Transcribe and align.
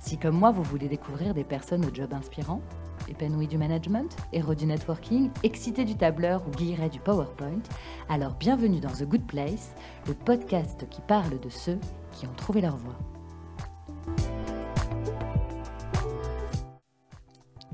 Si 0.00 0.16
comme 0.16 0.38
moi 0.38 0.50
vous 0.50 0.62
voulez 0.62 0.88
découvrir 0.88 1.34
des 1.34 1.44
personnes 1.44 1.84
au 1.84 1.94
job 1.94 2.14
inspirant, 2.14 2.62
épanouies 3.08 3.46
du 3.46 3.58
management, 3.58 4.16
héros 4.32 4.54
du 4.54 4.64
networking, 4.64 5.30
excités 5.42 5.84
du 5.84 5.94
tableur 5.94 6.42
ou 6.48 6.50
guillerets 6.52 6.88
du 6.88 6.98
PowerPoint, 7.00 7.62
alors 8.08 8.32
bienvenue 8.32 8.80
dans 8.80 8.88
The 8.88 9.04
Good 9.04 9.26
Place, 9.26 9.74
le 10.06 10.14
podcast 10.14 10.88
qui 10.88 11.02
parle 11.02 11.38
de 11.38 11.50
ceux 11.50 11.78
qui 12.12 12.26
ont 12.26 12.32
trouvé 12.34 12.62
leur 12.62 12.78
voie. 12.78 12.96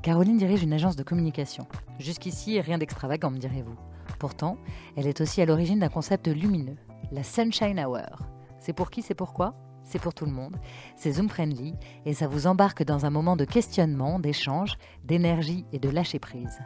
Caroline 0.02 0.36
dirige 0.36 0.64
une 0.64 0.72
agence 0.72 0.96
de 0.96 1.04
communication. 1.04 1.68
Jusqu'ici, 2.00 2.60
rien 2.60 2.78
d'extravagant, 2.78 3.30
me 3.30 3.38
direz-vous. 3.38 3.76
Pourtant, 4.18 4.58
elle 4.96 5.06
est 5.06 5.20
aussi 5.20 5.42
à 5.42 5.46
l'origine 5.46 5.78
d'un 5.78 5.88
concept 5.88 6.26
lumineux, 6.26 6.76
la 7.12 7.22
Sunshine 7.22 7.78
Hour. 7.78 8.18
C'est 8.58 8.72
pour 8.72 8.90
qui, 8.90 9.02
c'est 9.02 9.14
pourquoi? 9.14 9.54
C'est 9.86 10.00
pour 10.00 10.14
tout 10.14 10.26
le 10.26 10.32
monde. 10.32 10.56
C'est 10.96 11.12
Zoom 11.12 11.28
Friendly 11.28 11.74
et 12.04 12.12
ça 12.12 12.26
vous 12.26 12.48
embarque 12.48 12.82
dans 12.82 13.06
un 13.06 13.10
moment 13.10 13.36
de 13.36 13.44
questionnement, 13.44 14.18
d'échange, 14.18 14.76
d'énergie 15.04 15.64
et 15.72 15.78
de 15.78 15.88
lâcher 15.88 16.18
prise. 16.18 16.58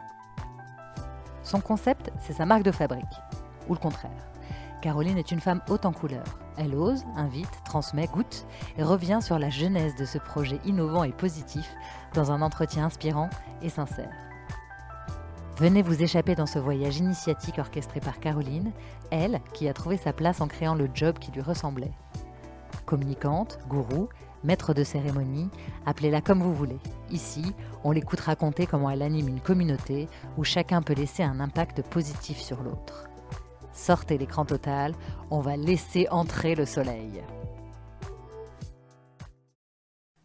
Son 1.43 1.61
concept, 1.61 2.11
c'est 2.19 2.33
sa 2.33 2.47
marque 2.47 2.63
de 2.63 2.71
fabrique. 2.71 3.05
Ou 3.69 3.73
le 3.73 3.79
contraire. 3.79 4.27
Caroline 4.81 5.19
est 5.19 5.31
une 5.31 5.39
femme 5.39 5.61
haute 5.69 5.85
en 5.85 5.93
couleur. 5.93 6.23
Elle 6.57 6.73
ose, 6.73 7.05
invite, 7.15 7.63
transmet, 7.63 8.07
goûte 8.07 8.47
et 8.79 8.83
revient 8.83 9.19
sur 9.21 9.37
la 9.37 9.51
genèse 9.51 9.95
de 9.95 10.05
ce 10.05 10.17
projet 10.17 10.59
innovant 10.65 11.03
et 11.03 11.11
positif 11.11 11.69
dans 12.15 12.31
un 12.31 12.41
entretien 12.41 12.85
inspirant 12.85 13.29
et 13.61 13.69
sincère. 13.69 14.11
Venez 15.57 15.83
vous 15.83 16.01
échapper 16.01 16.33
dans 16.33 16.47
ce 16.47 16.57
voyage 16.57 16.97
initiatique 16.97 17.59
orchestré 17.59 17.99
par 17.99 18.19
Caroline, 18.19 18.71
elle 19.11 19.41
qui 19.53 19.69
a 19.69 19.73
trouvé 19.73 19.97
sa 19.97 20.11
place 20.11 20.41
en 20.41 20.47
créant 20.47 20.73
le 20.73 20.89
job 20.91 21.19
qui 21.19 21.31
lui 21.31 21.41
ressemblait. 21.41 21.93
Communicante, 22.85 23.59
gourou, 23.67 24.09
maître 24.43 24.73
de 24.73 24.83
cérémonie, 24.83 25.49
appelez-la 25.85 26.21
comme 26.21 26.41
vous 26.41 26.53
voulez. 26.53 26.79
Ici, 27.09 27.53
on 27.83 27.91
l'écoute 27.91 28.19
raconter 28.19 28.65
comment 28.65 28.89
elle 28.89 29.01
anime 29.01 29.27
une 29.27 29.41
communauté 29.41 30.07
où 30.37 30.43
chacun 30.43 30.81
peut 30.81 30.93
laisser 30.93 31.23
un 31.23 31.39
impact 31.39 31.81
positif 31.83 32.37
sur 32.37 32.61
l'autre. 32.63 33.07
Sortez 33.73 34.17
l'écran 34.17 34.45
total, 34.45 34.93
on 35.29 35.39
va 35.39 35.57
laisser 35.57 36.07
entrer 36.11 36.55
le 36.55 36.65
soleil. 36.65 37.23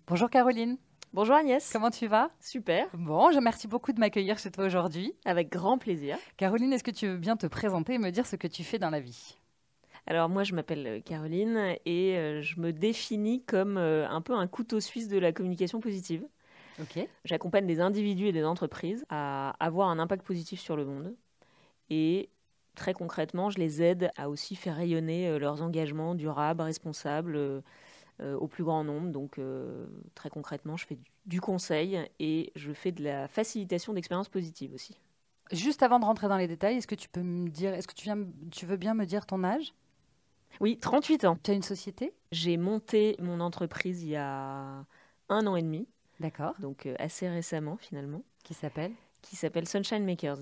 Bonjour 0.07 0.31
Caroline. 0.31 0.79
Bonjour 1.13 1.35
Agnès. 1.35 1.71
Comment 1.73 1.91
tu 1.91 2.09
vas? 2.09 2.31
Super. 2.41 2.87
Bon, 2.93 3.31
je 3.31 3.37
remercie 3.37 3.69
beaucoup 3.69 3.93
de 3.93 4.01
m'accueillir 4.01 4.39
chez 4.39 4.51
toi 4.51 4.67
aujourd'hui. 4.67 5.15
Avec 5.25 5.51
grand 5.51 5.79
plaisir. 5.79 6.19
Caroline, 6.37 6.73
est-ce 6.73 6.85
que 6.85 6.91
tu 6.91 7.07
veux 7.09 7.17
bien 7.17 7.37
te 7.37 7.47
présenter 7.47 7.95
et 7.95 7.99
me 7.99 8.11
dire 8.11 8.27
ce 8.27 8.37
que 8.37 8.47
tu 8.47 8.65
fais 8.65 8.79
dans 8.79 8.91
la 8.91 9.01
vie? 9.01 9.37
Alors 10.09 10.29
moi, 10.29 10.45
je 10.45 10.55
m'appelle 10.55 10.87
euh, 10.87 11.01
Caroline 11.01 11.77
et 11.85 12.17
euh, 12.17 12.41
je 12.41 12.61
me 12.61 12.73
définis 12.73 13.43
comme 13.43 13.77
euh, 13.77 14.09
un 14.09 14.21
peu 14.21 14.35
un 14.35 14.47
couteau 14.47 14.79
suisse 14.79 15.09
de 15.09 15.19
la 15.19 15.33
communication 15.33 15.81
positive. 15.81 16.25
Ok. 16.81 17.09
J'accompagne 17.25 17.67
des 17.67 17.81
individus 17.81 18.27
et 18.27 18.33
des 18.33 18.45
entreprises 18.45 19.05
à 19.09 19.51
avoir 19.59 19.89
un 19.89 19.99
impact 19.99 20.25
positif 20.25 20.61
sur 20.61 20.77
le 20.77 20.85
monde 20.85 21.15
et 21.91 22.29
très 22.77 22.93
concrètement, 22.93 23.51
je 23.51 23.59
les 23.59 23.83
aide 23.83 24.11
à 24.17 24.29
aussi 24.29 24.55
faire 24.55 24.77
rayonner 24.77 25.39
leurs 25.39 25.63
engagements 25.63 26.15
durables, 26.15 26.61
responsables 26.61 27.63
au 28.21 28.47
plus 28.47 28.65
grand 28.65 28.85
nombre. 28.85 29.11
Donc 29.11 29.41
très 30.15 30.29
concrètement, 30.29 30.77
je 30.77 30.85
fais 30.85 30.99
du 31.25 31.41
conseil 31.41 31.99
et 32.21 32.53
je 32.55 32.73
fais 32.73 32.93
de 32.93 33.03
la 33.03 33.29
facilitation 33.29 33.95
d'expériences 33.95 34.29
positives 34.29 34.75
aussi. 34.75 34.99
Juste 35.53 35.83
avant 35.83 35.99
de 35.99 36.05
rentrer 36.05 36.29
dans 36.29 36.37
les 36.37 36.49
détails, 36.49 36.77
est-ce 36.77 36.87
que 36.87 36.95
tu 36.95 37.09
peux 37.09 37.23
me 37.23 37.49
dire, 37.49 37.73
est-ce 37.73 37.89
que 37.89 37.95
tu, 37.95 38.05
viens, 38.05 38.19
tu 38.51 38.67
veux 38.67 38.77
bien 38.77 38.95
me 38.95 39.07
dire 39.07 39.25
ton 39.25 39.43
âge? 39.43 39.73
Oui, 40.61 40.79
38 40.79 41.25
ans. 41.25 41.39
Tu 41.43 41.51
as 41.51 41.55
une 41.55 41.63
société? 41.63 42.15
J'ai 42.33 42.57
monté 42.57 43.17
mon 43.19 43.41
entreprise 43.41 44.03
il 44.03 44.11
y 44.11 44.17
a 44.17 44.85
un 45.29 45.47
an 45.47 45.57
et 45.57 45.63
demi. 45.63 45.89
D'accord. 46.21 46.55
Donc 46.61 46.89
assez 46.99 47.29
récemment 47.29 47.77
finalement. 47.77 48.23
Qui 48.45 48.55
s'appelle? 48.55 48.93
Qui 49.23 49.37
s'appelle 49.37 49.69
Sunshine 49.69 50.05
Makers. 50.05 50.39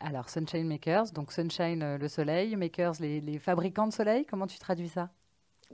Alors, 0.00 0.28
Sunshine 0.28 0.66
Makers, 0.66 1.12
donc 1.12 1.32
Sunshine 1.32 1.82
euh, 1.82 1.98
le 1.98 2.08
soleil, 2.08 2.56
Makers 2.56 2.94
les, 3.00 3.20
les, 3.20 3.38
fabricants 3.38 3.86
de 3.86 3.92
soleil, 3.92 4.26
comment 4.26 4.46
tu 4.46 4.58
traduis 4.58 4.88
ça? 4.88 5.10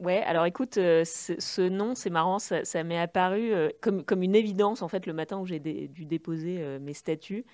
Ouais, 0.01 0.23
alors 0.23 0.47
écoute, 0.47 0.79
euh, 0.79 1.05
ce 1.05 1.69
nom, 1.69 1.95
c'est 1.95 2.11
marrant, 2.11 2.39
ça, 2.39 2.65
ça 2.65 2.83
m'est 2.85 2.99
apparu 2.99 3.53
euh, 3.53 3.69
comme, 3.83 4.03
comme 4.03 4.23
une 4.23 4.35
évidence 4.35 4.81
en 4.81 4.89
fait 4.89 5.05
le 5.05 5.13
matin 5.13 5.39
où 5.39 5.47
j'ai 5.47 5.59
dé, 5.59 5.89
dû 5.89 6.07
déposer 6.07 6.63
euh, 6.63 6.79
mes 6.79 6.95
statuts. 6.95 7.45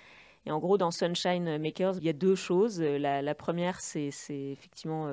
Et 0.45 0.53
en 0.53 0.61
gros, 0.61 0.79
dans 0.79 0.93
Sunshine 0.93 1.59
Makers, 1.59 1.97
il 1.97 2.05
y 2.05 2.09
a 2.09 2.13
deux 2.13 2.37
choses. 2.37 2.81
La, 2.81 3.21
la 3.21 3.35
première, 3.35 3.81
c'est 3.81 4.13
effectivement 4.31 5.09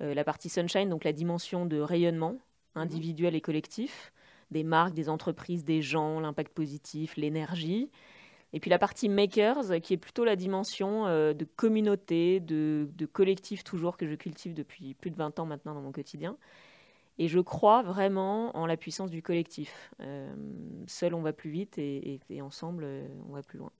la 0.00 0.24
partie 0.24 0.48
Sunshine, 0.48 0.88
donc 0.88 1.04
la 1.04 1.12
dimension 1.12 1.66
de 1.66 1.78
rayonnement 1.78 2.38
individuel 2.74 3.34
et 3.34 3.40
collectif, 3.40 4.12
des 4.50 4.64
marques, 4.64 4.94
des 4.94 5.08
entreprises, 5.08 5.64
des 5.64 5.82
gens, 5.82 6.20
l'impact 6.20 6.52
positif, 6.52 7.16
l'énergie. 7.16 7.90
Et 8.52 8.60
puis 8.60 8.70
la 8.70 8.78
partie 8.78 9.08
makers, 9.08 9.80
qui 9.80 9.94
est 9.94 9.98
plutôt 9.98 10.24
la 10.24 10.36
dimension 10.36 11.06
euh, 11.06 11.32
de 11.32 11.44
communauté, 11.44 12.40
de, 12.40 12.88
collectif 13.12 13.62
toujours 13.62 13.96
que 13.96 14.06
je 14.06 14.14
cultive 14.14 14.54
depuis 14.54 14.94
plus 14.94 15.10
de 15.10 15.16
20 15.16 15.38
ans 15.38 15.46
maintenant 15.46 15.74
dans 15.74 15.82
mon 15.82 15.92
quotidien. 15.92 16.36
Et 17.18 17.28
je 17.28 17.38
crois 17.38 17.82
vraiment 17.82 18.56
en 18.56 18.66
la 18.66 18.76
puissance 18.76 19.10
du 19.10 19.22
collectif. 19.22 19.92
Euh, 20.00 20.34
seul, 20.86 21.14
on 21.14 21.20
va 21.20 21.32
plus 21.32 21.50
vite 21.50 21.78
et, 21.78 22.20
et, 22.30 22.42
ensemble, 22.42 22.84
euh, 22.84 23.06
on 23.28 23.32
va 23.34 23.42
plus 23.42 23.58
loin. 23.58 23.70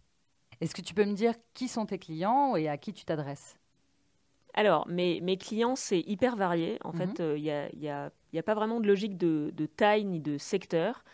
Est-ce 0.61 0.75
que 0.75 0.83
tu 0.83 0.95
peux 0.95 1.07
me 1.07 1.15
dire 1.15 1.35
qui 1.55 1.67
sont 1.67 1.87
tes 1.87 1.99
clients 1.99 2.55
et 2.55 2.69
à 2.69 2.77
qui 2.77 2.93
tu 2.93 3.05
t'adresses? 3.05 3.60
Alors, 4.55 4.87
mes, 4.89 5.21
mes 5.21 5.37
clients, 5.37 5.77
c'est 5.77 6.01
hyper 6.01 6.37
varié. 6.37 6.79
En 6.83 6.93
mm 6.93 6.97
-hmm. 6.97 7.17
fait, 7.17 7.39
il 7.39 7.81
n'y 8.33 8.39
a, 8.39 8.43
pas 8.43 8.55
vraiment 8.55 8.81
de 8.81 8.87
logique 8.87 9.17
de, 9.17 9.51
de 9.55 9.67
taille 9.67 10.05
ni 10.05 10.21
de 10.21 10.39
secteur. 10.39 11.05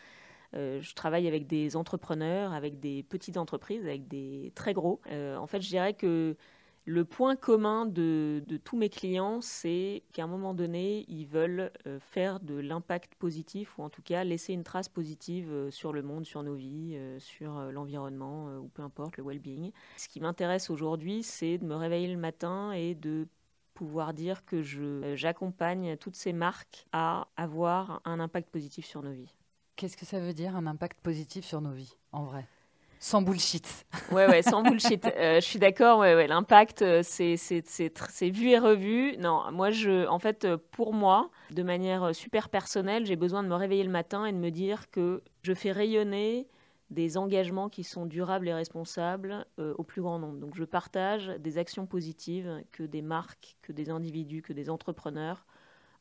Euh, 0.54 0.80
je 0.80 0.94
travaille 0.94 1.26
avec 1.28 1.46
des 1.46 1.76
entrepreneurs, 1.76 2.52
avec 2.52 2.80
des 2.80 3.02
petites 3.02 3.36
entreprises, 3.36 3.84
avec 3.84 4.08
des 4.08 4.52
très 4.54 4.72
gros. 4.72 5.00
Euh, 5.10 5.36
en 5.36 5.46
fait, 5.46 5.60
je 5.60 5.68
dirais 5.68 5.94
que 5.94 6.36
le 6.86 7.04
point 7.04 7.34
commun 7.34 7.84
de, 7.84 8.42
tous 8.64 8.76
mes 8.76 8.88
clients, 8.88 9.40
c'est 9.40 10.04
qu'à 10.12 10.22
un 10.22 10.28
moment 10.28 10.54
donné, 10.54 11.04
ils 11.08 11.26
veulent 11.26 11.72
euh, 11.86 11.98
faire 11.98 12.38
de 12.38 12.54
l'impact 12.54 13.16
positif, 13.16 13.76
ou 13.76 13.82
en 13.82 13.90
tout 13.90 14.02
cas 14.02 14.22
laisser 14.22 14.52
une 14.52 14.62
trace 14.62 14.88
positive 14.88 15.50
euh, 15.50 15.70
sur 15.72 15.92
le 15.92 16.02
monde, 16.02 16.24
sur 16.24 16.44
nos 16.44 16.54
vies, 16.54 16.94
euh, 16.94 17.18
sur 17.18 17.60
l'environnement, 17.72 18.56
ou 18.58 18.68
peu 18.68 18.82
importe, 18.82 19.16
le 19.16 19.24
well-being. 19.24 19.72
Ce 19.96 20.08
qui 20.08 20.20
m'intéresse 20.20 20.70
aujourd'hui, 20.70 21.24
c'est 21.24 21.58
de 21.58 21.66
me 21.66 21.74
réveiller 21.74 22.06
le 22.06 22.18
matin 22.18 22.70
et 22.70 22.94
de 22.94 23.26
pouvoir 23.74 24.14
dire 24.14 24.44
que 24.46 24.62
j'accompagne 25.16 25.96
toutes 25.96 26.14
ces 26.14 26.32
marques 26.32 26.86
à 26.92 27.26
avoir 27.36 28.00
un 28.04 28.20
impact 28.20 28.48
positif 28.48 28.86
sur 28.86 29.02
nos 29.02 29.12
vies. 29.12 29.34
Qu'est-ce 29.74 29.96
que 29.96 30.06
ça 30.06 30.20
veut 30.20 30.32
dire 30.32 30.56
un 30.56 30.66
impact 30.66 31.00
positif 31.00 31.44
sur 31.44 31.60
nos 31.60 31.72
vies, 31.72 31.96
en 32.12 32.24
vrai? 32.24 32.46
Sans 32.98 33.22
bullshit. 33.22 33.86
Ouais, 34.12 34.26
ouais, 34.26 34.42
sans 34.42 34.62
bullshit. 34.62 35.06
Euh, 35.16 35.36
je 35.36 35.46
suis 35.46 35.58
d'accord, 35.58 36.00
ouais, 36.00 36.14
ouais, 36.14 36.26
l'impact, 36.26 36.84
c'est, 37.02 37.36
c'est, 37.36 37.62
c'est, 37.64 37.92
c'est 38.10 38.30
vu 38.30 38.50
et 38.50 38.58
revu. 38.58 39.16
Non, 39.18 39.50
moi, 39.52 39.70
je, 39.70 40.06
en 40.06 40.18
fait, 40.18 40.46
pour 40.72 40.92
moi, 40.92 41.30
de 41.50 41.62
manière 41.62 42.14
super 42.14 42.48
personnelle, 42.48 43.06
j'ai 43.06 43.16
besoin 43.16 43.42
de 43.42 43.48
me 43.48 43.54
réveiller 43.54 43.84
le 43.84 43.90
matin 43.90 44.26
et 44.26 44.32
de 44.32 44.36
me 44.36 44.50
dire 44.50 44.90
que 44.90 45.22
je 45.42 45.54
fais 45.54 45.72
rayonner 45.72 46.48
des 46.90 47.16
engagements 47.16 47.68
qui 47.68 47.84
sont 47.84 48.06
durables 48.06 48.48
et 48.48 48.54
responsables 48.54 49.46
euh, 49.58 49.74
au 49.76 49.82
plus 49.82 50.02
grand 50.02 50.18
nombre. 50.18 50.38
Donc, 50.38 50.54
je 50.54 50.64
partage 50.64 51.28
des 51.40 51.58
actions 51.58 51.86
positives 51.86 52.62
que 52.72 52.84
des 52.84 53.02
marques, 53.02 53.56
que 53.62 53.72
des 53.72 53.90
individus, 53.90 54.42
que 54.42 54.52
des 54.52 54.70
entrepreneurs 54.70 55.46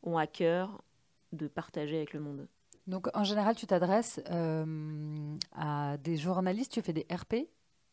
ont 0.03 0.17
à 0.17 0.27
cœur 0.27 0.83
de 1.31 1.47
partager 1.47 1.97
avec 1.97 2.13
le 2.13 2.19
monde. 2.19 2.47
Donc, 2.87 3.07
en 3.15 3.23
général, 3.23 3.55
tu 3.55 3.65
t'adresses 3.65 4.21
euh, 4.29 5.35
à 5.53 5.97
des 5.97 6.17
journalistes, 6.17 6.71
tu 6.71 6.81
fais 6.81 6.93
des 6.93 7.07
RP 7.11 7.47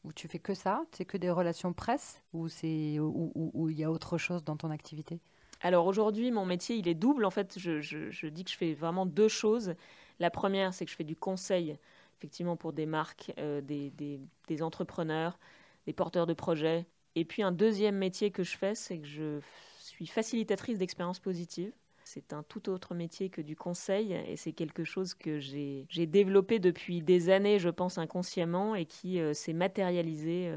ou 0.04 0.12
tu 0.12 0.28
fais 0.28 0.38
que 0.38 0.54
ça? 0.54 0.82
C'est 0.92 1.04
que 1.04 1.16
des 1.16 1.30
relations 1.30 1.72
presse 1.72 2.22
ou 2.34 2.48
il 2.62 3.00
ou, 3.00 3.32
ou, 3.34 3.70
y 3.70 3.84
a 3.84 3.90
autre 3.90 4.18
chose 4.18 4.44
dans 4.44 4.56
ton 4.56 4.70
activité? 4.70 5.20
Alors 5.62 5.86
aujourd'hui, 5.86 6.30
mon 6.30 6.44
métier, 6.44 6.76
il 6.76 6.88
est 6.88 6.94
double. 6.94 7.24
En 7.24 7.30
fait, 7.30 7.58
je, 7.58 8.26
dis 8.28 8.44
que 8.44 8.50
je 8.50 8.56
fais 8.56 8.74
vraiment 8.74 9.06
deux 9.06 9.28
choses. 9.28 9.74
La 10.18 10.30
première, 10.30 10.74
c'est 10.74 10.84
que 10.84 10.90
je 10.90 10.96
fais 10.96 11.04
du 11.04 11.16
conseil, 11.16 11.78
effectivement, 12.18 12.56
pour 12.56 12.72
des 12.72 12.84
marques, 12.84 13.32
euh, 13.38 13.60
des, 13.62 14.62
entrepreneurs, 14.62 15.38
des 15.86 15.92
porteurs 15.92 16.26
de 16.26 16.34
projets. 16.34 16.84
Et 17.14 17.24
puis, 17.24 17.42
un 17.42 17.52
deuxième 17.52 17.96
métier 17.96 18.30
que 18.30 18.42
je 18.42 18.58
fais, 18.58 18.74
c'est 18.74 18.98
que 18.98 19.06
je 19.06 19.40
suis 19.78 20.06
facilitatrice 20.06 20.78
d'expériences 20.78 21.20
positives 21.20 21.72
c'est 22.12 22.34
un 22.34 22.42
tout 22.42 22.68
autre 22.68 22.94
métier 22.94 23.30
que 23.30 23.40
du 23.40 23.56
conseil 23.56 24.12
et 24.12 24.36
c'est 24.36 24.52
quelque 24.52 24.84
chose 24.84 25.14
que 25.14 25.38
j'ai 25.38 26.06
développé 26.06 26.58
depuis 26.58 27.00
des 27.00 27.30
années, 27.30 27.58
je 27.58 27.70
pense 27.70 27.96
inconsciemment, 27.96 28.74
et 28.74 28.84
qui 28.84 29.18
s'est 29.32 29.54
matérialisé 29.54 30.54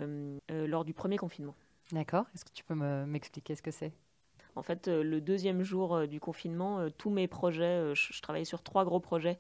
lors 0.49 0.83
du 0.83 0.93
premier 0.93 1.17
confinement. 1.17 1.55
D'accord. 1.93 2.25
Est-ce 2.33 2.43
que 2.43 2.51
tu 2.51 2.63
peux 2.65 2.75
m'expliquer 2.75 3.55
ce 3.55 3.61
que 3.61 3.71
c'est? 3.71 3.93
En 4.55 4.63
fait, 4.63 4.87
le 4.87 5.21
deuxième 5.21 5.63
jour 5.63 6.07
du 6.07 6.19
confinement, 6.19 6.89
tous 6.97 7.09
mes 7.09 7.27
projets, 7.27 7.93
je, 7.95 8.21
travaillais 8.21 8.45
sur 8.45 8.61
trois 8.61 8.83
gros 8.83 8.99
projets 8.99 9.39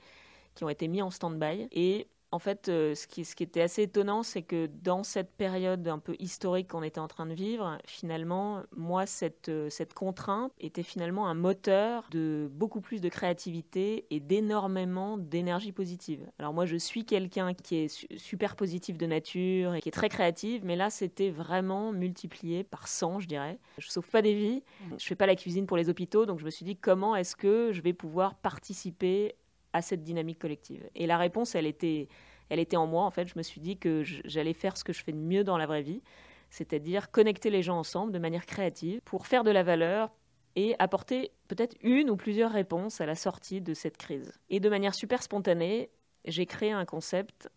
qui 0.53 0.63
ont 0.63 0.69
été 0.69 0.87
mis 0.87 1.01
en 1.01 1.09
stand-by. 1.09 1.67
Et 1.73 2.07
en 2.35 2.39
fait, 2.39 2.67
euh, 2.67 2.95
ce, 2.95 3.07
qui, 3.07 3.23
ce, 3.23 3.33
qui, 3.33 3.43
était 3.43 3.61
assez 3.61 3.83
étonnant, 3.83 4.21
c'est 4.21 4.41
que 4.41 4.67
dans 4.67 5.03
cette 5.03 5.31
période 5.31 5.87
un 5.87 5.99
peu 5.99 6.17
historique 6.19 6.67
qu'on 6.67 6.83
était 6.83 6.99
en 6.99 7.07
train 7.07 7.25
de 7.25 7.33
vivre, 7.33 7.77
finalement, 7.85 8.63
moi, 8.75 9.05
cette, 9.05 9.47
euh, 9.47 9.69
cette 9.69 9.93
contrainte 9.93 10.51
était 10.59 10.83
finalement 10.83 11.27
un 11.27 11.33
moteur 11.33 12.03
de 12.11 12.49
beaucoup 12.51 12.81
plus 12.81 12.99
de 12.99 13.07
créativité 13.07 14.05
et 14.09 14.19
d'énormément 14.19 15.17
d'énergie 15.17 15.71
positive. 15.71 16.29
Alors 16.37 16.53
moi, 16.53 16.65
je 16.65 16.75
suis 16.75 17.05
quelqu'un 17.05 17.53
qui 17.53 17.77
est 17.77 18.17
super 18.17 18.57
positif 18.57 18.97
de 18.97 19.05
nature 19.05 19.73
et 19.73 19.79
qui 19.79 19.87
est 19.87 19.93
très 19.93 20.09
créative, 20.09 20.65
mais 20.65 20.75
là, 20.75 20.89
c'était 20.89 21.29
vraiment 21.29 21.93
multiplié 21.93 22.65
par 22.65 22.89
100, 22.89 23.21
je 23.21 23.27
dirais. 23.29 23.59
Je 23.77 23.89
sauve 23.89 24.09
pas 24.09 24.21
des 24.21 24.33
vies, 24.33 24.61
mmh. 24.81 24.95
je 24.99 25.05
fais 25.05 25.15
pas 25.15 25.25
la 25.25 25.37
cuisine 25.37 25.67
pour 25.67 25.77
les 25.77 25.87
hôpitaux, 25.87 26.25
donc 26.25 26.39
je 26.39 26.45
me 26.45 26.49
suis 26.49 26.65
dit 26.65 26.75
comment 26.75 27.15
est-ce 27.15 27.37
que 27.37 27.71
je 27.71 27.81
vais 27.81 27.93
pouvoir 27.93 28.35
participer 28.35 29.35
à 29.75 29.81
cette 29.81 30.03
dynamique 30.03 30.39
collective. 30.39 30.89
Et 30.95 31.05
la 31.05 31.17
réponse, 31.17 31.53
elle 31.53 31.65
était, 31.65 32.07
elle 32.49 32.59
était 32.59 32.77
en 32.77 32.87
moi. 32.87 33.03
En 33.03 33.11
fait, 33.11 33.27
je 33.27 33.33
me 33.35 33.43
suis 33.43 33.59
dit 33.59 33.77
que 33.77 34.03
j'allais 34.03 34.53
faire 34.53 34.77
ce 34.77 34.85
que 34.85 34.93
je 34.93 35.03
fais 35.03 35.11
de 35.11 35.17
mieux 35.17 35.43
dans 35.43 35.57
la 35.57 35.65
vraie 35.65 35.81
vie, 35.81 36.01
c'est-à-dire 36.49 37.11
connecter 37.11 37.49
les 37.49 37.61
gens 37.61 37.77
ensemble 37.77 38.13
de 38.13 38.19
manière 38.19 38.45
créative 38.45 39.01
pour 39.03 39.27
faire 39.27 39.43
de 39.43 39.51
la 39.51 39.63
valeur 39.63 40.11
et 40.55 40.75
apporter 40.79 41.31
peut-être 41.49 41.75
une 41.81 42.09
ou 42.09 42.15
plusieurs 42.15 42.51
réponses 42.51 43.01
à 43.01 43.05
la 43.05 43.15
sortie 43.15 43.59
de 43.59 43.73
cette 43.73 43.97
crise. 43.97 44.31
Et 44.49 44.61
de 44.61 44.69
manière 44.69 44.95
super 44.95 45.21
spontanée, 45.21 45.89
j'ai 46.23 46.45
créé 46.45 46.71
un 46.71 46.85
concept 46.85 47.49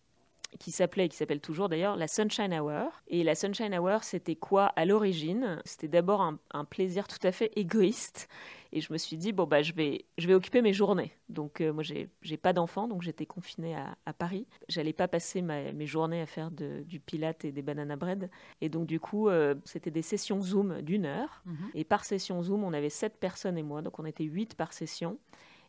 qui 0.59 0.73
s'appelait 0.73 1.07
et 1.07 1.09
qui 1.09 1.17
s'appelle 1.17 1.41
toujours 1.41 1.69
d'ailleurs 1.69 1.97
la 1.97 2.09
Sunshine 2.09 2.53
Hour. 2.55 2.91
Et 3.07 3.23
la 3.23 3.35
Sunshine 3.35 3.79
Hour, 3.79 4.03
c'était 4.03 4.35
quoi 4.35 4.67
à 4.77 4.85
l'origine? 4.85 5.61
C'était 5.65 5.89
d'abord 5.89 6.23
un, 6.23 6.65
plaisir 6.65 7.07
tout 7.07 7.25
à 7.25 7.33
fait 7.33 7.53
égoïste. 7.57 8.29
Et 8.73 8.81
je 8.81 8.93
me 8.93 8.99
suis 8.99 9.17
dit, 9.17 9.33
bon, 9.33 9.47
bah, 9.47 9.63
je 9.63 9.73
vais, 9.73 10.05
je 10.19 10.27
vais 10.27 10.35
occuper 10.35 10.61
mes 10.63 10.73
journées. 10.73 11.13
Donc, 11.29 11.61
euh, 11.61 11.73
moi, 11.73 11.83
j'ai, 11.83 12.09
j'ai 12.23 12.37
pas 12.37 12.53
d'enfant, 12.53 12.87
donc 12.89 13.03
j'étais 13.03 13.27
confinée 13.27 13.75
à, 13.75 13.97
à 14.05 14.13
Paris. 14.13 14.47
J'allais 14.69 14.93
pas 14.93 15.09
passer 15.09 15.41
mes 15.43 15.87
journées 15.87 16.21
à 16.21 16.27
faire 16.27 16.51
de, 16.51 16.83
du 16.87 17.01
pilate 17.01 17.45
et 17.45 17.53
des 17.53 17.63
banana 17.63 17.97
bread. 17.97 18.31
Et 18.61 18.69
donc, 18.69 18.87
du 18.87 19.01
coup, 19.01 19.29
euh, 19.29 19.55
c'était 19.65 19.91
des 19.91 20.03
sessions 20.03 20.43
Zoom 20.43 20.83
d'une 20.83 21.07
heure. 21.07 21.43
Mhm. 21.47 21.57
Et 21.75 21.85
par 21.85 22.05
session 22.05 22.43
Zoom, 22.43 22.65
on 22.65 22.73
avait 22.73 22.91
sept 22.91 23.17
personnes 23.19 23.57
et 23.57 23.63
moi, 23.63 23.83
donc 23.83 23.99
on 23.99 24.05
était 24.05 24.25
huit 24.25 24.55
par 24.55 24.73
session 24.73 25.19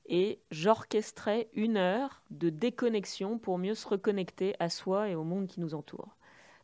et 0.09 0.39
j'orchestrais 0.49 1.49
une 1.53 1.77
heure 1.77 2.23
de 2.31 2.49
déconnexion 2.49 3.37
pour 3.37 3.59
mieux 3.59 3.75
se 3.75 3.87
reconnecter 3.87 4.55
à 4.59 4.69
soi 4.69 5.09
et 5.09 5.15
au 5.15 5.23
monde 5.23 5.47
qui 5.47 5.61
nous 5.61 5.75
entoure. 5.75 6.17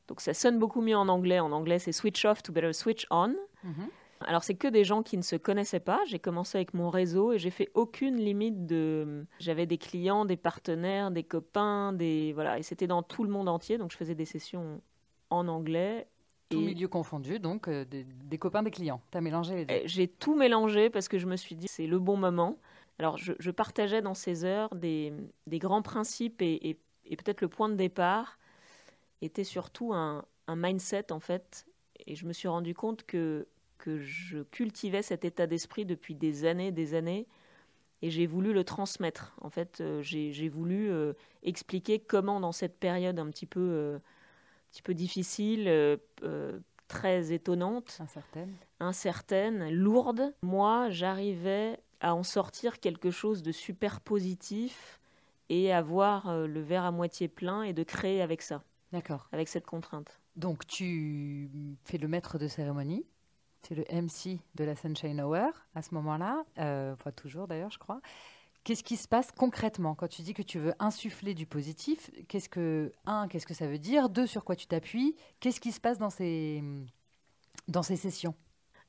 Donc 0.08 0.20
ça 0.20 0.34
sonne 0.34 0.60
beaucoup 0.60 0.82
mieux 0.82 0.98
en 0.98 1.08
anglais. 1.08 1.40
En 1.40 1.52
anglais, 1.52 1.80
c'est 1.80 1.92
switch 1.92 2.26
off 2.26 2.44
to 2.44 2.52
better 2.52 2.74
switch 2.74 3.06
on. 3.12 3.36
Mhm. 3.64 3.88
Alors 4.22 4.44
c'est 4.44 4.56
que 4.56 4.68
des 4.68 4.84
gens 4.84 5.04
qui 5.04 5.18
ne 5.18 5.22
se 5.22 5.36
connaissaient 5.36 5.80
pas. 5.80 6.00
J'ai 6.08 6.20
commencé 6.20 6.58
avec 6.58 6.74
mon 6.74 6.90
réseau 6.90 7.34
et 7.34 7.40
j'ai 7.40 7.52
fait 7.52 7.70
aucune 7.74 8.18
limite 8.18 8.66
de. 8.66 9.26
J'avais 9.40 9.66
des 9.66 9.78
clients, 9.78 10.26
des 10.26 10.38
partenaires, 10.38 11.12
des 11.12 11.24
copains, 11.24 11.94
des 11.94 12.34
voilà, 12.34 12.58
et 12.58 12.64
c'était 12.64 12.88
dans 12.88 13.04
tout 13.04 13.24
le 13.24 13.30
monde 13.30 13.50
entier. 13.50 13.78
Donc 13.78 13.92
je 13.92 13.98
faisais 13.98 14.16
des 14.16 14.26
sessions 14.26 14.82
en 15.30 15.48
anglais. 15.48 16.08
Tout 16.50 16.62
milieu 16.62 16.88
confondu, 16.88 17.40
donc 17.40 17.68
euh, 17.68 17.86
des, 17.86 18.04
des, 18.04 18.38
copains, 18.38 18.62
des 18.62 18.70
clients. 18.70 19.02
Tu 19.12 19.18
as 19.18 19.22
mélangé 19.22 19.56
les 19.56 19.66
deux. 19.66 19.88
J'ai 19.88 20.08
tout 20.08 20.36
mélangé 20.36 20.92
parce 20.92 21.08
que 21.08 21.18
je 21.18 21.26
me 21.26 21.36
suis 21.36 21.56
dit 21.56 21.68
c'est 21.68 21.88
le 21.88 21.98
bon 21.98 22.18
moment. 22.18 22.58
Alors, 22.98 23.18
je, 23.18 23.52
partageais 23.52 24.02
dans 24.02 24.14
ces 24.14 24.46
heures 24.46 24.74
des, 24.74 25.12
grands 25.48 25.82
principes 25.82 26.42
et, 26.42 26.78
peut-être 27.10 27.42
le 27.42 27.50
point 27.50 27.68
de 27.68 27.76
départ 27.76 28.40
était 29.22 29.44
surtout 29.44 29.94
un, 29.94 30.26
mindset, 30.48 31.12
en 31.12 31.20
fait. 31.20 31.66
Et 32.06 32.16
je 32.16 32.26
me 32.26 32.34
suis 32.34 32.48
rendu 32.48 32.74
compte 32.74 33.04
que, 33.04 33.48
que 33.86 34.00
je 34.00 34.40
cultivais 34.40 35.04
cet 35.04 35.26
état 35.26 35.46
d'esprit 35.46 35.86
depuis 35.86 36.16
des 36.16 36.46
années, 36.46 36.72
des 36.72 36.96
années. 36.96 37.28
Et 38.02 38.10
j'ai 38.10 38.26
voulu 38.26 38.54
le 38.54 38.64
transmettre. 38.64 39.36
En 39.42 39.50
fait, 39.50 39.80
euh, 39.80 40.02
j'ai 40.02 40.50
voulu 40.50 40.90
euh, 40.90 41.14
expliquer 41.44 42.00
comment, 42.00 42.40
dans 42.40 42.52
cette 42.52 42.78
période 42.80 43.20
un 43.20 43.30
petit 43.30 43.46
peu, 43.46 43.60
euh, 43.62 43.98
un 43.98 44.72
petit 44.72 44.82
peu 44.82 44.94
difficile, 44.94 46.00
très 46.88 47.32
étonnante, 47.32 47.98
incertaine. 48.00 48.54
incertaine, 48.80 49.70
lourde, 49.72 50.34
moi, 50.42 50.90
j'arrivais 50.90 51.80
à 52.02 52.14
en 52.14 52.24
sortir 52.24 52.80
quelque 52.80 53.12
chose 53.12 53.42
de 53.42 53.52
super 53.52 54.02
positif 54.02 55.00
et 55.50 55.72
à 55.72 55.82
voir 55.82 56.30
euh, 56.30 56.48
le 56.48 56.62
verre 56.62 56.84
à 56.84 56.92
moitié 56.92 57.28
plein 57.28 57.64
et 57.64 57.74
de 57.74 57.84
créer 57.84 58.22
avec 58.22 58.42
ça. 58.42 58.64
D'accord. 58.92 59.28
Avec 59.32 59.48
cette 59.48 59.66
contrainte. 59.66 60.20
Donc 60.36 60.68
tu 60.68 61.50
fais 61.86 61.98
le 61.98 62.08
maître 62.08 62.38
de 62.38 62.48
cérémonie, 62.48 63.06
es 63.74 63.76
le 63.76 64.02
MC 64.02 64.40
de 64.56 64.64
la 64.64 64.76
Sunshine 64.76 65.22
Hour 65.22 65.50
à 65.76 65.82
ce 65.82 65.94
moment-là, 65.96 66.44
euh, 66.60 66.96
toujours 67.16 67.48
d'ailleurs 67.48 67.72
je 67.72 67.80
crois. 67.80 68.02
Qu'est-ce 68.64 68.84
qui 68.84 68.98
se 68.98 69.08
passe 69.08 69.32
concrètement? 69.32 69.94
Quand 69.94 70.08
tu 70.08 70.24
dis 70.24 70.34
que 70.34 70.42
tu 70.42 70.58
veux 70.58 70.74
insuffler 70.80 71.36
du 71.36 71.46
positif 71.46 72.10
Qu'est-ce 72.28 72.50
que 72.50 72.92
un, 73.06 73.28
qu'est-ce 73.28 73.46
que 73.46 73.54
ça 73.54 73.68
veut 73.68 73.78
dire? 73.78 74.10
Deux, 74.10 74.26
sur 74.26 74.44
quoi 74.44 74.56
tu 74.56 74.66
t'appuies? 74.66 75.16
Qu'est-ce 75.40 75.60
qui 75.60 75.72
se 75.72 75.80
passe 75.80 76.00
dans 76.00 76.10
ces 76.10 76.64
dans 77.68 77.84
ces 77.84 77.96
sessions? 77.96 78.34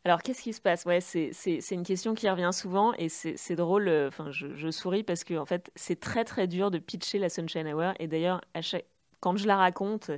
Alors, 0.06 0.22
qu'est-ce 0.22 0.40
qui 0.40 0.52
se 0.52 0.60
passe? 0.60 0.84
Ouais, 0.84 1.00
c'est 1.00 1.70
une 1.72 1.82
question 1.82 2.14
qui 2.14 2.30
revient 2.30 2.50
souvent 2.52 2.92
et 2.94 3.08
c'est 3.08 3.56
drôle. 3.56 3.88
Euh, 3.88 4.06
enfin, 4.06 4.30
je, 4.30 4.70
souris 4.70 5.02
parce 5.02 5.24
que 5.24 5.34
en 5.34 5.46
fait, 5.46 5.72
c'est 5.74 5.98
très 5.98 6.24
très 6.24 6.46
dur 6.46 6.70
de 6.70 6.78
pitcher 6.78 7.18
la 7.18 7.28
Sunshine 7.28 7.66
Hour. 7.66 7.92
Et 7.98 8.06
d'ailleurs, 8.06 8.40
quand 9.18 9.36
je 9.36 9.48
la 9.48 9.56
raconte, 9.56 10.12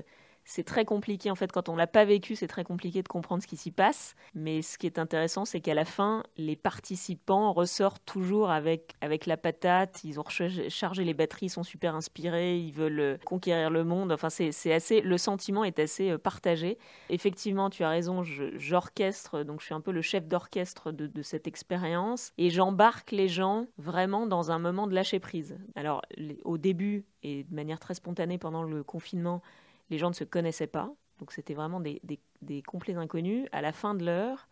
c'est 0.50 0.65
très 0.65 0.87
compliqué 0.87 1.31
en 1.31 1.35
fait 1.35 1.53
quand 1.53 1.69
on 1.69 1.77
l'a 1.77 1.87
pas 1.87 2.06
vécu, 2.06 2.35
c'est 2.35 2.47
très 2.47 2.65
compliqué 2.65 3.03
de 3.03 3.09
comprendre 3.09 3.43
ce 3.43 3.47
qui 3.47 3.59
s'y 3.59 3.71
passe. 3.71 4.15
Mais 4.35 4.62
ce 4.62 4.79
qui 4.79 4.87
est 4.87 4.99
intéressant, 4.99 5.45
c'est 5.45 5.61
qu'à 5.61 5.75
la 5.75 5.85
fin, 5.85 6.23
les 6.39 6.56
participants 6.56 7.53
ressortent 7.53 8.03
toujours 8.06 8.50
avec 8.50 8.95
avec 9.03 9.27
la 9.27 9.37
patate. 9.37 10.03
Ils 10.05 10.19
ont 10.19 10.25
chargé 10.27 11.05
les 11.05 11.12
batteries, 11.12 11.47
ils 11.47 11.50
sont 11.50 11.65
super 11.65 11.95
inspirés, 11.95 12.59
ils 12.59 12.73
veulent 12.73 13.00
euh, 13.00 13.19
conquérir 13.27 13.69
le 13.69 13.85
monde. 13.85 14.11
Enfin, 14.11 14.31
c'est 14.31 14.73
assez, 14.73 15.03
le 15.03 15.19
sentiment 15.19 15.65
est 15.65 15.79
assez 15.79 16.12
euh, 16.12 16.19
partagé. 16.19 16.79
Effectivement, 17.11 17.69
tu 17.69 17.85
as 17.85 17.91
raison. 17.91 18.23
J'orchestre, 18.23 19.43
donc 19.45 19.61
je 19.61 19.67
suis 19.67 19.75
un 19.75 19.83
peu 19.83 19.93
le 19.93 20.00
chef 20.00 20.26
d'orchestre 20.26 20.93
de, 20.93 21.07
de, 21.07 21.21
cette 21.23 21.47
expérience 21.47 22.33
et 22.38 22.49
j'embarque 22.49 23.11
les 23.11 23.28
gens 23.28 23.67
vraiment 23.76 24.26
dans 24.26 24.50
un 24.50 24.59
moment 24.59 24.87
de 24.87 24.95
lâcher 24.95 25.21
prise. 25.21 25.59
Alors 25.76 26.00
au 26.45 26.57
début 26.57 27.05
et 27.23 27.45
de 27.45 27.55
manière 27.55 27.81
très 27.81 27.95
spontanée 27.95 28.38
pendant 28.38 28.62
le 28.62 28.83
confinement 28.83 29.43
les 29.90 29.99
gens 29.99 30.09
ne 30.09 30.14
se 30.14 30.25
connaissaient 30.25 30.66
pas, 30.66 30.92
donc 31.18 31.33
c'était 31.33 31.54
vraiment 31.54 31.80
des, 31.80 32.00
des, 32.42 32.62
complets 32.62 32.95
inconnus. 32.95 33.49
À 33.52 33.61
la 33.61 33.73
fin 33.73 33.95
de 33.95 34.04
l'heure, 34.04 34.49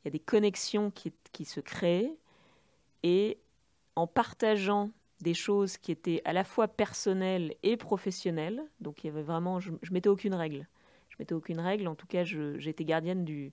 il 0.00 0.06
y 0.06 0.08
a 0.08 0.10
des 0.10 0.18
connexions 0.18 0.90
qui, 0.90 1.12
qui 1.32 1.44
se 1.44 1.60
créent, 1.60 2.16
et 3.02 3.38
en 3.96 4.06
partageant 4.06 4.90
des 5.20 5.34
choses 5.34 5.78
qui 5.78 5.92
étaient 5.92 6.22
à 6.24 6.32
la 6.32 6.44
fois 6.44 6.68
personnelles 6.68 7.54
et 7.62 7.76
professionnelles, 7.76 8.62
donc 8.80 9.02
il 9.02 9.08
y 9.08 9.10
avait 9.10 9.22
vraiment, 9.22 9.60
je, 9.60 9.72
je 9.82 9.92
mettais 9.92 10.08
aucune 10.08 10.34
règle. 10.34 10.66
Je 11.08 11.16
mettais 11.18 11.34
aucune 11.34 11.60
règle, 11.60 11.88
en 11.88 11.94
tout 11.94 12.06
cas 12.06 12.24
j'étais 12.24 12.84
gardienne 12.84 13.24
du, 13.24 13.52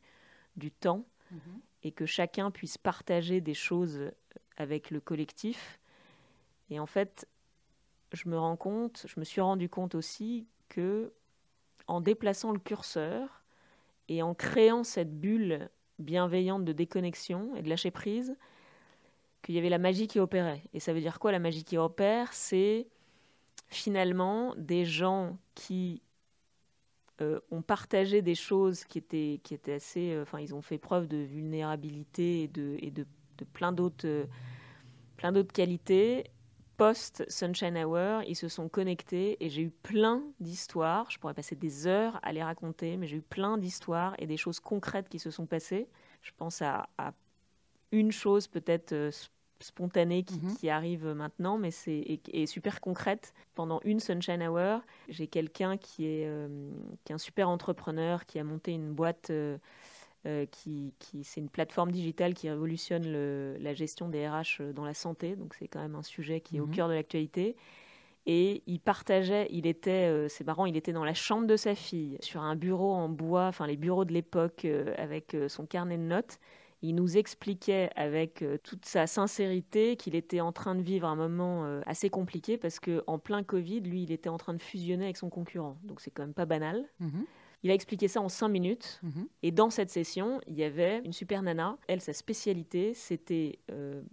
du 0.56 0.72
temps, 0.72 1.06
mhm. 1.32 1.40
et 1.84 1.92
que 1.92 2.06
chacun 2.06 2.52
puisse 2.52 2.78
partager 2.78 3.42
des 3.42 3.54
choses 3.54 4.12
avec 4.58 4.92
le 4.92 5.00
collectif. 5.00 5.80
Et 6.70 6.80
en 6.80 6.86
fait, 6.86 7.28
je 8.14 8.30
me 8.30 8.38
rends 8.38 8.58
compte, 8.58 9.06
je 9.08 9.20
me 9.20 9.26
suis 9.26 9.42
rendu 9.42 9.70
compte 9.70 9.96
aussi 9.96 10.48
que 10.70 11.12
en 11.88 12.02
déplaçant 12.02 12.52
le 12.52 12.60
curseur 12.60 13.44
et 14.08 14.22
en 14.22 14.34
créant 14.34 14.84
cette 14.84 15.20
bulle 15.20 15.70
bienveillante 16.00 16.66
de 16.66 16.74
déconnexion 16.74 17.56
et 17.56 17.62
de 17.62 17.70
lâcher 17.70 17.92
prise, 17.92 18.36
qu'il 19.42 19.56
y 19.56 19.58
avait 19.58 19.70
la 19.70 19.78
magie 19.78 20.08
qui 20.08 20.20
opérait. 20.20 20.64
Et 20.74 20.80
ça 20.80 20.94
veut 20.94 21.02
dire 21.02 21.20
quoi 21.20 21.32
la 21.32 21.40
magie 21.40 21.64
qui 21.64 21.78
opère? 21.78 22.34
C'est 22.34 22.88
finalement 23.68 24.54
des 24.58 24.86
gens 24.86 25.38
qui 25.54 26.02
euh, 27.22 27.40
ont 27.52 27.62
partagé 27.62 28.22
des 28.22 28.36
choses 28.36 28.84
qui 28.84 28.98
étaient, 28.98 29.40
qui 29.44 29.54
étaient 29.54 29.74
assez... 29.74 30.14
Euh, 30.14 30.24
enfin, 30.24 30.40
ils 30.40 30.54
ont 30.54 30.62
fait 30.62 30.78
preuve 30.78 31.08
de 31.08 31.18
vulnérabilité 31.18 32.44
et 32.44 32.48
de, 32.48 32.76
et 32.80 32.92
de, 32.92 33.06
de 33.38 33.46
plein. 33.46 33.74
Euh, 34.04 34.26
plein 35.16 35.32
d'autres 35.32 35.54
qualités 35.54 36.26
post-Sunshine 36.78 37.78
Hour, 37.78 38.24
ils 38.28 38.36
se 38.36 38.48
sont 38.48 38.70
connectés 38.70 39.38
et 39.44 39.50
j'ai 39.50 39.64
eu 39.64 39.70
plein 39.70 40.24
d'histoires. 40.40 41.10
Je 41.10 41.20
pourrais 41.20 41.34
passer 41.34 41.56
des 41.56 41.88
heures 41.88 42.20
à 42.24 42.34
les 42.34 42.44
raconter, 42.44 42.98
mais 42.98 43.08
j'ai 43.08 43.18
eu 43.18 43.22
plein 43.22 43.58
d'histoires 43.58 44.16
et 44.20 44.28
des 44.28 44.38
choses 44.38 44.60
concrètes 44.60 45.10
qui 45.10 45.20
se 45.20 45.32
sont 45.32 45.46
passées. 45.46 45.88
Je 46.22 46.32
pense 46.38 46.62
à, 46.62 46.88
une 47.92 48.12
chose 48.12 48.48
peut-être 48.48 48.92
euh, 48.92 49.12
spontanée 49.60 50.24
qui, 50.24 50.40
mhm. 50.40 50.70
arrive 50.70 51.08
maintenant, 51.08 51.58
mais 51.58 51.72
c'est 51.72 52.20
et, 52.28 52.46
super 52.46 52.82
concrète. 52.82 53.34
Pendant 53.54 53.80
une 53.84 54.00
Sunshine 54.00 54.44
Hour, 54.44 54.82
j'ai 55.08 55.28
quelqu'un 55.28 55.78
qui, 55.78 56.06
est 56.06 56.28
euh, 56.28 56.48
qui 57.04 57.14
est 57.14 57.16
un 57.16 57.20
super 57.20 57.50
entrepreneur 57.50 58.26
qui 58.26 58.40
a 58.40 58.44
monté 58.44 58.72
une 58.72 58.94
boîte. 58.94 59.30
Euh, 59.30 59.58
qui, 60.52 60.94
c'est 61.24 61.42
une 61.42 61.50
plateforme 61.50 61.92
digitale 61.92 62.34
qui 62.34 62.50
révolutionne 62.50 63.06
la 63.58 63.74
gestion 63.74 64.10
des 64.10 64.28
RH 64.28 64.74
dans 64.74 64.86
la 64.86 64.94
santé. 64.94 65.36
Donc 65.36 65.54
c'est 65.54 65.68
quand 65.68 65.82
même 65.82 65.96
un 65.96 66.04
sujet 66.04 66.42
qui 66.42 66.58
est 66.58 66.60
au 66.60 66.68
mhm. 66.68 66.76
cœur 66.76 66.88
de 66.90 66.94
l'actualité. 66.94 67.56
Et 68.28 68.64
il 68.66 68.80
partageait, 68.80 69.48
il 69.52 69.68
était, 69.68 70.28
c'est 70.30 70.48
marrant, 70.48 70.66
il 70.66 70.76
était 70.76 70.94
dans 70.94 71.06
la 71.06 71.14
chambre 71.14 71.46
de 71.46 71.56
sa 71.56 71.76
fille, 71.76 72.18
sur 72.22 72.42
un 72.42 72.56
bureau 72.56 72.92
en 72.92 73.08
bois, 73.08 73.46
enfin 73.46 73.68
les 73.68 73.78
bureaux 73.78 74.04
de 74.04 74.14
l'époque, 74.14 74.66
avec 74.98 75.38
son 75.48 75.68
carnet 75.68 75.98
de 75.98 76.04
notes 76.04 76.40
il 76.82 76.96
nous 76.96 77.18
expliquait 77.18 77.90
avec 77.96 78.42
euh, 78.42 78.58
toute 78.62 78.86
sa 78.86 79.08
sincérité 79.08 79.96
qu'il 79.96 80.16
était 80.16 80.42
en 80.42 80.52
train 80.52 80.76
de 80.76 80.82
vivre 80.82 81.08
un 81.08 81.16
moment 81.16 81.66
euh, 81.66 81.82
assez 81.86 82.10
compliqué 82.10 82.58
parce 82.58 82.80
qu'en 82.80 83.18
plein 83.18 83.44
Covid, 83.44 83.82
lui, 83.82 84.04
il 84.04 84.12
était 84.12 84.30
en 84.30 84.38
train 84.38 84.54
de 84.54 84.62
fusionner 84.62 85.06
avec 85.06 85.18
son 85.18 85.30
concurrent. 85.30 85.78
Donc 85.84 86.02
c'est 86.02 86.12
quand 86.12 86.24
même 86.24 86.34
pas 86.34 86.46
banal. 86.46 86.86
Mhm. 87.00 87.26
Il 87.66 87.72
a 87.72 87.74
expliqué 87.74 88.08
ça 88.08 88.22
en 88.22 88.30
cinq 88.30 88.50
minutes. 88.50 89.00
Mhm. 89.02 89.28
Et 89.42 89.52
dans 89.52 89.72
cette 89.72 89.90
session, 89.90 90.40
il 90.46 90.54
y 90.54 90.64
avait 90.64 91.02
une 91.04 91.14
super 91.14 91.42
nana. 91.42 91.80
Elle, 91.88 92.00
sa 92.00 92.14
spécialité, 92.14 92.94
c'était 92.94 93.58
euh, 93.72 94.04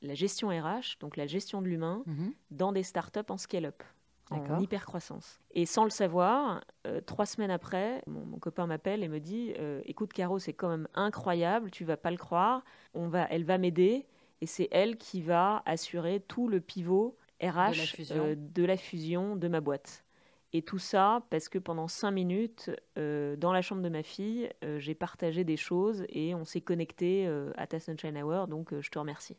la 0.00 0.14
gestion 0.14 0.48
RH, 0.48 0.98
donc 0.98 1.18
la 1.18 1.26
gestion 1.26 1.60
de 1.60 1.66
l'humain, 1.66 2.02
mhm. 2.06 2.32
dans 2.50 2.72
des 2.72 2.82
startups 2.82 3.20
en 3.28 3.36
scale-up 3.36 3.82
en 4.30 4.60
hyper-croissance. 4.60 5.38
Et 5.52 5.66
sans 5.66 5.84
le 5.84 5.90
savoir, 5.90 6.64
euh, 6.86 7.02
trois 7.02 7.26
semaines 7.26 7.50
après, 7.50 8.02
mon, 8.06 8.38
copain 8.38 8.66
m'appelle 8.66 9.02
et 9.02 9.08
me 9.08 9.20
dit 9.20 9.52
euh, 9.58 9.82
Écoute, 9.84 10.14
Caro, 10.14 10.38
c'est 10.38 10.52
quand 10.52 10.68
même 10.68 10.88
incroyable, 10.94 11.70
tu 11.70 11.84
vas 11.84 11.96
pas 11.96 12.10
le 12.10 12.16
croire. 12.16 12.64
On 12.94 13.08
va, 13.08 13.26
elle 13.30 13.44
va 13.44 13.58
m'aider 13.58 14.06
et 14.40 14.46
c'est 14.46 14.68
elle 14.70 14.96
qui 14.96 15.20
va 15.20 15.62
assurer 15.66 16.20
tout 16.20 16.48
le 16.48 16.60
pivot 16.60 17.16
RH 17.42 17.94
euh, 18.10 18.34
de 18.36 18.64
la, 18.64 18.76
fusion 18.76 19.36
de 19.36 19.48
ma 19.48 19.60
boîte. 19.60 20.04
Et 20.52 20.62
tout 20.62 20.78
ça 20.78 21.22
parce 21.30 21.48
que 21.48 21.58
pendant 21.58 21.88
cinq 21.88 22.12
minutes, 22.12 22.70
dans 22.96 23.52
la 23.52 23.60
chambre 23.60 23.82
de 23.82 23.88
ma 23.90 24.02
fille, 24.02 24.48
j'ai 24.78 24.94
partagé 24.94 25.44
des 25.44 25.58
choses 25.58 26.06
et 26.08 26.34
on 26.34 26.44
s'est 26.44 26.62
connecté 26.62 27.28
à 27.56 27.66
ta 27.66 27.78
Sunshine 27.78 28.16
Hour, 28.22 28.48
donc 28.48 28.72
je 28.80 28.88
te 28.88 28.98
remercie. 28.98 29.36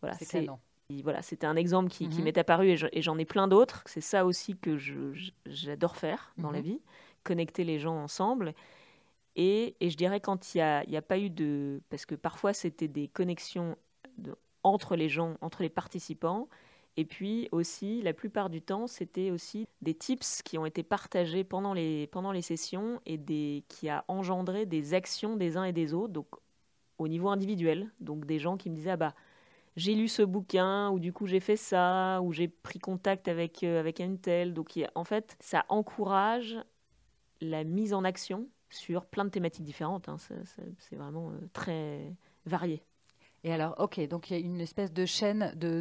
Voilà, 0.00 0.16
c'est 0.16 0.48
voilà, 1.02 1.20
c'était 1.20 1.46
un 1.46 1.56
exemple 1.56 1.90
qui, 1.90 2.08
mhm. 2.08 2.22
m'est 2.22 2.38
apparu 2.38 2.70
et 2.70 3.02
j'en 3.02 3.18
ai 3.18 3.26
plein 3.26 3.46
d'autres. 3.46 3.82
C'est 3.86 4.00
ça 4.00 4.24
aussi 4.24 4.56
que 4.56 4.78
j'adore 5.46 5.96
faire 5.96 6.32
dans 6.38 6.50
la 6.50 6.58
mhm. 6.58 6.64
vie, 6.64 6.80
connecter 7.24 7.64
les 7.64 7.78
gens 7.78 7.96
ensemble. 7.96 8.54
Et, 9.36 9.76
je 9.82 9.94
dirais 9.96 10.20
quand 10.20 10.54
il 10.54 10.58
n'y 10.58 10.62
a, 10.62 10.98
a, 10.98 11.02
pas 11.02 11.18
eu 11.18 11.28
de... 11.28 11.82
Parce 11.90 12.06
que 12.06 12.14
parfois 12.14 12.54
c'était 12.54 12.88
des 12.88 13.06
connexions 13.06 13.76
entre 14.62 14.96
les 14.96 15.10
gens, 15.10 15.36
entre 15.42 15.62
les 15.62 15.68
participants. 15.68 16.48
Et 16.98 17.04
puis 17.04 17.48
aussi, 17.52 18.02
la 18.02 18.12
plupart 18.12 18.50
du 18.50 18.60
temps, 18.60 18.88
c'était 18.88 19.30
aussi 19.30 19.68
des 19.82 19.94
tips 19.94 20.42
qui 20.42 20.58
ont 20.58 20.66
été 20.66 20.82
partagés 20.82 21.44
pendant 21.44 21.72
les, 21.72 22.08
pendant 22.08 22.32
les 22.32 22.42
sessions 22.42 23.00
et 23.06 23.16
des, 23.16 23.62
qui 23.68 23.88
a 23.88 24.04
engendré 24.08 24.66
des 24.66 24.94
actions 24.94 25.36
des 25.36 25.56
uns 25.56 25.62
et 25.62 25.72
des 25.72 25.94
autres, 25.94 26.12
donc 26.12 26.26
au 26.98 27.06
niveau 27.06 27.28
individuel. 27.28 27.88
Donc 28.00 28.26
des 28.26 28.40
gens 28.40 28.56
qui 28.56 28.68
me 28.68 28.74
disaient, 28.74 28.90
ah 28.90 28.96
bah, 28.96 29.14
j'ai 29.76 29.94
lu 29.94 30.08
ce 30.08 30.22
bouquin, 30.22 30.90
ou 30.90 30.98
du 30.98 31.12
coup 31.12 31.28
j'ai 31.28 31.38
fait 31.38 31.54
ça, 31.54 32.20
ou 32.20 32.32
j'ai 32.32 32.48
pris 32.48 32.80
contact 32.80 33.28
avec, 33.28 33.62
euh, 33.62 33.78
avec 33.78 34.00
un 34.00 34.16
tel. 34.16 34.52
Donc 34.52 34.76
en 34.96 35.04
fait, 35.04 35.36
ça 35.38 35.66
encourage 35.68 36.58
la 37.40 37.62
mise 37.62 37.94
en 37.94 38.02
action 38.02 38.48
sur 38.70 39.06
plein 39.06 39.24
de 39.24 39.30
thématiques 39.30 39.64
différentes. 39.64 40.08
Hein. 40.08 40.16
C'est 40.78 40.96
vraiment 40.96 41.30
euh, 41.30 41.38
très 41.52 42.12
varié. 42.44 42.82
Et 43.44 43.52
alors, 43.52 43.76
ok, 43.78 44.00
donc 44.08 44.30
il 44.30 44.32
y 44.32 44.42
a 44.42 44.44
une 44.44 44.60
espèce 44.60 44.92
de 44.92 45.06
chaîne 45.06 45.52
de, 45.54 45.80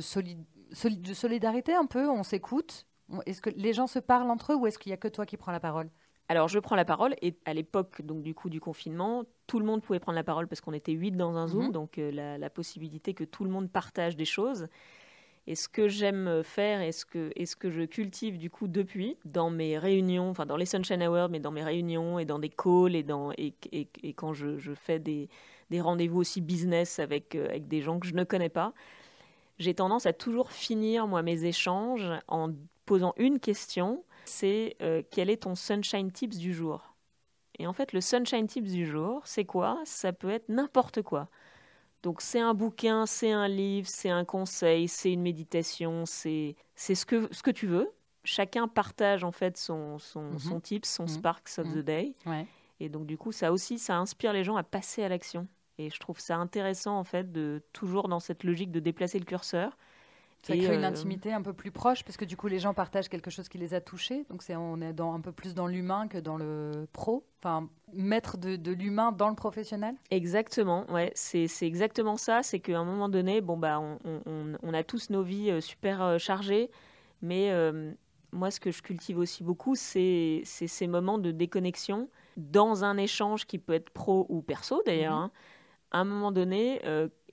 de 0.70 1.14
solidarité 1.14 1.74
un 1.74 1.86
peu, 1.86 2.10
on 2.10 2.24
s'écoute. 2.24 2.86
Est-ce 3.26 3.42
que 3.42 3.50
les 3.52 3.74
gens 3.74 3.88
se 3.88 4.00
parlent 4.00 4.30
entre 4.30 4.54
eux 4.54 4.56
ou 4.56 4.68
est-ce 4.68 4.78
qu'il 4.78 4.90
n'y 4.90 4.94
a 4.94 4.98
que 4.98 5.08
toi 5.08 5.26
qui 5.26 5.38
prends 5.38 5.52
la 5.52 5.60
parole? 5.60 5.90
Alors 6.30 6.48
je 6.48 6.60
prends 6.60 6.76
la 6.76 6.86
parole 6.86 7.16
et 7.22 7.38
à 7.46 7.54
l'époque 7.54 8.02
donc 8.02 8.22
du 8.22 8.36
coup 8.36 8.50
du 8.50 8.60
confinement, 8.60 9.24
tout 9.48 9.60
le 9.60 9.66
monde 9.66 9.82
pouvait 9.82 10.00
prendre 10.00 10.18
la 10.18 10.26
parole 10.26 10.48
parce 10.48 10.60
qu'on 10.60 10.74
était 10.74 10.92
huit 10.92 11.12
dans 11.12 11.38
un 11.38 11.48
Zoom, 11.48 11.68
mhm. 11.68 11.72
donc 11.72 11.98
euh, 11.98 12.38
la, 12.38 12.50
possibilité 12.50 13.14
que 13.14 13.24
tout 13.24 13.44
le 13.46 13.50
monde 13.50 13.72
partage 13.72 14.16
des 14.18 14.26
choses. 14.26 14.68
Et 15.50 15.56
ce 15.56 15.70
que 15.70 15.88
j'aime 15.88 16.44
faire 16.44 16.82
et 16.82 16.92
ce 16.92 17.06
que, 17.06 17.32
et 17.38 17.46
ce 17.46 17.56
que 17.56 17.70
je 17.70 17.84
cultive 17.84 18.38
du 18.38 18.50
coup 18.50 18.68
depuis 18.68 19.16
dans 19.24 19.50
mes 19.50 19.78
réunions, 19.78 20.30
enfin 20.30 20.46
dans 20.46 20.58
les 20.58 20.66
Sunshine 20.66 21.02
Hours, 21.08 21.30
mais 21.30 21.40
dans 21.40 21.52
mes 21.52 21.64
réunions 21.64 22.20
et 22.20 22.26
dans 22.26 22.40
des 22.40 22.50
calls 22.50 22.98
et, 22.98 23.04
dans, 23.04 23.32
et, 23.38 23.54
et, 23.72 23.88
et 24.04 24.14
quand 24.14 24.34
je, 24.34 24.58
je, 24.58 24.74
fais 24.74 25.00
des, 25.00 25.30
des 25.70 25.80
rendez-vous 25.80 26.20
aussi 26.20 26.42
business 26.42 27.00
avec, 27.00 27.36
euh, 27.36 27.48
avec 27.48 27.70
des 27.70 27.82
gens 27.82 27.98
que 27.98 28.08
je 28.08 28.14
ne 28.14 28.26
connais 28.26 28.50
pas, 28.50 28.74
j'ai 29.60 29.74
tendance 29.74 30.06
à 30.06 30.14
toujours 30.14 30.52
finir 30.52 31.08
moi 31.08 31.22
mes 31.22 31.46
échanges 31.46 32.12
en 32.28 32.52
posant 32.86 33.14
une 33.18 33.40
question 33.40 34.04
c'est 34.28 34.76
euh, 34.82 35.02
quel 35.10 35.30
est 35.30 35.44
ton 35.44 35.56
sunshine 35.56 36.12
tips 36.12 36.38
du 36.38 36.54
jour? 36.54 36.94
Et 37.60 37.66
en 37.66 37.74
fait, 37.74 37.94
le 37.94 38.02
sunshine 38.02 38.48
tips 38.48 38.72
du 38.72 38.86
jour, 38.86 39.22
c'est 39.26 39.46
quoi? 39.46 39.82
Ça 39.86 40.14
peut 40.14 40.30
être 40.30 40.50
n'importe 40.50 41.02
quoi. 41.02 41.28
Donc 42.04 42.22
c'est 42.22 42.40
un 42.40 42.54
bouquin, 42.54 43.06
c'est 43.06 43.32
un 43.32 43.48
livre, 43.48 43.88
c'est 43.88 44.10
un 44.10 44.24
conseil, 44.24 44.88
c'est 44.88 45.12
une 45.12 45.22
méditation, 45.22 46.06
c'est 46.06 46.56
ce 46.76 47.06
que, 47.06 47.34
ce 47.34 47.42
que 47.42 47.52
tu 47.52 47.66
veux. 47.66 47.92
Chacun 48.24 48.68
partage 48.68 49.24
en 49.24 49.32
fait 49.32 49.58
son, 49.58 49.98
son, 49.98 50.22
mhm. 50.24 50.40
son 50.40 50.60
tips, 50.60 50.90
son 50.90 51.04
mhm. 51.04 51.10
sparks 51.10 51.58
of 51.58 51.68
the 51.74 51.78
mhm. 51.78 51.84
day. 51.84 52.16
Et 52.80 52.90
donc 52.90 53.08
du 53.08 53.18
coup, 53.18 53.32
ça 53.32 53.52
aussi, 53.52 53.80
ça 53.80 53.98
inspire 53.98 54.34
les 54.34 54.44
gens 54.44 54.58
à 54.58 54.64
passer 54.64 55.04
à 55.04 55.10
l'action. 55.10 55.48
Et 55.78 55.90
je 55.90 56.00
trouve 56.00 56.20
ça 56.20 56.38
intéressant 56.38 56.98
en 56.98 57.04
fait 57.04 57.32
de 57.32 57.62
toujours 57.74 58.08
dans 58.08 58.20
cette 58.20 58.44
logique 58.44 58.72
de 58.72 58.80
déplacer 58.80 59.20
le 59.20 59.26
curseur 59.26 59.78
ça 60.44 60.56
crée 60.56 60.76
une 60.76 60.84
euh, 60.84 60.88
intimité 60.88 61.34
un 61.34 61.42
peu 61.42 61.54
plus 61.54 61.72
proche 61.72 62.04
parce 62.04 62.16
que 62.16 62.26
du 62.26 62.38
coup 62.38 62.48
les 62.48 62.60
gens 62.60 62.74
partagent 62.74 63.10
quelque 63.10 63.30
chose 63.30 63.50
qui 63.50 63.58
les 63.58 63.74
a 63.74 63.82
touchés. 63.82 64.26
Donc 64.30 64.44
c'est 64.44 64.56
on 64.56 64.80
est 64.82 64.94
dans, 64.94 65.14
un 65.14 65.20
peu 65.20 65.32
plus 65.32 65.54
dans 65.54 65.68
l'humain 65.68 66.08
que 66.08 66.18
dans 66.18 66.38
le 66.38 66.88
pro. 66.94 67.26
Enfin 67.40 67.70
mettre 67.94 68.38
de, 68.38 68.56
de 68.56 68.72
l'humain 68.72 69.12
dans 69.12 69.30
le 69.30 69.36
professionnel. 69.36 69.96
Exactement. 70.12 70.90
Ouais, 70.92 71.12
c'est 71.16 71.48
exactement 71.62 72.18
ça. 72.18 72.44
C'est 72.44 72.60
qu'à 72.60 72.80
un 72.80 72.86
moment 72.86 73.10
donné, 73.10 73.42
bon 73.42 73.58
bah 73.58 73.80
on, 73.80 73.98
on, 74.06 74.54
on, 74.62 74.74
a 74.74 74.84
tous 74.84 75.10
nos 75.10 75.24
vies 75.24 75.52
euh, 75.52 75.62
super 75.62 76.02
euh, 76.02 76.18
chargées, 76.18 76.70
mais 77.22 77.52
moi 78.32 78.52
ce 78.52 78.60
que 78.60 78.72
je 78.72 78.82
cultive 78.82 79.18
aussi 79.18 79.44
beaucoup, 79.44 79.76
c'est 79.76 80.42
ces 80.46 80.88
moments 80.88 81.18
de 81.18 81.32
déconnexion 81.32 82.10
dans 82.38 82.84
un 82.84 82.98
échange 82.98 83.48
qui 83.48 83.58
peut 83.58 83.74
être 83.74 83.90
pro 83.90 84.26
ou 84.30 84.42
perso 84.42 84.82
d'ailleurs. 84.86 85.14
Mm-hmm. 85.14 85.26
Hein. 85.26 85.32
À 85.91 86.00
un 86.00 86.03
moment 86.03 86.32
donné, 86.32 86.82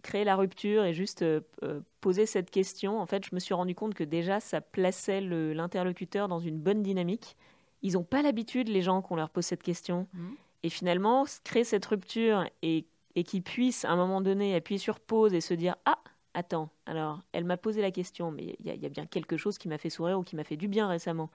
créer 0.04 0.22
la 0.22 0.36
rupture 0.36 0.84
et 0.84 0.94
juste 0.94 1.22
euh, 1.22 1.40
euh, 1.64 1.80
poser 2.00 2.26
cette 2.26 2.50
question, 2.50 3.00
en 3.00 3.06
fait, 3.06 3.24
je 3.24 3.34
me 3.34 3.40
suis 3.40 3.54
rendu 3.54 3.74
compte 3.74 3.94
que 3.94 4.04
déjà, 4.04 4.38
ça 4.38 4.60
plaçait 4.60 5.20
l'interlocuteur 5.20 6.28
dans 6.28 6.38
une 6.38 6.60
bonne 6.60 6.82
dynamique. 6.82 7.36
Ils 7.82 7.94
n'ont 7.94 8.04
pas 8.04 8.22
l'habitude, 8.22 8.68
les 8.68 8.82
gens, 8.82 9.02
qu'on 9.02 9.16
leur 9.16 9.30
pose 9.30 9.44
cette 9.46 9.62
question. 9.62 10.06
Mmh. 10.12 10.28
Et 10.62 10.68
finalement, 10.68 11.24
créer 11.42 11.64
cette 11.64 11.84
rupture 11.86 12.44
et, 12.62 12.86
et 13.16 13.24
qu'ils 13.24 13.42
puissent, 13.42 13.84
à 13.84 13.90
un 13.90 13.96
moment 13.96 14.20
donné, 14.20 14.54
appuyer 14.54 14.78
sur 14.78 15.00
pause 15.00 15.34
et 15.34 15.40
se 15.40 15.54
dire 15.54 15.74
Ah, 15.86 15.98
attends, 16.34 16.70
alors, 16.86 17.22
elle 17.32 17.44
m'a 17.44 17.56
posé 17.56 17.82
la 17.82 17.90
question, 17.90 18.30
mais 18.30 18.56
il 18.60 18.72
y, 18.72 18.78
y, 18.78 18.86
a 18.86 18.90
bien 18.90 19.06
quelque 19.06 19.36
chose 19.36 19.58
qui 19.58 19.68
m'a 19.68 19.78
fait 19.78 19.90
sourire 19.90 20.18
ou 20.18 20.22
qui 20.22 20.36
m'a 20.36 20.44
fait 20.44 20.56
du 20.56 20.68
bien 20.68 20.86
récemment. 20.86 21.30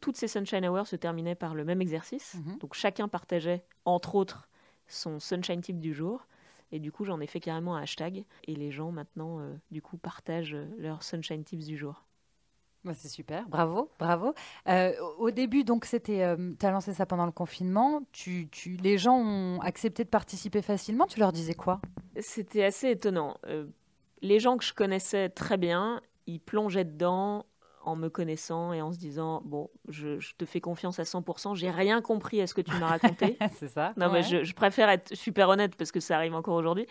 Toutes 0.00 0.16
ces 0.16 0.28
Sunshine 0.28 0.66
Hours 0.66 0.86
se 0.86 0.96
terminaient 0.96 1.36
par 1.36 1.54
le 1.54 1.64
même 1.64 1.82
exercice. 1.82 2.34
Mmh. 2.34 2.58
Donc, 2.58 2.74
chacun 2.74 3.08
partageait, 3.08 3.64
entre 3.84 4.14
autres, 4.14 4.48
son 4.86 5.18
Sunshine 5.18 5.60
Tip 5.60 5.80
du 5.80 5.92
jour. 5.92 6.26
Et 6.72 6.78
du 6.78 6.90
coup, 6.90 7.04
j'en 7.04 7.20
ai 7.20 7.26
fait 7.26 7.40
carrément 7.40 7.76
un 7.76 7.82
hashtag. 7.82 8.24
Et 8.48 8.56
les 8.56 8.72
gens, 8.72 8.90
maintenant, 8.90 9.40
euh, 9.40 9.54
du 9.70 9.82
coup, 9.82 9.98
partagent 9.98 10.56
leurs 10.78 11.02
Sunshine 11.02 11.44
Tips 11.44 11.66
du 11.66 11.76
jour. 11.76 12.04
Bah, 12.84 12.94
c'est 12.94 13.08
super, 13.08 13.48
bravo, 13.48 13.90
bravo. 13.98 14.34
Euh, 14.68 14.92
au 15.18 15.30
début, 15.30 15.62
donc, 15.62 15.84
c'était, 15.84 16.24
euh, 16.24 16.52
tu 16.58 16.66
as 16.66 16.70
lancé 16.72 16.92
ça 16.92 17.06
pendant 17.06 17.26
le 17.26 17.32
confinement. 17.32 18.02
Tu, 18.10 18.48
tu, 18.50 18.76
les 18.76 18.98
gens 18.98 19.16
ont 19.16 19.60
accepté 19.60 20.02
de 20.02 20.08
participer 20.08 20.62
facilement. 20.62 21.06
Tu 21.06 21.20
leur 21.20 21.30
disais 21.30 21.54
quoi? 21.54 21.80
C'était 22.18 22.64
assez 22.64 22.90
étonnant. 22.90 23.36
les 24.22 24.40
gens 24.40 24.56
que 24.56 24.64
je 24.64 24.72
connaissais 24.72 25.28
très 25.28 25.58
bien, 25.58 26.00
ils 26.26 26.40
plongeaient 26.40 26.84
dedans 26.84 27.44
en 27.84 27.96
me 27.96 28.08
connaissant 28.08 28.72
et 28.72 28.82
en 28.82 28.92
se 28.92 28.98
disant 28.98 29.42
bon, 29.44 29.70
je, 29.88 30.18
te 30.36 30.44
fais 30.44 30.60
confiance 30.60 30.98
à 30.98 31.04
100%. 31.04 31.54
J'ai 31.54 31.70
rien 31.70 32.00
compris 32.00 32.40
à 32.40 32.46
ce 32.46 32.54
que 32.54 32.60
tu 32.60 32.72
m'as 32.76 32.86
raconté. 32.86 33.36
c'est 33.58 33.68
ça. 33.68 33.92
Non, 33.96 34.10
mais 34.10 34.22
je, 34.22 34.54
préfère 34.54 34.88
être 34.88 35.14
super 35.14 35.48
honnête 35.48 35.76
parce 35.76 35.92
que 35.92 36.00
ça 36.00 36.16
arrive 36.16 36.34
encore 36.34 36.54
aujourd'hui. 36.54 36.86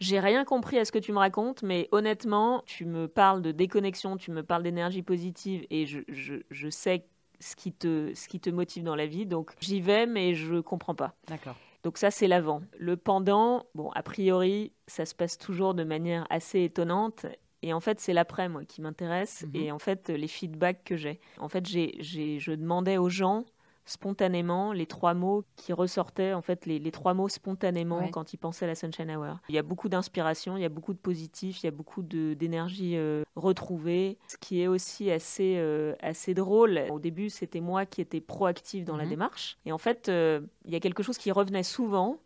J'ai 0.00 0.18
rien 0.18 0.44
compris 0.44 0.78
à 0.78 0.84
ce 0.84 0.90
que 0.90 0.98
tu 0.98 1.12
me 1.12 1.18
racontes, 1.18 1.62
mais 1.62 1.88
honnêtement, 1.92 2.62
tu 2.66 2.86
me 2.86 3.06
parles 3.06 3.40
de 3.40 3.52
déconnexion, 3.52 4.16
tu 4.16 4.32
me 4.32 4.42
parles 4.42 4.64
d'énergie 4.64 5.02
positive 5.02 5.64
et 5.70 5.86
je, 5.86 6.00
je, 6.08 6.36
je, 6.50 6.68
sais 6.70 7.06
ce 7.38 7.54
qui, 7.54 7.72
te, 7.72 8.12
ce 8.14 8.26
qui 8.26 8.40
te 8.40 8.50
motive 8.50 8.82
dans 8.82 8.96
la 8.96 9.06
vie. 9.06 9.26
Donc 9.26 9.52
j'y 9.60 9.80
vais, 9.80 10.06
mais 10.06 10.34
je 10.34 10.60
comprends 10.60 10.96
pas. 10.96 11.14
D'accord. 11.28 11.56
Donc 11.82 11.98
ça, 11.98 12.10
c'est 12.10 12.28
l'avant. 12.28 12.62
Le 12.78 12.96
pendant, 12.96 13.66
bon, 13.74 13.90
a 13.90 14.02
priori, 14.02 14.72
ça 14.86 15.04
se 15.04 15.14
passe 15.14 15.36
toujours 15.36 15.74
de 15.74 15.84
manière 15.84 16.26
assez 16.30 16.62
étonnante. 16.62 17.26
Et 17.62 17.72
en 17.72 17.80
fait, 17.80 18.00
c'est 18.00 18.12
l'après, 18.12 18.48
moi, 18.48 18.64
qui 18.64 18.80
m'intéresse. 18.80 19.44
Mhm. 19.46 19.62
Et 19.62 19.72
en 19.72 19.78
fait, 19.78 20.08
les 20.08 20.28
feedbacks 20.28 20.84
que 20.84 20.96
j'ai. 20.96 21.20
En 21.38 21.48
fait, 21.48 21.66
j'ai, 21.66 21.96
je 22.00 22.52
demandais 22.52 22.98
aux 22.98 23.08
gens 23.08 23.44
spontanément 23.84 24.72
les 24.72 24.86
trois 24.86 25.14
mots 25.14 25.44
qui 25.56 25.72
ressortaient, 25.72 26.34
en 26.34 26.42
fait, 26.42 26.66
les, 26.66 26.78
les 26.78 26.92
trois 26.92 27.14
mots 27.14 27.28
spontanément 27.28 28.08
quand 28.08 28.32
ils 28.32 28.36
pensaient 28.36 28.64
à 28.64 28.68
la 28.68 28.74
Sunshine 28.74 29.10
Hour. 29.10 29.38
Il 29.48 29.54
y 29.54 29.58
a 29.58 29.62
beaucoup 29.62 29.88
d'inspiration, 29.88 30.56
il 30.56 30.62
y 30.62 30.64
a 30.64 30.68
beaucoup 30.68 30.92
de 30.92 30.98
positif, 30.98 31.62
il 31.62 31.66
y 31.66 31.68
a 31.68 31.72
beaucoup 31.72 32.02
d'énergie 32.02 32.96
euh, 32.96 33.24
retrouvée. 33.34 34.18
Ce 34.28 34.36
qui 34.36 34.60
est 34.60 34.66
aussi 34.66 35.10
assez, 35.10 35.56
euh, 35.56 35.94
assez 36.00 36.34
drôle, 36.34 36.80
au 36.90 37.00
début, 37.00 37.28
c'était 37.28 37.60
moi 37.60 37.86
qui 37.86 38.00
étais 38.00 38.20
proactive 38.20 38.84
dans 38.84 38.96
la 38.96 39.04
mhm. 39.04 39.10
démarche. 39.10 39.58
Et 39.66 39.72
en 39.72 39.78
fait, 39.78 40.08
euh, 40.08 40.40
il 40.64 40.72
y 40.72 40.76
a 40.76 40.80
quelque 40.80 41.02
chose 41.02 41.18
qui 41.18 41.32
revenait 41.32 41.64
souvent 41.64 42.18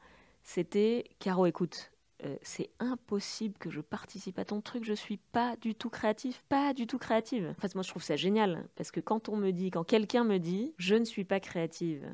c'était 0.47 1.05
Caro, 1.19 1.45
écoute, 1.47 1.91
euh, 2.25 2.37
c'est 2.43 2.71
impossible 2.79 3.59
que 3.59 3.71
je 3.71 3.81
participe 3.81 4.39
à 4.39 4.45
ton 4.45 4.61
truc, 4.61 4.85
je 4.85 4.95
suis 4.95 5.19
pas 5.19 5.57
du 5.57 5.75
tout 5.75 5.91
créatif, 5.91 6.43
pas 6.49 6.73
du 6.73 6.87
tout 6.87 6.99
créative. 6.99 7.55
En 7.59 7.61
fait, 7.61 7.75
moi, 7.75 7.83
je 7.83 7.91
trouve 7.91 8.03
ça 8.03 8.17
génial, 8.17 8.67
parce 8.75 8.91
que 8.91 9.01
quand 9.01 9.29
on 9.29 9.37
me 9.37 9.51
dit, 9.51 9.71
quand 9.71 9.85
quelqu'un 9.85 10.25
me 10.25 10.39
dit, 10.39 10.75
je 10.79 10.95
ne 10.95 11.05
suis 11.05 11.25
pas 11.25 11.41
créative, 11.41 12.07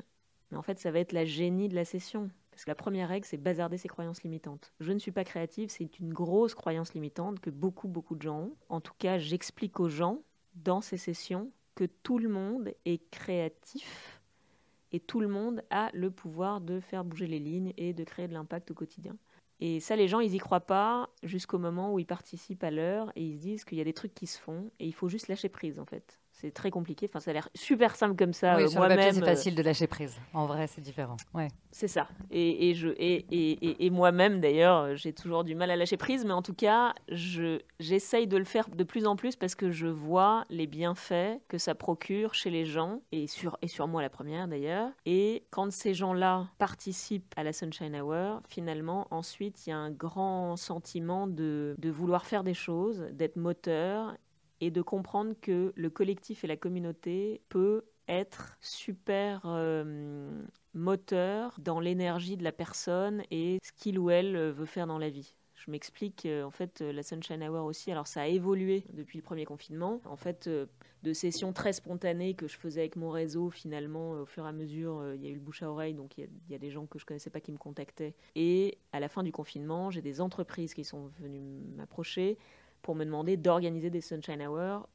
mais 0.51 0.57
en 0.57 0.61
fait, 0.61 0.79
ça 0.79 0.91
va 0.91 0.99
être 0.99 1.13
la 1.13 1.25
génie 1.25 1.69
de 1.69 1.75
la 1.75 1.85
session. 1.85 2.29
Parce 2.51 2.65
que 2.65 2.69
la 2.69 2.75
première 2.75 3.09
règle, 3.09 3.25
c'est 3.25 3.37
bazarder 3.37 3.79
ses 3.79 3.87
croyances 3.87 4.21
limitantes. 4.21 4.73
Je 4.79 4.91
ne 4.91 4.99
suis 4.99 5.11
pas 5.11 5.23
créative, 5.23 5.69
c'est 5.69 5.99
une 5.99 6.13
grosse 6.13 6.53
croyance 6.53 6.93
limitante 6.93 7.39
que 7.39 7.49
beaucoup, 7.49 7.87
beaucoup 7.87 8.15
de 8.15 8.21
gens 8.21 8.41
ont. 8.41 8.55
En 8.69 8.79
tout 8.79 8.93
cas, 8.99 9.17
j'explique 9.17 9.79
aux 9.79 9.89
gens 9.89 10.21
dans 10.53 10.79
ces 10.79 10.97
sessions 10.97 11.51
que 11.73 11.85
tout 11.85 12.19
le 12.19 12.29
monde 12.29 12.71
est 12.85 13.09
créatif 13.09 14.21
et 14.91 14.99
tout 14.99 15.19
le 15.19 15.27
monde 15.27 15.63
a 15.71 15.89
le 15.93 16.11
pouvoir 16.11 16.61
de 16.61 16.79
faire 16.79 17.03
bouger 17.03 17.25
les 17.25 17.39
lignes 17.39 17.73
et 17.77 17.93
de 17.93 18.03
créer 18.03 18.27
de 18.27 18.33
l'impact 18.33 18.69
au 18.69 18.75
quotidien. 18.75 19.17
Et 19.59 19.79
ça, 19.79 19.95
les 19.95 20.07
gens, 20.07 20.19
ils 20.19 20.33
y 20.33 20.39
croient 20.39 20.65
pas 20.65 21.09
jusqu'au 21.23 21.57
moment 21.57 21.93
où 21.93 21.99
ils 21.99 22.05
participent 22.05 22.63
à 22.63 22.71
l'heure 22.71 23.11
et 23.15 23.23
ils 23.23 23.37
se 23.37 23.41
disent 23.41 23.65
qu'il 23.65 23.77
y 23.77 23.81
a 23.81 23.85
des 23.85 23.93
trucs 23.93 24.13
qui 24.13 24.27
se 24.27 24.39
font 24.39 24.71
et 24.79 24.87
il 24.87 24.93
faut 24.93 25.09
juste 25.09 25.27
lâcher 25.27 25.49
prise 25.49 25.79
en 25.79 25.85
fait 25.85 26.19
c'est 26.43 26.51
très 26.51 26.71
compliqué. 26.71 27.07
Enfin, 27.09 27.21
ça 27.21 27.31
a 27.31 27.33
l'air 27.33 27.47
super 27.55 27.95
simple 27.95 28.17
comme 28.17 28.33
ça. 28.33 28.57
Oui, 28.57 28.63
euh, 28.63 28.69
moi-même, 28.75 29.13
c'est 29.13 29.23
euh, 29.23 29.25
facile 29.25 29.55
de 29.55 29.63
lâcher 29.63 29.87
prise. 29.87 30.19
En 30.33 30.45
vrai, 30.45 30.67
c'est 30.67 30.81
différent. 30.81 31.15
Ouais. 31.33 31.47
C'est 31.71 31.87
ça. 31.87 32.09
Et, 32.31 32.69
et 32.69 32.75
je, 32.75 32.89
et, 32.89 33.25
et, 33.31 33.85
et 33.85 33.89
moi-même, 33.89 34.41
d'ailleurs, 34.41 34.93
j'ai 34.97 35.13
toujours 35.13 35.45
du 35.45 35.55
mal 35.55 35.71
à 35.71 35.77
lâcher 35.77 35.95
prise, 35.95 36.25
mais 36.25 36.33
en 36.33 36.41
tout 36.41 36.53
cas, 36.53 36.93
je, 37.07 37.59
j'essaye 37.79 38.27
de 38.27 38.35
le 38.35 38.43
faire 38.43 38.67
de 38.67 38.83
plus 38.83 39.07
en 39.07 39.15
plus 39.15 39.37
parce 39.37 39.55
que 39.55 39.71
je 39.71 39.87
vois 39.87 40.43
les 40.49 40.67
bienfaits 40.67 41.39
que 41.47 41.57
ça 41.57 41.75
procure 41.75 42.33
chez 42.33 42.49
les 42.49 42.65
gens, 42.65 43.01
et 43.13 43.27
sur, 43.27 43.57
et 43.61 43.69
sur 43.69 43.87
moi 43.87 44.01
la 44.01 44.09
première 44.09 44.49
d'ailleurs. 44.49 44.89
Et 45.05 45.45
quand 45.49 45.71
ces 45.71 45.93
gens-là 45.93 46.47
participent 46.57 47.33
à 47.37 47.43
la 47.43 47.53
Sunshine 47.53 47.95
Hour, 47.95 48.41
finalement, 48.49 49.07
ensuite, 49.11 49.65
il 49.65 49.69
y 49.69 49.73
a 49.73 49.77
un 49.77 49.91
grand 49.91 50.57
sentiment 50.57 51.25
de, 51.25 51.75
de 51.77 51.89
vouloir 51.89 52.25
faire 52.25 52.43
des 52.43 52.53
choses, 52.53 53.07
d'être 53.13 53.37
moteur 53.37 54.13
et 54.63 54.71
de 54.71 54.81
comprendre 54.81 55.33
que 55.41 55.73
le 55.75 55.89
collectif 55.89 56.45
et 56.45 56.47
la 56.47 56.55
communauté 56.55 57.41
peut 57.49 57.83
être 58.07 58.57
super 58.61 59.41
euh, 59.45 60.41
moteur 60.73 61.55
dans 61.59 61.81
l'énergie 61.81 62.37
de 62.37 62.43
la 62.43 62.53
personne 62.53 63.23
et 63.29 63.59
ce 63.61 63.71
qu'il 63.73 63.99
ou 63.99 64.09
elle 64.09 64.51
veut 64.51 64.65
faire 64.65 64.87
dans 64.87 64.97
la 64.97 65.09
vie. 65.09 65.35
Je 65.55 65.69
m'explique, 65.71 66.25
euh, 66.25 66.43
en 66.43 66.51
fait, 66.51 66.81
euh, 66.81 66.91
la 66.91 67.03
Sunshine 67.03 67.43
Hour 67.43 67.65
aussi, 67.65 67.91
alors 67.91 68.07
ça 68.07 68.21
a 68.21 68.27
évolué 68.27 68.85
depuis 68.93 69.17
le 69.17 69.23
premier 69.23 69.45
confinement. 69.45 70.01
En 70.05 70.17
fait, 70.17 70.49
de 70.49 71.13
sessions 71.13 71.51
très 71.51 71.73
spontanées 71.73 72.33
que 72.33 72.47
je 72.47 72.57
faisais 72.57 72.81
avec 72.81 72.95
mon 72.95 73.09
réseau, 73.09 73.49
finalement, 73.49 74.11
au 74.11 74.25
fur 74.25 74.45
et 74.45 74.49
à 74.49 74.53
mesure, 74.53 75.13
il 75.13 75.21
y 75.21 75.27
a 75.27 75.29
eu 75.29 75.35
le 75.35 75.41
bouche 75.41 75.61
à 75.61 75.69
oreille, 75.69 75.93
donc 75.93 76.17
il 76.17 76.29
y, 76.49 76.53
y, 76.53 76.55
a 76.55 76.57
des 76.59 76.71
gens 76.71 76.85
que 76.85 76.99
je 76.99 77.05
connaissais 77.05 77.29
pas 77.29 77.41
qui 77.41 77.51
me 77.51 77.57
contactaient. 77.57 78.15
Et 78.35 78.77
à 78.93 79.01
la 79.01 79.09
fin 79.09 79.23
du 79.23 79.33
confinement, 79.33 79.91
j'ai 79.91 80.01
des 80.01 80.21
entreprises 80.21 80.73
qui 80.73 80.85
sont 80.85 81.07
venues 81.19 81.65
m'approcher 81.75 82.37
pour 82.83 82.93
me 82.93 83.03
demander 83.03 83.35
d'organiser 83.37 83.89
des 83.89 84.01
Sunshine 84.01 84.45
Hours 84.45 84.87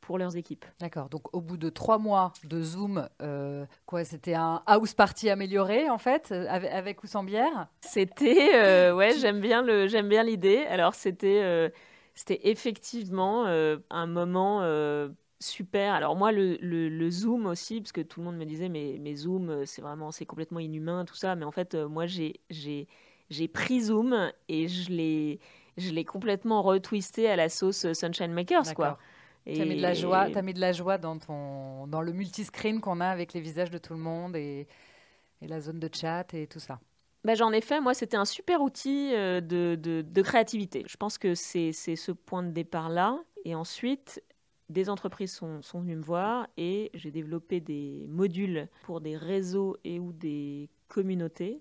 pour 0.00 0.18
leurs 0.18 0.36
équipes. 0.36 0.64
D'accord. 0.80 1.08
Donc 1.08 1.34
au 1.34 1.40
bout 1.40 1.56
de 1.56 1.70
trois 1.70 1.98
mois 1.98 2.32
de 2.44 2.60
Zoom, 2.60 3.08
euh, 3.22 3.64
quoi, 3.86 4.04
c'était 4.04 4.34
un 4.34 4.62
house 4.66 4.92
party 4.92 5.30
amélioré 5.30 5.88
en 5.88 5.98
fait, 5.98 6.32
avec, 6.32 7.02
ou 7.04 7.06
sans 7.06 7.24
bière? 7.24 7.68
C'était, 7.80 8.54
euh, 8.54 8.94
ouais, 8.94 9.12
j'aime 9.18 9.40
bien 9.40 9.62
le, 9.62 9.86
j'aime 9.86 10.08
bien 10.08 10.22
l'idée. 10.22 10.64
Alors 10.68 10.94
c'était, 10.94 11.40
euh, 11.42 11.70
c'était 12.14 12.40
effectivement 12.44 13.46
un 13.46 14.06
moment. 14.06 14.60
Super. 15.40 15.92
Alors 15.92 16.16
moi, 16.16 16.32
le, 16.32 16.56
le, 16.62 17.10
Zoom 17.10 17.44
aussi, 17.44 17.80
parce 17.80 17.92
que 17.92 18.00
tout 18.00 18.20
le 18.20 18.24
monde 18.24 18.36
me 18.36 18.46
disait, 18.46 18.70
mais, 18.70 18.96
mais 18.98 19.14
Zoom, 19.14 19.66
c'est 19.66 19.82
vraiment, 19.82 20.10
c'est 20.10 20.24
complètement 20.24 20.60
inhumain, 20.60 21.04
tout 21.04 21.16
ça. 21.16 21.34
Mais 21.34 21.44
en 21.44 21.50
fait, 21.50 21.74
moi, 21.74 22.06
j'ai, 22.06 22.40
j'ai, 22.48 22.86
j'ai 23.28 23.48
pris 23.48 23.82
Zoom 23.82 24.32
et 24.48 24.68
je 24.68 24.90
l'ai, 24.90 25.40
je 25.76 25.90
l'ai 25.90 26.04
complètement 26.04 26.62
retwisté 26.62 27.28
à 27.28 27.36
la 27.36 27.48
sauce 27.48 27.92
Sunshine 27.92 28.32
Makers, 28.32 28.74
quoi. 28.74 28.98
Tu 29.46 29.60
as 29.60 29.64
mis 29.66 29.76
de 29.76 29.82
la 29.82 29.92
joie, 29.92 30.28
as 30.34 30.42
mis 30.42 30.54
de 30.54 30.60
la 30.60 30.72
joie 30.72 30.96
dans 30.96 31.18
ton, 31.18 31.86
dans 31.86 32.00
le 32.00 32.12
multiscreen 32.12 32.80
qu'on 32.80 33.00
a 33.00 33.08
avec 33.08 33.34
les 33.34 33.40
visages 33.40 33.70
de 33.70 33.78
tout 33.78 33.92
le 33.92 33.98
monde 33.98 34.36
et, 34.36 34.66
et 35.42 35.46
la 35.46 35.60
zone 35.60 35.78
de 35.78 35.90
chat 35.92 36.32
et 36.32 36.46
tout 36.46 36.60
ça. 36.60 36.80
Bah, 37.24 37.34
j'en 37.34 37.52
ai 37.52 37.60
fait, 37.60 37.80
moi, 37.80 37.94
c'était 37.94 38.16
un 38.16 38.24
super 38.24 38.60
outil 38.60 39.14
euh, 39.14 39.40
de, 39.40 39.78
de, 39.80 40.02
de, 40.02 40.22
créativité. 40.22 40.84
Je 40.86 40.96
pense 40.96 41.16
que 41.18 41.34
c'est 41.34 41.72
ce 41.72 42.12
point 42.12 42.42
de 42.42 42.50
départ-là. 42.50 43.18
Et 43.46 43.54
ensuite, 43.54 44.22
des 44.68 44.88
entreprises 44.88 45.32
sont, 45.32 45.62
sont 45.62 45.80
venues 45.80 45.96
me 45.96 46.02
voir 46.02 46.46
et 46.56 46.90
j'ai 46.94 47.10
développé 47.10 47.60
des 47.60 48.06
modules 48.08 48.68
pour 48.84 49.00
des 49.00 49.16
réseaux 49.16 49.76
et 49.84 49.98
ou 49.98 50.12
des 50.12 50.68
communautés 50.88 51.60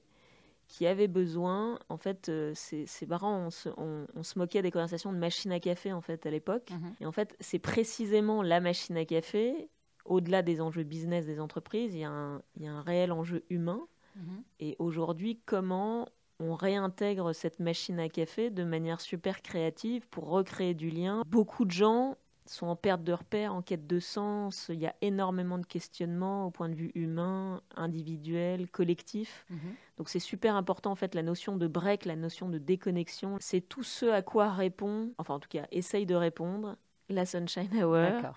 qui 0.74 0.88
avaient 0.88 1.08
besoin, 1.08 1.78
en 1.90 1.98
fait, 1.98 2.30
euh, 2.30 2.52
c'est 2.56 3.08
marrant, 3.08 3.38
on 3.46 3.50
se, 3.52 3.70
on, 3.78 4.24
se, 4.24 4.40
moquait 4.40 4.64
des 4.64 4.72
conversations 4.72 5.14
de 5.14 5.20
machine 5.20 5.52
à 5.52 5.60
café, 5.60 5.94
en 5.94 6.02
fait, 6.02 6.26
à 6.26 6.32
l'époque. 6.32 6.72
Mhm. 6.72 6.96
Et 7.00 7.06
en 7.06 7.12
fait, 7.12 7.36
c'est 7.40 7.60
précisément 7.60 8.42
la 8.42 8.60
machine 8.60 8.98
à 8.98 9.06
café, 9.06 9.70
au-delà 10.04 10.42
des 10.42 10.62
enjeux 10.62 10.82
business 10.82 11.28
des 11.28 11.40
entreprises, 11.40 11.94
il 11.94 12.00
y 12.00 12.04
a 12.04 12.10
un, 12.10 12.42
il 12.56 12.64
y 12.64 12.68
a 12.68 12.74
un 12.74 12.82
réel 12.82 13.12
enjeu 13.12 13.46
humain. 13.52 13.82
Mhm. 14.16 14.44
Et 14.62 14.76
aujourd'hui, 14.80 15.40
comment 15.46 16.08
on 16.40 16.56
réintègre 16.56 17.36
cette 17.36 17.60
machine 17.60 18.00
à 18.00 18.10
café 18.10 18.50
de 18.50 18.64
manière 18.64 19.00
super 19.00 19.44
créative 19.44 20.08
pour 20.08 20.28
recréer 20.28 20.74
du 20.74 20.90
lien. 20.90 21.22
Beaucoup 21.28 21.66
de 21.66 21.72
gens 21.72 22.18
sont 22.46 22.68
en 22.68 22.76
perte 22.76 23.04
de 23.04 23.14
repère, 23.14 23.54
en 23.54 23.62
quête 23.62 23.88
de 23.88 24.00
sens. 24.00 24.70
Il 24.70 24.80
y 24.80 24.86
a 24.86 24.96
énormément 25.02 25.58
de 25.58 25.66
questionnements 25.66 26.46
au 26.46 26.52
point 26.52 26.70
de 26.70 26.76
vue 26.76 26.92
humain, 26.96 27.62
individuel, 27.76 28.70
collectif. 28.70 29.46
Mhm. 29.50 29.60
Donc 29.98 30.10
c'est 30.10 30.20
super 30.20 30.56
important 30.56 30.92
en 30.92 30.96
fait 30.96 31.16
la 31.16 31.24
notion 31.24 31.56
de 31.58 31.68
break, 31.68 32.06
la 32.06 32.16
notion 32.16 32.50
de 32.50 32.58
déconnexion. 32.58 33.38
C'est 33.40 33.62
tout 33.62 33.84
ce 33.84 34.06
à 34.08 34.22
quoi 34.22 34.52
répond, 34.52 35.14
enfin 35.18 35.36
en 35.36 35.40
tout 35.40 35.50
cas 35.50 35.68
essaye 35.72 36.06
de 36.06 36.16
répondre 36.16 36.78
la 37.10 37.26
Sunshine 37.26 37.84
Hour. 37.84 38.34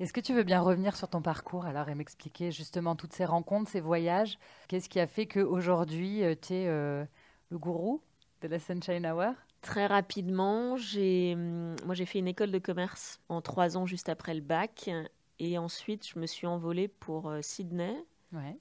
Est-ce 0.00 0.12
que 0.12 0.20
tu 0.20 0.34
veux 0.34 0.42
bien 0.42 0.60
revenir 0.60 0.96
sur 0.96 1.08
ton 1.08 1.22
parcours 1.22 1.64
alors 1.64 1.88
et 1.88 1.94
m'expliquer 1.94 2.50
justement 2.50 2.96
toutes 2.96 3.12
ces 3.12 3.24
rencontres, 3.24 3.70
ces 3.70 3.80
voyages? 3.80 4.38
Qu'est-ce 4.68 4.88
qui 4.88 4.98
a 4.98 5.06
fait 5.06 5.26
qu'aujourd'hui 5.26 6.24
euh, 6.24 6.34
tu 6.40 6.54
es 6.54 6.66
euh, 6.66 7.04
le 7.50 7.58
gourou 7.58 8.02
de 8.40 8.48
la 8.48 8.58
Sunshine 8.58 9.06
Hour? 9.06 9.34
Très 9.62 9.86
rapidement, 9.86 10.76
j'ai, 10.76 11.34
hum, 11.34 11.76
moi 11.86 11.94
j'ai 11.94 12.04
fait 12.04 12.18
une 12.18 12.28
école 12.28 12.50
de 12.50 12.58
commerce 12.58 13.20
en 13.28 13.40
trois 13.40 13.76
ans 13.76 13.86
juste 13.86 14.08
après 14.08 14.34
le 14.34 14.40
bac. 14.40 14.90
Et 15.38 15.58
ensuite, 15.58 16.06
je 16.06 16.18
me 16.18 16.26
suis 16.26 16.46
envolée 16.46 16.86
pour 16.88 17.28
euh, 17.28 17.40
Sydney, 17.42 17.96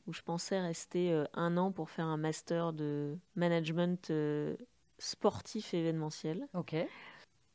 où 0.07 0.13
je 0.13 0.21
pensais 0.21 0.59
rester 0.59 1.11
euh, 1.11 1.25
un 1.33 1.57
an 1.57 1.71
pour 1.71 1.89
faire 1.89 2.05
un 2.05 2.17
master 2.17 2.73
de 2.73 3.17
management 3.35 4.09
euh, 4.09 4.55
sportif 4.97 5.73
événementiel. 5.73 6.47
Ok. 6.53 6.75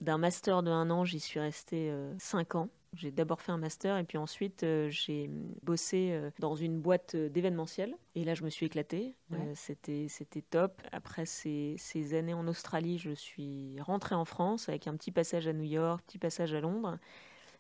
D'un 0.01 0.19
master 0.19 0.63
de 0.63 0.71
un 0.71 0.91
an, 0.91 1.05
j'y 1.05 1.21
suis 1.21 1.41
restée 1.41 1.93
cinq 2.19 2.55
ans. 2.55 2.69
J'ai 2.97 3.11
d'abord 3.11 3.43
fait 3.43 3.53
un 3.53 3.59
master 3.59 3.99
et 3.99 4.05
puis 4.05 4.17
ensuite 4.17 4.63
euh, 4.63 4.89
j'ai 4.89 5.29
bossé 5.63 6.11
euh, 6.13 6.31
dans 6.39 6.57
une 6.57 6.81
boîte 6.81 7.15
euh, 7.15 7.29
d'événementiel. 7.29 7.95
Et 8.15 8.25
là, 8.25 8.35
je 8.35 8.43
me 8.43 8.49
suis 8.49 8.67
éclatée. 8.67 9.15
c'était, 9.55 10.07
c'était 10.09 10.43
top. 10.43 10.81
Après 10.93 11.27
ces, 11.27 11.75
ces, 11.79 12.15
années 12.15 12.33
en 12.33 12.49
Australie, 12.49 12.99
je 12.99 13.11
suis 13.11 13.77
rentrée 13.81 14.15
en 14.15 14.25
France 14.25 14.69
avec 14.69 14.87
un 14.87 14.97
petit 14.97 15.11
passage 15.11 15.47
à 15.47 15.53
New 15.53 15.65
York, 15.65 16.03
petit 16.07 16.19
passage 16.19 16.55
à 16.55 16.61
Londres. 16.61 16.99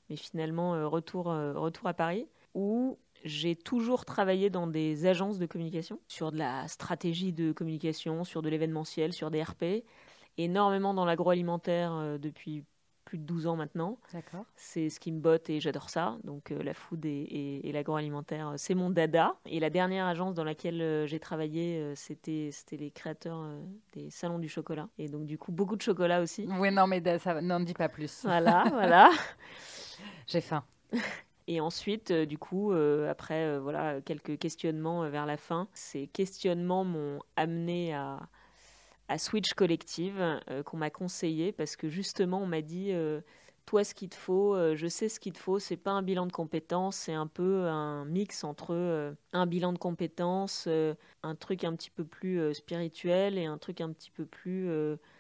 Mais 0.09 0.17
finalement, 0.17 0.89
retour, 0.89 1.25
retour 1.25 1.89
à 1.89 1.95
Paris, 1.95 2.29
où 2.55 2.97
j'ai 3.25 3.57
toujours 3.57 4.05
travaillé 4.05 4.51
dans 4.51 4.69
des 4.69 5.07
agences 5.07 5.39
de 5.39 5.47
communication, 5.47 6.01
sur 6.07 6.31
de 6.31 6.39
la 6.39 6.69
stratégie 6.69 7.33
de 7.33 7.53
communication, 7.53 8.23
sur 8.23 8.41
de 8.41 8.49
l'événementiel, 8.49 9.13
sur 9.13 9.33
des 9.33 9.43
RP, 9.43 9.85
énormément 10.39 10.95
dans 10.95 11.05
l'agroalimentaire 11.05 12.19
depuis 12.21 12.65
plus 13.07 13.17
de 13.17 13.23
12 13.23 13.47
ans 13.47 13.57
maintenant. 13.57 13.99
C'est 14.57 14.91
ce 14.91 15.01
qui 15.01 15.13
me 15.13 15.21
botte 15.21 15.49
et 15.49 15.61
j'adore 15.61 15.89
ça. 15.89 16.19
Donc 16.25 16.51
euh, 16.51 16.63
la 16.63 16.75
food 16.75 17.07
et, 17.07 17.61
et, 17.65 17.73
l'agroalimentaire, 17.73 18.53
c'est 18.57 18.75
mon 18.75 18.91
dada. 18.91 19.37
Et 19.47 19.61
la 19.61 19.71
dernière 19.71 20.05
agence 20.07 20.35
dans 20.35 20.45
laquelle 20.45 20.83
euh, 20.83 21.07
j'ai 21.07 21.21
travaillé, 21.21 21.79
euh, 21.79 21.95
c'était 21.95 22.51
c'était 22.53 22.77
les 22.77 22.91
créateurs 22.91 23.47
des 23.95 24.11
salons 24.11 24.39
du 24.39 24.49
chocolat. 24.49 24.89
Et 24.99 25.09
donc 25.09 25.25
du 25.25 25.39
coup 25.39 25.53
beaucoup 25.53 25.77
de 25.77 25.83
chocolat 25.83 26.21
aussi. 26.21 26.47
Oui 26.59 26.71
non 26.71 26.87
mais 26.87 27.03
ça 27.19 27.41
n'en 27.41 27.61
dis 27.61 27.75
pas 27.75 27.89
plus. 27.89 28.23
Voilà 28.25 28.65
voilà. 28.71 29.11
j'ai 30.27 30.43
faim. 30.43 30.65
Et 31.49 31.61
ensuite, 31.61 32.11
du 32.11 32.39
coup, 32.39 32.73
après 32.73 33.61
voilà 33.61 34.01
quelques 34.01 34.37
questionnements 34.37 35.09
vers 35.09 35.27
la 35.27 35.37
fin, 35.37 35.69
ces 35.75 36.09
questionnements 36.09 36.83
m'ont 36.83 37.21
amené 37.37 37.95
à, 37.95 38.19
à 39.09 39.19
Switch 39.19 39.55
Collective 39.55 40.21
euh, 40.21 40.63
qu'on 40.63 40.77
m'a 40.77 40.91
conseillé 40.91 41.53
parce 41.53 41.77
que 41.77 41.89
justement 41.89 42.41
on 42.43 42.47
m'a 42.47 42.63
dit 42.63 42.93
euh, 42.93 43.21
toi 43.65 43.85
ce 43.85 43.95
qu'il 43.95 44.09
te 44.09 44.15
faut, 44.15 44.55
euh, 44.55 44.77
je 44.77 44.87
sais 44.87 45.09
ce 45.09 45.21
qu'il 45.21 45.33
te 45.33 45.39
faut, 45.39 45.59
c'est 45.59 45.77
pas 45.77 45.93
un 45.93 46.03
bilan 46.03 46.27
de 46.27 46.33
compétences, 46.33 46.97
c'est 46.97 47.13
un 47.13 47.27
peu 47.27 47.67
un 47.67 48.05
mix 48.05 48.45
entre 48.45 49.15
un 49.33 49.47
bilan 49.47 49.73
de 49.73 49.79
compétences, 49.79 50.69
un 51.23 51.35
truc 51.35 51.65
un 51.65 51.75
petit 51.75 51.91
peu 51.91 52.05
plus 52.05 52.55
spirituel 52.55 53.39
et 53.39 53.47
un 53.47 53.59
truc 53.59 53.81
un 53.81 53.93
petit 53.93 54.11
peu 54.11 54.25
plus 54.25 54.71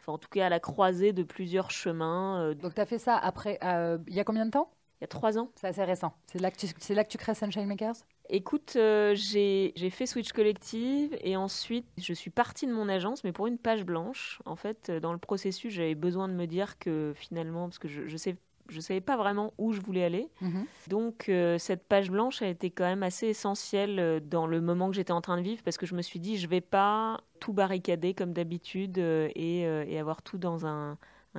enfin 0.00 0.12
en 0.12 0.18
tout 0.18 0.28
cas 0.28 0.46
à 0.46 0.48
la 0.48 0.60
croisée 0.60 1.12
de 1.12 1.22
plusieurs 1.22 1.70
chemins. 1.70 2.54
Donc 2.54 2.74
tu 2.74 2.80
as 2.80 2.86
fait 2.86 2.98
ça 2.98 3.16
après 3.16 3.58
il 3.62 4.14
y 4.14 4.20
a 4.20 4.24
combien 4.24 4.46
de 4.46 4.50
temps? 4.50 4.70
Il 5.00 5.02
y 5.02 5.04
a 5.04 5.08
trois 5.08 5.38
ans. 5.38 5.50
C'est 5.56 5.66
assez 5.66 5.84
récent. 5.84 6.14
C'est 6.26 6.40
là, 6.40 6.50
que 6.50 6.56
tu, 6.56 6.94
là 6.94 7.04
que 7.04 7.10
tu 7.10 7.18
crées 7.18 7.34
Sunshine 7.34 7.66
Makers? 7.66 7.96
Écoute, 8.28 8.74
euh, 8.76 9.14
j'ai 9.14 9.72
fait 9.90 10.06
Switch 10.06 10.32
Collective 10.32 11.16
et 11.20 11.36
ensuite 11.36 11.86
je 11.98 12.12
suis 12.12 12.30
partie 12.30 12.66
de 12.66 12.72
mon 12.72 12.88
agence, 12.88 13.24
mais 13.24 13.32
pour 13.32 13.46
une 13.46 13.58
page 13.58 13.84
blanche. 13.84 14.40
En 14.44 14.56
fait, 14.56 14.90
dans 14.90 15.12
le 15.12 15.18
processus, 15.18 15.72
j'avais 15.72 15.94
besoin 15.94 16.28
de 16.28 16.34
me 16.34 16.46
dire 16.46 16.78
que 16.78 17.12
finalement, 17.14 17.64
parce 17.68 17.78
que 17.78 17.88
je, 17.88 18.06
je 18.06 18.16
sais 18.16 18.36
je 18.68 18.76
ne 18.76 18.80
savais 18.80 19.00
pas 19.00 19.16
vraiment 19.16 19.52
où 19.58 19.72
je 19.72 19.80
voulais 19.80 20.04
aller. 20.04 20.28
Mhm. 20.40 20.66
Donc 20.88 21.28
euh, 21.28 21.58
cette 21.58 21.84
page 21.84 22.10
blanche 22.10 22.42
a 22.42 22.48
été 22.48 22.70
quand 22.70 22.84
même 22.84 23.02
assez 23.02 23.28
essentielle 23.28 23.98
euh, 23.98 24.20
dans 24.20 24.46
le 24.46 24.60
moment 24.60 24.88
que 24.88 24.96
j'étais 24.96 25.12
en 25.12 25.20
train 25.20 25.36
de 25.36 25.42
vivre 25.42 25.62
parce 25.62 25.76
que 25.76 25.86
je 25.86 25.94
me 25.94 26.02
suis 26.02 26.18
dit 26.18 26.36
je 26.38 26.48
vais 26.48 26.60
pas 26.60 27.20
tout 27.40 27.52
barricader 27.52 28.14
comme 28.14 28.32
d'habitude 28.32 28.98
euh, 28.98 29.28
et, 29.34 29.98
avoir 29.98 30.22
tout 30.22 30.38
dans 30.38 30.66
un, 30.66 30.98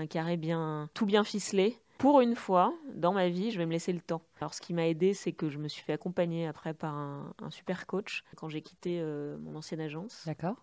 carré 0.10 0.38
bien 0.38 0.90
tout 0.94 1.06
bien 1.06 1.24
ficelé. 1.24 1.78
Pour 1.98 2.22
une 2.22 2.36
fois 2.36 2.74
dans 2.94 3.14
ma 3.14 3.30
vie, 3.30 3.52
je 3.52 3.58
vais 3.58 3.66
me 3.66 3.72
laisser 3.72 3.94
le 3.94 4.02
temps. 4.02 4.22
Alors 4.40 4.54
ce 4.54 4.62
qui 4.62 4.74
m'a 4.74 4.88
aidé, 4.88 5.14
c'est 5.14 5.32
que 5.32 5.50
je 5.50 5.58
me 5.58 5.68
suis 5.68 5.84
fait 5.84 5.94
accompagner 5.94 6.48
après 6.48 6.74
par 6.74 6.94
un, 6.94 7.34
un 7.42 7.52
super 7.52 7.88
coach 7.88 8.24
quand 8.36 8.50
j'ai 8.50 8.62
quitté 8.62 9.02
mon 9.40 9.56
ancienne 9.56 9.82
agence. 9.82 10.24
D'accord. 10.26 10.56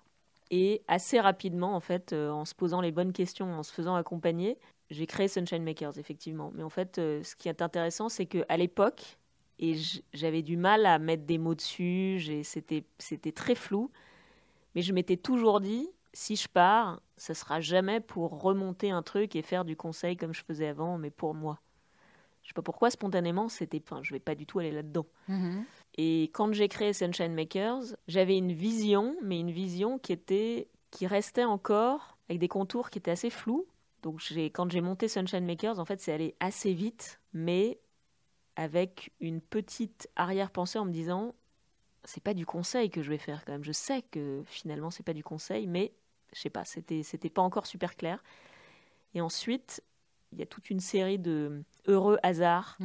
Et 0.50 0.82
assez 0.88 1.18
rapidement, 1.18 1.74
en 1.74 1.80
fait, 1.80 2.12
en 2.12 2.44
se 2.44 2.54
posant 2.54 2.80
les 2.80 2.92
bonnes 2.92 3.12
questions, 3.12 3.52
en 3.52 3.62
se 3.62 3.72
faisant 3.72 3.96
accompagner, 3.96 4.58
j'ai 4.90 5.06
créé 5.06 5.28
Sunshine 5.28 5.64
Makers, 5.64 5.98
effectivement. 5.98 6.52
Mais 6.54 6.62
en 6.62 6.68
fait, 6.68 6.98
euh, 6.98 7.22
ce 7.22 7.34
qui 7.34 7.48
est 7.48 7.62
intéressant, 7.62 8.08
c'est 8.08 8.26
qu'à 8.26 8.56
l'époque, 8.56 9.18
et 9.58 9.76
j'avais 10.12 10.42
du 10.42 10.56
mal 10.56 10.84
à 10.84 10.98
mettre 10.98 11.24
des 11.24 11.38
mots 11.38 11.54
dessus, 11.54 12.42
c'était 12.42 13.32
très 13.32 13.54
flou, 13.54 13.90
mais 14.74 14.82
je 14.82 14.92
m'étais 14.92 15.16
toujours 15.16 15.60
dit, 15.60 15.88
si 16.12 16.36
je 16.36 16.48
pars, 16.48 17.00
ça 17.16 17.34
sera 17.34 17.60
jamais 17.60 18.00
pour 18.00 18.40
remonter 18.40 18.90
un 18.90 19.02
truc 19.02 19.36
et 19.36 19.42
faire 19.42 19.64
du 19.64 19.76
conseil 19.76 20.16
comme 20.16 20.34
je 20.34 20.42
faisais 20.42 20.68
avant, 20.68 20.98
mais 20.98 21.10
pour 21.10 21.34
moi. 21.34 21.60
Je 22.42 22.48
sais 22.48 22.54
pas 22.54 22.62
pourquoi, 22.62 22.90
spontanément, 22.90 23.48
c'était, 23.48 23.82
enfin, 23.82 24.02
je 24.02 24.12
vais 24.12 24.20
pas 24.20 24.34
du 24.34 24.44
tout 24.44 24.58
aller 24.58 24.72
là-dedans. 24.72 25.06
Mm-hmm. 25.30 25.62
Et 25.96 26.24
quand 26.34 26.52
j'ai 26.52 26.68
créé 26.68 26.92
Sunshine 26.92 27.32
Makers, 27.32 27.96
j'avais 28.06 28.36
une 28.36 28.52
vision, 28.52 29.16
mais 29.22 29.40
une 29.40 29.50
vision 29.50 29.98
qui 29.98 30.12
était, 30.12 30.68
qui 30.90 31.06
restait 31.06 31.44
encore 31.44 32.18
avec 32.28 32.40
des 32.40 32.48
contours 32.48 32.90
qui 32.90 32.98
étaient 32.98 33.10
assez 33.10 33.30
flous, 33.30 33.66
donc 34.02 34.20
quand 34.52 34.70
j'ai 34.70 34.82
monté 34.82 35.08
Sunshine 35.08 35.46
Makers, 35.46 35.78
en 35.78 35.86
fait, 35.86 35.98
c'est 35.98 36.12
allé 36.12 36.34
assez 36.38 36.74
vite, 36.74 37.20
mais 37.32 37.80
avec 38.56 39.10
une 39.20 39.40
petite 39.40 40.08
arrière-pensée 40.14 40.78
en 40.78 40.84
me 40.84 40.92
disant 40.92 41.34
c'est 42.04 42.22
pas 42.22 42.34
du 42.34 42.44
conseil 42.44 42.90
que 42.90 43.02
je 43.02 43.08
vais 43.08 43.18
faire 43.18 43.44
quand 43.44 43.52
même. 43.52 43.64
Je 43.64 43.72
sais 43.72 44.02
que 44.02 44.42
finalement 44.46 44.90
c'est 44.90 45.02
pas 45.02 45.14
du 45.14 45.24
conseil, 45.24 45.66
mais 45.66 45.94
je 46.34 46.40
sais 46.40 46.50
pas, 46.50 46.64
c'était 46.64 47.02
c'était 47.02 47.30
pas 47.30 47.42
encore 47.42 47.66
super 47.66 47.96
clair. 47.96 48.22
Et 49.14 49.20
ensuite, 49.20 49.82
il 50.34 50.40
y 50.40 50.42
a 50.42 50.46
toute 50.46 50.68
une 50.68 50.80
série 50.80 51.18
de 51.18 51.62
heureux 51.86 52.18
hasards 52.22 52.76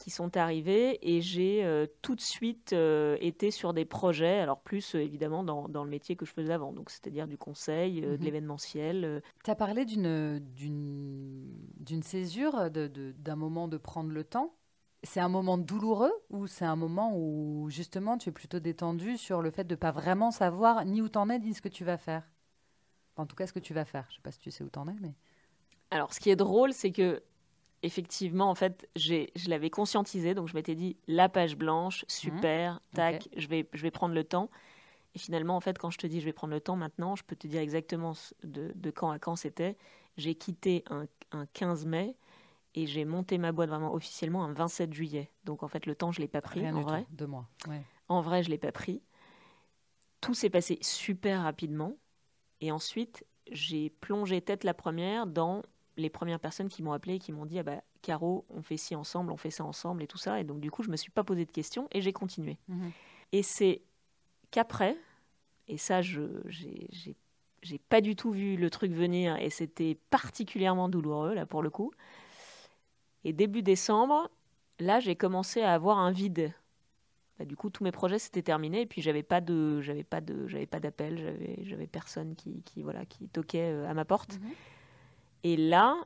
qui 0.00 0.10
sont 0.10 0.36
arrivés 0.36 0.98
et 1.02 1.20
j'ai 1.20 1.64
euh, 1.64 1.86
tout 2.02 2.14
de 2.14 2.20
suite 2.20 2.72
euh, 2.72 3.16
été 3.20 3.50
sur 3.50 3.72
des 3.72 3.84
projets, 3.84 4.38
alors 4.40 4.60
plus 4.60 4.94
euh, 4.94 4.98
évidemment 4.98 5.42
dans, 5.42 5.68
dans, 5.68 5.84
le 5.84 5.90
métier 5.90 6.16
que 6.16 6.26
je 6.26 6.32
faisais 6.32 6.52
avant, 6.52 6.72
donc 6.72 6.90
c'est-à-dire 6.90 7.26
du 7.26 7.38
conseil, 7.38 8.02
de 8.02 8.16
mhm. 8.16 8.22
l'événementiel. 8.22 9.22
Tu 9.44 9.50
as 9.50 9.54
parlé 9.54 9.84
d'une 9.84 10.42
césure, 12.02 12.70
d'un 12.70 13.36
moment 13.36 13.68
de 13.68 13.76
prendre 13.78 14.10
le 14.10 14.24
temps. 14.24 14.54
C'est 15.02 15.20
un 15.20 15.30
moment 15.30 15.56
douloureux 15.56 16.12
ou 16.28 16.46
c'est 16.46 16.66
un 16.66 16.76
moment 16.76 17.16
où 17.16 17.70
justement 17.70 18.18
tu 18.18 18.28
es 18.28 18.32
plutôt 18.32 18.60
détendu 18.60 19.16
sur 19.16 19.40
le 19.40 19.50
fait 19.50 19.64
de 19.64 19.72
ne 19.72 19.78
pas 19.78 19.92
vraiment 19.92 20.30
savoir 20.30 20.84
ni 20.84 21.00
où 21.00 21.08
t'en 21.08 21.30
es 21.30 21.38
ni 21.38 21.54
ce 21.54 21.62
que 21.62 21.70
tu 21.70 21.86
vas 21.86 21.96
faire? 21.96 22.30
En 23.20 23.26
tout 23.26 23.36
cas, 23.36 23.46
ce 23.46 23.52
que 23.52 23.58
tu 23.58 23.74
vas 23.74 23.84
faire. 23.84 24.06
Je 24.10 24.16
sais 24.16 24.22
pas 24.22 24.32
si 24.32 24.38
tu 24.38 24.50
sais 24.50 24.64
où 24.64 24.68
t'en 24.68 24.88
es, 24.88 24.96
mais... 25.00 25.14
Alors, 25.90 26.14
ce 26.14 26.20
qui 26.20 26.30
est 26.30 26.36
drôle, 26.36 26.72
c'est 26.72 26.92
que 26.92 27.22
effectivement, 27.82 28.50
en 28.50 28.54
fait, 28.54 28.88
je 28.96 29.26
l'avais 29.48 29.70
conscientisé, 29.70 30.34
donc 30.34 30.48
je 30.48 30.54
m'étais 30.54 30.74
dit 30.74 30.96
la 31.08 31.28
page 31.28 31.56
blanche, 31.56 32.04
super, 32.08 32.74
mmh. 32.74 32.94
tac, 32.94 33.28
je, 33.36 33.48
vais, 33.48 33.68
je 33.72 33.82
vais 33.82 33.90
prendre 33.90 34.14
le 34.14 34.24
temps. 34.24 34.50
Et 35.14 35.18
finalement, 35.18 35.56
en 35.56 35.60
fait, 35.60 35.78
quand 35.78 35.90
je 35.90 35.98
te 35.98 36.06
dis 36.06 36.20
je 36.20 36.24
vais 36.24 36.32
prendre 36.32 36.52
le 36.52 36.60
temps 36.60 36.76
maintenant, 36.76 37.16
je 37.16 37.24
peux 37.24 37.36
te 37.36 37.46
dire 37.46 37.60
exactement 37.60 38.12
de, 38.44 38.72
de 38.74 38.90
quand 38.90 39.10
à 39.10 39.18
quand 39.18 39.36
c'était. 39.36 39.76
J'ai 40.16 40.34
quitté 40.34 40.84
un, 40.90 41.06
15 41.52 41.86
mai 41.86 42.16
et 42.74 42.86
j'ai 42.86 43.04
monté 43.04 43.38
ma 43.38 43.52
boîte 43.52 43.70
vraiment 43.70 43.92
officiellement 43.94 44.44
un 44.44 44.52
27 44.52 44.92
juillet. 44.92 45.30
Donc 45.44 45.62
en 45.62 45.68
fait, 45.68 45.86
le 45.86 45.94
temps, 45.94 46.12
je 46.12 46.20
ne 46.20 46.24
l'ai 46.24 46.28
pas 46.28 46.40
pris 46.40 46.68
en 46.68 46.80
vrai. 46.80 47.06
deux 47.10 47.26
mois. 47.26 47.48
En 48.08 48.20
vrai, 48.20 48.42
je 48.42 48.48
ne 48.48 48.52
l'ai 48.52 48.58
pas 48.58 48.72
pris. 48.72 49.02
Tout 50.20 50.34
s'est 50.34 50.50
passé 50.50 50.78
super 50.82 51.42
rapidement. 51.42 51.96
Et 52.60 52.72
ensuite, 52.72 53.24
j'ai 53.50 53.90
plongé 53.90 54.40
tête 54.40 54.64
la 54.64 54.74
première 54.74 55.26
dans 55.26 55.62
les 55.96 56.10
premières 56.10 56.40
personnes 56.40 56.68
qui 56.68 56.82
m'ont 56.82 56.92
appelé 56.92 57.14
et 57.14 57.18
qui 57.18 57.32
m'ont 57.32 57.46
dit 57.46 57.58
ah 57.58 57.62
bah 57.62 57.82
Caro, 58.02 58.46
on 58.48 58.62
fait 58.62 58.76
ci 58.76 58.94
ensemble, 58.94 59.32
on 59.32 59.36
fait 59.36 59.50
ça 59.50 59.64
ensemble 59.64 60.02
et 60.02 60.06
tout 60.06 60.18
ça. 60.18 60.40
Et 60.40 60.44
donc 60.44 60.60
du 60.60 60.70
coup, 60.70 60.82
je 60.82 60.90
me 60.90 60.96
suis 60.96 61.10
pas 61.10 61.24
posé 61.24 61.44
de 61.44 61.50
questions 61.50 61.88
et 61.92 62.00
j'ai 62.00 62.12
continué. 62.12 62.58
Mhm. 62.68 62.90
Et 63.32 63.42
c'est 63.42 63.82
qu'après, 64.50 64.96
et 65.68 65.76
ça, 65.76 66.02
je 66.02 66.22
j'ai 67.62 67.78
pas 67.78 68.00
du 68.00 68.16
tout 68.16 68.30
vu 68.30 68.56
le 68.56 68.70
truc 68.70 68.92
venir 68.92 69.36
et 69.36 69.50
c'était 69.50 69.98
particulièrement 70.08 70.88
douloureux 70.88 71.34
là 71.34 71.44
pour 71.44 71.62
le 71.62 71.70
coup. 71.70 71.92
Et 73.24 73.32
début 73.32 73.62
décembre, 73.62 74.30
là, 74.78 74.98
j'ai 74.98 75.14
commencé 75.14 75.60
à 75.60 75.74
avoir 75.74 75.98
un 75.98 76.10
vide. 76.10 76.54
Bah, 77.40 77.46
du 77.46 77.56
coup, 77.56 77.70
tous 77.70 77.82
mes 77.82 77.90
projets 77.90 78.18
s'étaient 78.18 78.42
terminés 78.42 78.82
et 78.82 78.86
puis 78.86 79.00
j'avais 79.00 79.22
pas 79.22 79.40
de, 79.40 79.80
j'avais 79.80 80.04
pas 80.04 80.20
de, 80.20 80.46
j'avais 80.46 80.66
pas 80.66 80.78
d'appel, 80.78 81.16
j'avais, 81.16 81.56
j'avais 81.62 81.86
personne 81.86 82.34
qui, 82.36 82.62
qui, 82.64 82.82
voilà, 82.82 83.06
qui 83.06 83.30
toquait 83.30 83.72
euh, 83.72 83.88
à 83.88 83.94
ma 83.94 84.04
porte. 84.04 84.38
Mhm. 84.38 84.50
Et 85.44 85.56
là, 85.56 85.96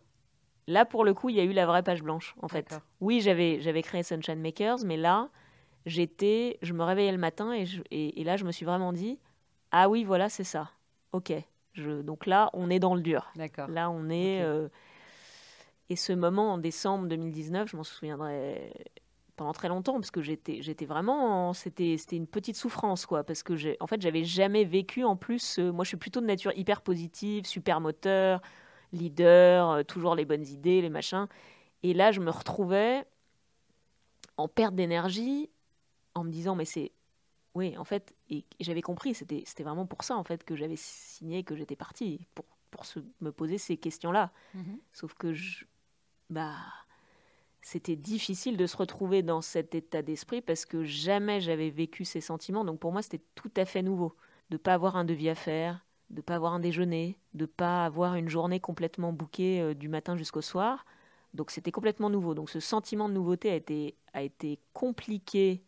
là 0.69 0.85
pour 0.85 1.05
le 1.05 1.13
coup, 1.13 1.31
il 1.31 1.35
y 1.35 1.41
a 1.41 1.43
eu 1.43 1.53
la 1.53 1.67
vraie 1.67 1.83
page 1.83 2.05
blanche, 2.05 2.37
en 2.41 2.47
fait. 2.47 2.79
Oui, 3.01 3.21
j'avais, 3.21 3.61
j'avais 3.61 3.83
créé 3.83 4.05
Sunshine 4.05 4.41
Makers, 4.41 4.85
mais 4.85 4.97
là, 4.97 5.29
j'étais, 5.87 6.57
je 6.63 6.73
me 6.73 6.85
réveillais 6.85 7.11
le 7.11 7.19
matin 7.19 7.53
et, 7.53 7.67
et, 7.91 8.23
là, 8.23 8.37
je 8.37 8.45
me 8.45 8.53
suis 8.53 8.65
vraiment 8.65 8.93
dit, 8.93 9.19
ah 9.73 9.89
oui, 9.89 10.05
voilà, 10.05 10.29
c'est 10.29 10.45
ça. 10.45 10.71
Ok. 11.11 11.33
Je, 11.73 12.01
donc 12.01 12.27
là, 12.27 12.49
on 12.53 12.71
est 12.71 12.79
dans 12.79 12.95
le 12.95 13.03
dur. 13.03 13.33
D'accord. 13.35 13.67
Là, 13.67 13.91
on 13.91 14.09
est. 14.09 14.41
Euh, 14.41 14.69
et 15.89 15.97
ce 15.97 16.13
moment 16.13 16.53
en 16.53 16.59
décembre 16.59 17.09
2019, 17.09 17.69
je 17.69 17.77
m'en 17.77 17.83
souviendrai 17.83 18.73
pendant 19.37 19.53
très 19.53 19.69
longtemps 19.69 19.95
parce 19.95 20.11
que 20.11 20.23
j'étais 20.23 20.63
j'étais 20.63 20.85
vraiment 20.87 21.53
c'était 21.53 21.97
c'était 21.99 22.17
une 22.17 22.27
petite 22.27 22.57
souffrance 22.57 23.05
quoi 23.05 23.25
parce 23.25 23.43
que 23.43 23.57
j'ai 23.57 23.77
en 23.81 23.87
fait 23.87 24.01
j'avais 24.01 24.25
jamais 24.25 24.65
vécu 24.65 25.03
en 25.05 25.17
plus 25.17 25.59
euh, 25.59 25.73
moi 25.73 25.85
je 25.85 25.89
suis 25.89 25.97
plutôt 25.97 26.21
de 26.21 26.27
nature 26.27 26.53
hyper 26.57 26.83
positive 26.83 27.45
super 27.45 27.81
moteur 27.81 28.41
leader, 28.95 29.71
euh, 29.71 29.83
toujours 29.83 30.15
les 30.15 30.25
bonnes 30.25 30.47
idées, 30.47 30.81
les 30.81 30.89
machins. 30.89 31.27
Et 31.83 31.93
là, 31.93 32.13
je 32.13 32.21
me 32.21 32.31
retrouvais 32.31 33.05
en 34.37 34.49
perte 34.49 34.75
d'énergie, 34.75 35.51
en 36.15 36.25
me 36.25 36.31
disant, 36.31 36.55
mais 36.55 36.65
c'est. 36.65 36.93
Oui, 37.55 37.77
en 37.79 37.85
fait, 37.85 38.15
et 38.31 38.45
j'avais 38.59 38.83
compris, 38.83 39.15
c'était 39.15 39.63
vraiment 39.63 39.87
pour 39.87 40.03
ça, 40.03 40.17
en 40.17 40.25
fait, 40.25 40.43
que 40.43 40.57
j'avais 40.57 40.77
signé, 40.77 41.45
que 41.45 41.55
j'étais 41.55 41.77
partie, 41.77 42.27
pour, 42.35 42.47
pour 42.73 42.85
se, 42.85 42.99
me 43.21 43.31
poser 43.31 43.59
ces 43.59 43.77
questions-là. 43.77 44.33
Mhm. 44.55 44.79
Sauf 44.93 45.15
que 45.15 45.33
je. 45.33 45.65
Bah. 46.31 46.57
C'était 47.65 47.97
difficile 47.97 48.59
de 48.59 48.67
se 48.67 48.77
retrouver 48.77 49.23
dans 49.23 49.41
cet 49.41 49.75
état 49.75 50.03
d'esprit 50.03 50.43
parce 50.43 50.67
que 50.67 50.85
jamais 50.85 51.41
j'avais 51.41 51.71
vécu 51.71 52.05
ces 52.05 52.21
sentiments. 52.21 52.63
Donc 52.63 52.79
pour 52.79 52.93
moi, 52.93 53.01
c'était 53.01 53.25
tout 53.35 53.51
à 53.57 53.65
fait 53.65 53.81
nouveau. 53.81 54.15
De 54.51 54.57
ne 54.57 54.59
pas 54.59 54.75
avoir 54.75 54.97
un 54.97 55.05
devis 55.07 55.31
à 55.31 55.35
faire, 55.35 55.83
de 56.11 56.21
pas 56.21 56.35
avoir 56.35 56.53
un 56.53 56.61
déjeuner, 56.61 57.17
de 57.33 57.47
pas 57.47 57.87
avoir 57.87 58.17
une 58.17 58.29
journée 58.29 58.61
complètement 58.61 59.15
bouquée 59.15 59.63
euh, 59.63 59.73
du 59.73 59.89
matin 59.89 60.15
jusqu'au 60.15 60.43
soir. 60.43 60.85
Donc 61.33 61.51
c'était 61.51 61.73
complètement 61.73 62.11
nouveau. 62.11 62.35
Donc 62.35 62.51
ce 62.51 62.61
sentiment 62.61 63.09
de 63.09 63.15
nouveauté 63.15 63.51
a 63.51 63.55
été, 63.55 63.97
a 64.13 64.21
été 64.21 64.59
compliqué, 64.75 65.63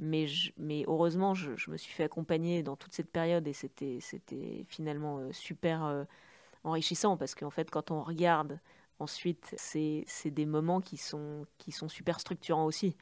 mais, 0.00 0.26
mais 0.56 0.84
heureusement 0.88 1.34
je, 1.34 1.70
me 1.70 1.76
suis 1.76 1.92
fait 1.92 2.02
accompagner 2.02 2.64
dans 2.64 2.74
toute 2.74 2.94
cette 2.94 3.12
période 3.12 3.46
et 3.46 3.52
c'était, 3.52 3.98
c'était 4.00 4.64
finalement 4.66 5.18
euh, 5.18 5.30
super 5.30 5.84
euh, 5.84 6.02
enrichissant 6.64 7.16
parce 7.16 7.36
qu'en 7.36 7.50
fait 7.50 7.70
quand 7.70 7.92
on 7.92 8.02
regarde 8.02 8.58
ensuite 8.98 9.54
c'est, 9.56 10.04
des 10.26 10.46
moments 10.46 10.80
qui 10.80 10.96
sont, 10.96 11.46
qui 11.58 11.72
sont 11.72 11.88
super 11.88 12.20
structurants 12.20 12.64
aussi. 12.64 12.96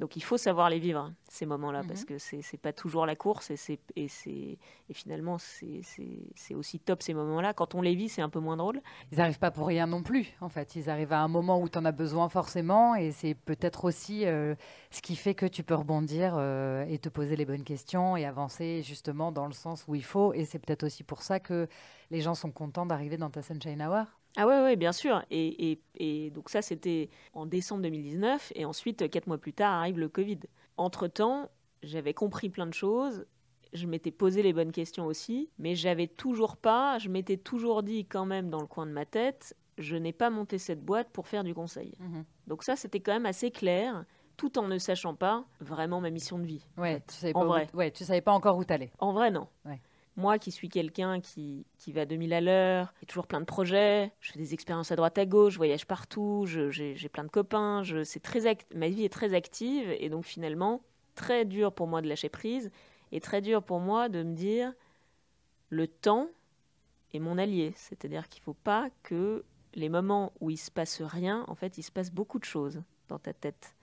Donc 0.00 0.16
il 0.16 0.22
faut 0.22 0.38
savoir 0.38 0.70
les 0.70 0.78
vivre, 0.78 1.00
hein, 1.00 1.14
ces 1.28 1.44
moments-là, 1.44 1.82
parce 1.86 2.00
mhm. 2.00 2.06
que 2.06 2.18
c'est 2.18 2.38
n'est 2.38 2.58
pas 2.58 2.72
toujours 2.72 3.04
la 3.04 3.16
course 3.16 3.50
et, 3.50 3.78
et, 3.96 4.06
et 4.06 4.94
finalement 4.94 5.36
c'est 5.36 6.54
aussi 6.54 6.80
top 6.80 7.02
ces 7.02 7.12
moments-là. 7.12 7.52
Quand 7.52 7.74
on 7.74 7.82
les 7.82 7.94
vit, 7.94 8.08
c'est 8.08 8.22
un 8.22 8.30
peu 8.30 8.40
moins 8.40 8.56
drôle. 8.56 8.80
Ils 9.12 9.18
n'arrivent 9.18 9.38
pas 9.38 9.50
pour 9.50 9.66
rien 9.66 9.86
non 9.86 10.02
plus, 10.02 10.32
en 10.40 10.48
fait. 10.48 10.74
Ils 10.74 10.88
arrivent 10.88 11.12
à 11.12 11.20
un 11.20 11.28
moment 11.28 11.60
où 11.60 11.68
tu 11.68 11.76
en 11.76 11.84
as 11.84 11.92
besoin 11.92 12.30
forcément 12.30 12.94
et 12.94 13.12
c'est 13.12 13.34
peut-être 13.34 13.84
aussi 13.84 14.24
euh, 14.24 14.54
ce 14.90 15.02
qui 15.02 15.16
fait 15.16 15.34
que 15.34 15.44
tu 15.44 15.62
peux 15.62 15.74
rebondir 15.74 16.34
euh, 16.38 16.86
et 16.88 16.98
te 16.98 17.10
poser 17.10 17.36
les 17.36 17.44
bonnes 17.44 17.64
questions 17.64 18.16
et 18.16 18.24
avancer 18.24 18.82
justement 18.82 19.32
dans 19.32 19.46
le 19.46 19.52
sens 19.52 19.84
où 19.86 19.94
il 19.94 20.04
faut. 20.04 20.32
Et 20.32 20.46
c'est 20.46 20.58
peut-être 20.58 20.84
aussi 20.84 21.04
pour 21.04 21.20
ça 21.20 21.40
que 21.40 21.68
les 22.10 22.22
gens 22.22 22.34
sont 22.34 22.50
contents 22.50 22.86
d'arriver 22.86 23.18
dans 23.18 23.30
ta 23.30 23.42
Sunshine 23.42 23.82
Hour. 23.82 24.06
Ah 24.36 24.46
ouais, 24.46 24.62
ouais, 24.62 24.76
bien 24.76 24.92
sûr. 24.92 25.22
Et, 25.30 25.72
et, 25.72 25.80
et 25.96 26.30
donc 26.30 26.50
ça, 26.50 26.62
c'était 26.62 27.10
en 27.34 27.46
décembre 27.46 27.82
2019. 27.82 28.52
Et 28.54 28.64
ensuite, 28.64 29.08
quatre 29.10 29.26
mois 29.26 29.38
plus 29.38 29.52
tard, 29.52 29.72
arrive 29.72 29.98
le 29.98 30.08
Covid. 30.08 30.38
Entre-temps, 30.76 31.48
j'avais 31.82 32.14
compris 32.14 32.48
plein 32.48 32.66
de 32.66 32.74
choses. 32.74 33.26
Je 33.72 33.86
m'étais 33.86 34.10
posé 34.10 34.42
les 34.42 34.52
bonnes 34.52 34.72
questions 34.72 35.06
aussi. 35.06 35.50
Mais 35.58 35.74
j'avais 35.74 36.06
toujours 36.06 36.56
pas, 36.56 36.98
je 36.98 37.08
m'étais 37.08 37.36
toujours 37.36 37.82
dit 37.82 38.06
quand 38.06 38.26
même 38.26 38.50
dans 38.50 38.60
le 38.60 38.66
coin 38.66 38.86
de 38.86 38.92
ma 38.92 39.04
tête, 39.04 39.56
je 39.78 39.96
n'ai 39.96 40.12
pas 40.12 40.30
monté 40.30 40.58
cette 40.58 40.84
boîte 40.84 41.08
pour 41.10 41.26
faire 41.26 41.44
du 41.44 41.54
conseil. 41.54 41.94
Mhm. 42.00 42.24
Donc 42.46 42.62
ça, 42.64 42.76
c'était 42.76 43.00
quand 43.00 43.12
même 43.12 43.26
assez 43.26 43.50
clair. 43.50 44.04
tout 44.36 44.58
en 44.58 44.66
ne 44.68 44.78
sachant 44.78 45.14
pas 45.14 45.44
vraiment 45.60 46.00
ma 46.00 46.08
mission 46.08 46.38
de 46.38 46.46
vie. 46.46 46.66
Ouais, 46.78 47.02
tu 47.06 47.14
savais 47.14 47.34
En 47.36 47.40
pas 47.40 47.46
vrai. 47.46 47.68
Où, 47.74 47.76
ouais, 47.76 47.90
tu 47.90 48.04
savais 48.04 48.22
pas 48.22 48.32
encore 48.32 48.56
où 48.56 48.64
t'allais. 48.64 48.90
En 48.98 49.12
vrai, 49.12 49.30
non. 49.30 49.46
Ouais. 49.66 49.80
Moi 50.16 50.38
qui 50.38 50.50
suis 50.50 50.68
quelqu'un 50.68 51.20
qui, 51.20 51.66
qui 51.78 51.92
va 51.92 52.04
2000 52.04 52.32
à 52.32 52.40
l'heure, 52.40 52.92
j'ai 53.00 53.06
toujours 53.06 53.26
plein 53.26 53.40
de 53.40 53.46
projets, 53.46 54.12
je 54.20 54.32
fais 54.32 54.38
des 54.38 54.54
expériences 54.54 54.92
à 54.92 54.96
droite 54.96 55.16
à 55.18 55.24
gauche, 55.24 55.54
je 55.54 55.58
voyage 55.58 55.86
partout, 55.86 56.44
j'ai 56.46 57.08
plein 57.08 57.24
de 57.24 57.30
copains, 57.30 57.82
je, 57.82 58.18
très 58.18 58.40
ma 58.74 58.88
vie 58.88 59.04
est 59.04 59.12
très 59.12 59.34
active 59.34 59.88
et 59.98 60.08
donc 60.08 60.24
finalement 60.24 60.82
très 61.14 61.44
dur 61.44 61.72
pour 61.72 61.86
moi 61.86 62.02
de 62.02 62.08
lâcher 62.08 62.28
prise 62.28 62.70
et 63.12 63.20
très 63.20 63.40
dur 63.40 63.62
pour 63.62 63.80
moi 63.80 64.08
de 64.08 64.22
me 64.22 64.34
dire 64.34 64.72
le 65.68 65.86
temps 65.86 66.28
est 67.12 67.18
mon 67.18 67.38
allié. 67.38 67.72
C'est-à-dire 67.76 68.28
qu'il 68.28 68.40
ne 68.40 68.44
faut 68.44 68.54
pas 68.54 68.90
que 69.02 69.44
les 69.74 69.88
moments 69.88 70.32
où 70.40 70.50
il 70.50 70.56
se 70.56 70.70
passe 70.70 71.00
rien, 71.02 71.44
en 71.48 71.54
fait, 71.54 71.78
il 71.78 71.82
se 71.82 71.92
passe 71.92 72.10
beaucoup 72.10 72.38
de 72.38 72.44
choses 72.44 72.82
dans 73.08 73.18
ta 73.18 73.32
tête. 73.32 73.74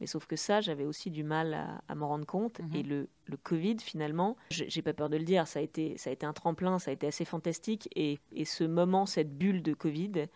Mais 0.00 0.06
sauf 0.06 0.26
que 0.26 0.36
ça, 0.36 0.60
j'avais 0.60 0.84
aussi 0.84 1.10
du 1.10 1.24
mal 1.24 1.54
à, 1.54 1.80
à 1.88 1.94
m'en 1.94 2.08
rendre 2.08 2.26
compte. 2.26 2.60
Mhm. 2.60 2.74
Et 2.74 2.82
le, 2.82 3.08
le 3.26 3.36
Covid, 3.38 3.76
finalement, 3.80 4.36
j'ai 4.50 4.82
pas 4.82 4.92
peur 4.92 5.08
de 5.08 5.16
le 5.16 5.24
dire, 5.24 5.46
ça 5.48 5.58
a 5.58 5.62
été, 5.62 5.96
ça 5.96 6.10
a 6.10 6.12
été 6.12 6.26
un 6.26 6.34
tremplin, 6.34 6.78
ça 6.78 6.90
a 6.90 6.94
été 6.94 7.06
assez 7.06 7.24
fantastique. 7.24 7.88
Et, 7.96 8.18
et 8.32 8.44
ce 8.44 8.64
moment, 8.64 9.06
cette 9.06 9.36
bulle 9.38 9.62
de 9.62 9.72
Covid, 9.72 10.26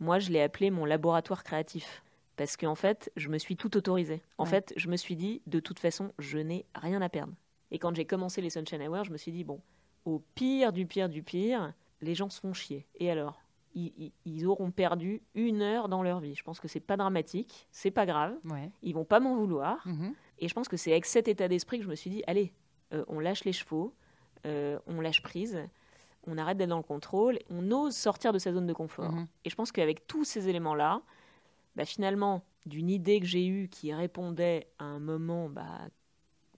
moi, 0.00 0.18
je 0.18 0.30
l'ai 0.30 0.42
appelé 0.42 0.70
mon 0.70 0.84
laboratoire 0.84 1.44
créatif. 1.44 2.02
Parce 2.36 2.56
qu'en 2.56 2.74
fait, 2.74 3.10
je 3.16 3.28
me 3.28 3.38
suis 3.38 3.56
tout 3.56 3.76
autorisé. 3.76 4.22
En 4.38 4.44
Ouais. 4.44 4.50
fait, 4.50 4.74
je 4.76 4.88
me 4.88 4.96
suis 4.96 5.16
dit, 5.16 5.40
de 5.46 5.60
toute 5.60 5.78
façon, 5.78 6.12
je 6.18 6.38
n'ai 6.38 6.66
rien 6.74 7.00
à 7.00 7.08
perdre. 7.08 7.32
Et 7.70 7.78
quand 7.78 7.94
j'ai 7.94 8.04
commencé 8.04 8.42
les 8.42 8.50
Sunshine 8.50 8.82
Hours, 8.88 9.04
je 9.04 9.10
me 9.12 9.16
suis 9.16 9.32
dit, 9.32 9.42
bon, 9.44 9.60
au 10.04 10.20
pire 10.34 10.72
du 10.72 10.84
pire 10.84 11.08
du 11.08 11.22
pire, 11.22 11.72
les 12.02 12.14
gens 12.14 12.28
se 12.28 12.40
font 12.40 12.52
chier. 12.52 12.86
Et 12.96 13.10
alors? 13.10 13.40
Ils, 13.76 14.46
auront 14.46 14.70
perdu 14.70 15.22
une 15.34 15.60
heure 15.60 15.88
dans 15.88 16.02
leur 16.02 16.20
vie. 16.20 16.34
Je 16.34 16.42
pense 16.42 16.60
que 16.60 16.68
c'est 16.68 16.80
pas 16.80 16.96
dramatique, 16.96 17.68
c'est 17.70 17.90
pas 17.90 18.06
grave, 18.06 18.34
Ouais. 18.44 18.70
ils 18.82 18.94
vont 18.94 19.04
pas 19.04 19.20
m'en 19.20 19.36
vouloir. 19.36 19.86
Mhm. 19.86 20.14
Et 20.38 20.48
je 20.48 20.54
pense 20.54 20.68
que 20.68 20.76
c'est 20.76 20.92
avec 20.92 21.04
cet 21.04 21.28
état 21.28 21.48
d'esprit 21.48 21.78
que 21.78 21.84
je 21.84 21.90
me 21.90 21.94
suis 21.94 22.10
dit, 22.10 22.22
allez, 22.26 22.52
euh, 22.92 23.04
on 23.08 23.20
lâche 23.20 23.44
les 23.44 23.52
chevaux, 23.52 23.94
euh, 24.46 24.78
on 24.86 25.00
lâche 25.00 25.22
prise, 25.22 25.58
on 26.26 26.38
arrête 26.38 26.56
d'être 26.56 26.70
dans 26.70 26.76
le 26.78 26.82
contrôle, 26.82 27.38
on 27.50 27.70
ose 27.70 27.94
sortir 27.94 28.32
de 28.32 28.38
sa 28.38 28.52
zone 28.52 28.66
de 28.66 28.72
confort. 28.72 29.12
Mhm. 29.12 29.26
Et 29.44 29.50
je 29.50 29.54
pense 29.54 29.72
qu'avec 29.72 30.06
tous 30.06 30.24
ces 30.24 30.48
éléments-là, 30.48 31.02
bah, 31.74 31.84
finalement, 31.84 32.44
d'une 32.64 32.88
idée 32.88 33.20
que 33.20 33.26
j'ai 33.26 33.46
eue 33.46 33.68
qui 33.68 33.92
répondait 33.92 34.68
à 34.78 34.84
un 34.84 34.98
moment 34.98 35.48
bah, 35.48 35.88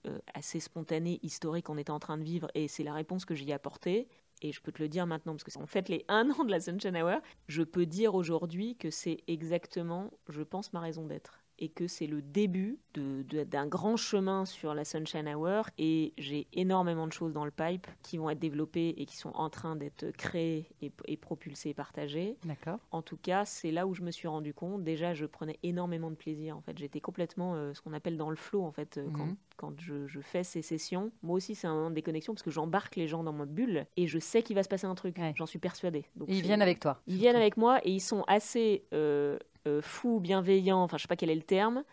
euh, 0.07 0.19
assez 0.33 0.61
spontané, 0.61 1.19
historique 1.23 1.65
qu'on 1.65 1.77
était 1.77 1.91
en 1.91 1.99
train 1.99 2.17
de 2.17 2.23
vivre, 2.23 2.49
et 2.55 2.69
c'est 2.69 2.83
la 2.83 2.93
réponse 2.93 3.25
que 3.25 3.35
j'y 3.35 3.49
ai 3.49 3.53
apportée. 3.53 4.07
Et 4.41 4.51
je 4.51 4.61
peux 4.61 4.71
te 4.71 4.81
le 4.81 4.89
dire 4.89 5.05
maintenant, 5.05 5.33
parce 5.33 5.43
que 5.43 5.51
c'est 5.51 5.59
en 5.59 5.67
fait 5.67 5.89
les 5.89 6.05
un 6.07 6.29
an 6.31 6.45
de 6.45 6.51
la 6.51 6.59
Sunshine 6.61 6.95
Hour, 6.95 7.19
je 7.47 7.63
peux 7.63 7.85
dire 7.85 8.15
aujourd'hui 8.15 8.77
que 8.77 8.89
c'est 8.89 9.17
exactement, 9.27 10.11
je 10.29 10.41
pense, 10.43 10.73
ma 10.73 10.79
raison 10.79 11.05
d'être. 11.05 11.38
Et 11.59 11.69
que 11.69 11.87
c'est 11.87 12.07
le 12.07 12.21
début 12.21 12.79
de- 12.93 13.23
de- 13.23 13.43
d'un 13.43 13.67
grand 13.67 13.97
chemin 13.97 14.45
sur 14.45 14.73
la 14.73 14.85
Sunshine 14.85 15.27
Hour. 15.27 15.65
Et 15.77 16.13
j'ai 16.17 16.47
énormément 16.53 17.05
de 17.05 17.11
choses 17.13 17.33
dans 17.33 17.45
le 17.45 17.51
pipe 17.51 17.85
qui 18.01 18.17
vont 18.17 18.29
être 18.29 18.39
développées 18.39 18.95
et 18.97 19.05
qui 19.05 19.17
sont 19.17 19.31
en 19.35 19.49
train 19.49 19.75
d'être 19.75 20.09
créées 20.11 20.67
et, 20.81 20.91
et 21.05 21.17
propulsées 21.17 21.69
et 21.69 21.73
partagées. 21.73 22.37
D'accord. 22.45 22.79
En 22.91 23.01
tout 23.01 23.17
cas, 23.17 23.43
c'est 23.45 23.71
là 23.71 23.85
où 23.87 23.93
je 23.93 24.01
me 24.03 24.11
suis 24.11 24.27
rendu 24.27 24.53
compte. 24.53 24.83
Déjà, 24.83 25.13
je 25.13 25.25
prenais 25.25 25.59
énormément 25.63 26.09
de 26.09 26.15
plaisir. 26.15 26.55
En 26.57 26.61
fait, 26.61 26.77
j'étais 26.77 27.01
complètement 27.01 27.55
euh, 27.55 27.73
ce 27.73 27.81
qu'on 27.81 27.93
appelle 27.93 28.17
dans 28.17 28.29
le 28.29 28.35
flow. 28.37 28.63
En 28.63 28.71
fait, 28.71 28.97
euh, 28.97 29.07
quand, 29.13 29.25
Mhm. 29.25 29.35
quand 29.57 29.79
je, 29.81 30.07
je 30.07 30.21
fais 30.21 30.43
ces 30.43 30.61
sessions, 30.61 31.11
moi 31.21 31.35
aussi, 31.35 31.55
c'est 31.55 31.67
un 31.67 31.73
moment 31.75 31.89
de 31.89 31.95
déconnexion 31.95 32.33
parce 32.33 32.43
que 32.43 32.51
j'embarque 32.51 32.95
les 32.95 33.07
gens 33.07 33.23
dans 33.23 33.33
ma 33.33 33.45
bulle 33.45 33.85
et 33.97 34.07
je 34.07 34.17
sais 34.19 34.41
qu'il 34.43 34.55
va 34.55 34.63
se 34.63 34.69
passer 34.69 34.87
un 34.87 34.95
truc. 34.95 35.17
Ouais. 35.17 35.33
J'en 35.35 35.45
suis 35.45 35.59
persuadée. 35.59 36.05
Donc, 36.15 36.29
ils 36.31 36.41
viennent 36.41 36.61
avec 36.61 36.79
toi. 36.79 37.01
Ils 37.07 37.17
viennent 37.17 37.35
avec 37.35 37.57
moi 37.57 37.79
et 37.85 37.91
ils 37.91 37.99
sont 37.99 38.23
assez 38.27 38.85
euh, 38.93 39.37
euh, 39.67 39.81
fous, 39.81 40.19
bienveillants. 40.19 40.83
Enfin, 40.83 40.97
je 40.97 41.03
sais 41.03 41.07
pas 41.07 41.15
quel 41.15 41.29
est 41.29 41.35
le 41.35 41.41
terme 41.41 41.83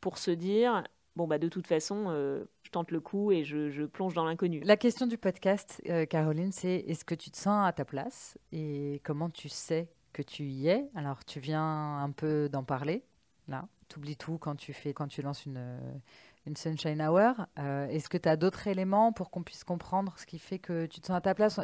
pour 0.00 0.18
se 0.18 0.30
dire. 0.30 0.84
Bon, 1.14 1.26
bah, 1.26 1.38
de 1.38 1.48
toute 1.48 1.66
façon, 1.66 2.06
euh, 2.08 2.44
je 2.62 2.70
tente 2.70 2.90
le 2.90 3.00
coup 3.00 3.32
et 3.32 3.44
je, 3.44 3.70
je 3.70 3.84
plonge 3.84 4.14
dans 4.14 4.24
l'inconnu. 4.24 4.60
La 4.60 4.76
question 4.76 5.06
du 5.06 5.18
podcast, 5.18 5.82
euh, 5.88 6.06
Caroline, 6.06 6.52
c'est 6.52 6.76
est-ce 6.88 7.04
que 7.04 7.14
tu 7.14 7.30
te 7.30 7.36
sens 7.36 7.66
à 7.66 7.72
ta 7.72 7.84
place 7.84 8.38
et 8.50 9.00
comment 9.04 9.28
tu 9.28 9.48
sais 9.48 9.88
que 10.12 10.22
tu 10.22 10.44
y 10.44 10.68
es? 10.68 10.88
Alors, 10.94 11.24
tu 11.24 11.38
viens 11.38 11.98
un 11.98 12.10
peu 12.10 12.48
d'en 12.48 12.64
parler, 12.64 13.04
là. 13.48 13.68
Tu 13.88 13.98
oublies 13.98 14.16
tout 14.16 14.38
quand 14.38 14.56
tu, 14.56 14.72
fais, 14.72 14.94
quand 14.94 15.06
tu 15.06 15.20
lances 15.20 15.44
une, 15.44 15.78
une 16.46 16.56
Sunshine 16.56 17.02
Hour. 17.02 17.46
Est-ce 17.58 18.08
que 18.08 18.16
tu 18.16 18.26
as 18.26 18.36
d'autres 18.36 18.66
éléments 18.66 19.12
pour 19.12 19.30
qu'on 19.30 19.42
puisse 19.42 19.64
comprendre 19.64 20.14
ce 20.16 20.24
qui 20.24 20.38
fait 20.38 20.58
que 20.58 20.86
tu 20.86 21.02
te 21.02 21.08
sens 21.08 21.16
à 21.16 21.20
ta 21.20 21.34
place? 21.34 21.60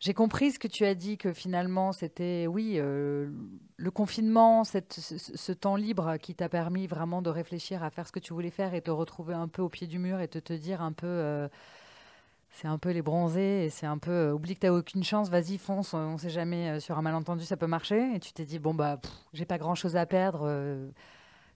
J'ai 0.00 0.14
compris 0.14 0.52
ce 0.52 0.58
que 0.58 0.68
tu 0.68 0.84
as 0.84 0.94
dit, 0.94 1.18
que 1.18 1.32
finalement, 1.32 1.92
c'était, 1.92 2.46
oui, 2.46 2.74
euh, 2.76 3.30
le 3.76 3.90
confinement, 3.90 4.62
ce, 4.62 5.52
temps 5.52 5.74
libre 5.74 6.16
qui 6.18 6.36
t'a 6.36 6.48
permis 6.48 6.86
vraiment 6.86 7.20
de 7.20 7.30
réfléchir 7.30 7.82
à 7.82 7.90
faire 7.90 8.06
ce 8.06 8.12
que 8.12 8.20
tu 8.20 8.32
voulais 8.32 8.50
faire 8.50 8.74
et 8.74 8.80
te 8.80 8.92
retrouver 8.92 9.34
un 9.34 9.48
peu 9.48 9.60
au 9.60 9.68
pied 9.68 9.88
du 9.88 9.98
mur 9.98 10.20
et 10.20 10.28
te, 10.28 10.38
te 10.38 10.52
dire 10.52 10.82
un 10.82 10.92
peu, 10.92 11.06
euh, 11.06 11.48
c'est 12.50 12.68
un 12.68 12.78
peu 12.78 12.90
les 12.90 13.02
bronzés 13.02 13.64
et 13.64 13.70
c'est 13.70 13.86
un 13.86 13.98
peu, 13.98 14.12
euh, 14.12 14.32
oublie 14.32 14.54
que 14.54 14.60
t'as 14.60 14.70
aucune 14.70 15.02
chance, 15.02 15.30
vas-y, 15.30 15.58
fonce, 15.58 15.94
on 15.94 16.16
sait 16.16 16.30
jamais, 16.30 16.78
sur 16.78 16.96
un 16.96 17.02
malentendu, 17.02 17.44
ça 17.44 17.56
peut 17.56 17.66
marcher. 17.66 18.14
Et 18.14 18.20
tu 18.20 18.32
t'es 18.32 18.44
dit, 18.44 18.60
bon, 18.60 18.74
bah, 18.74 19.00
j'ai 19.32 19.46
pas 19.46 19.58
grand-chose 19.58 19.96
à 19.96 20.06
perdre, 20.06 20.48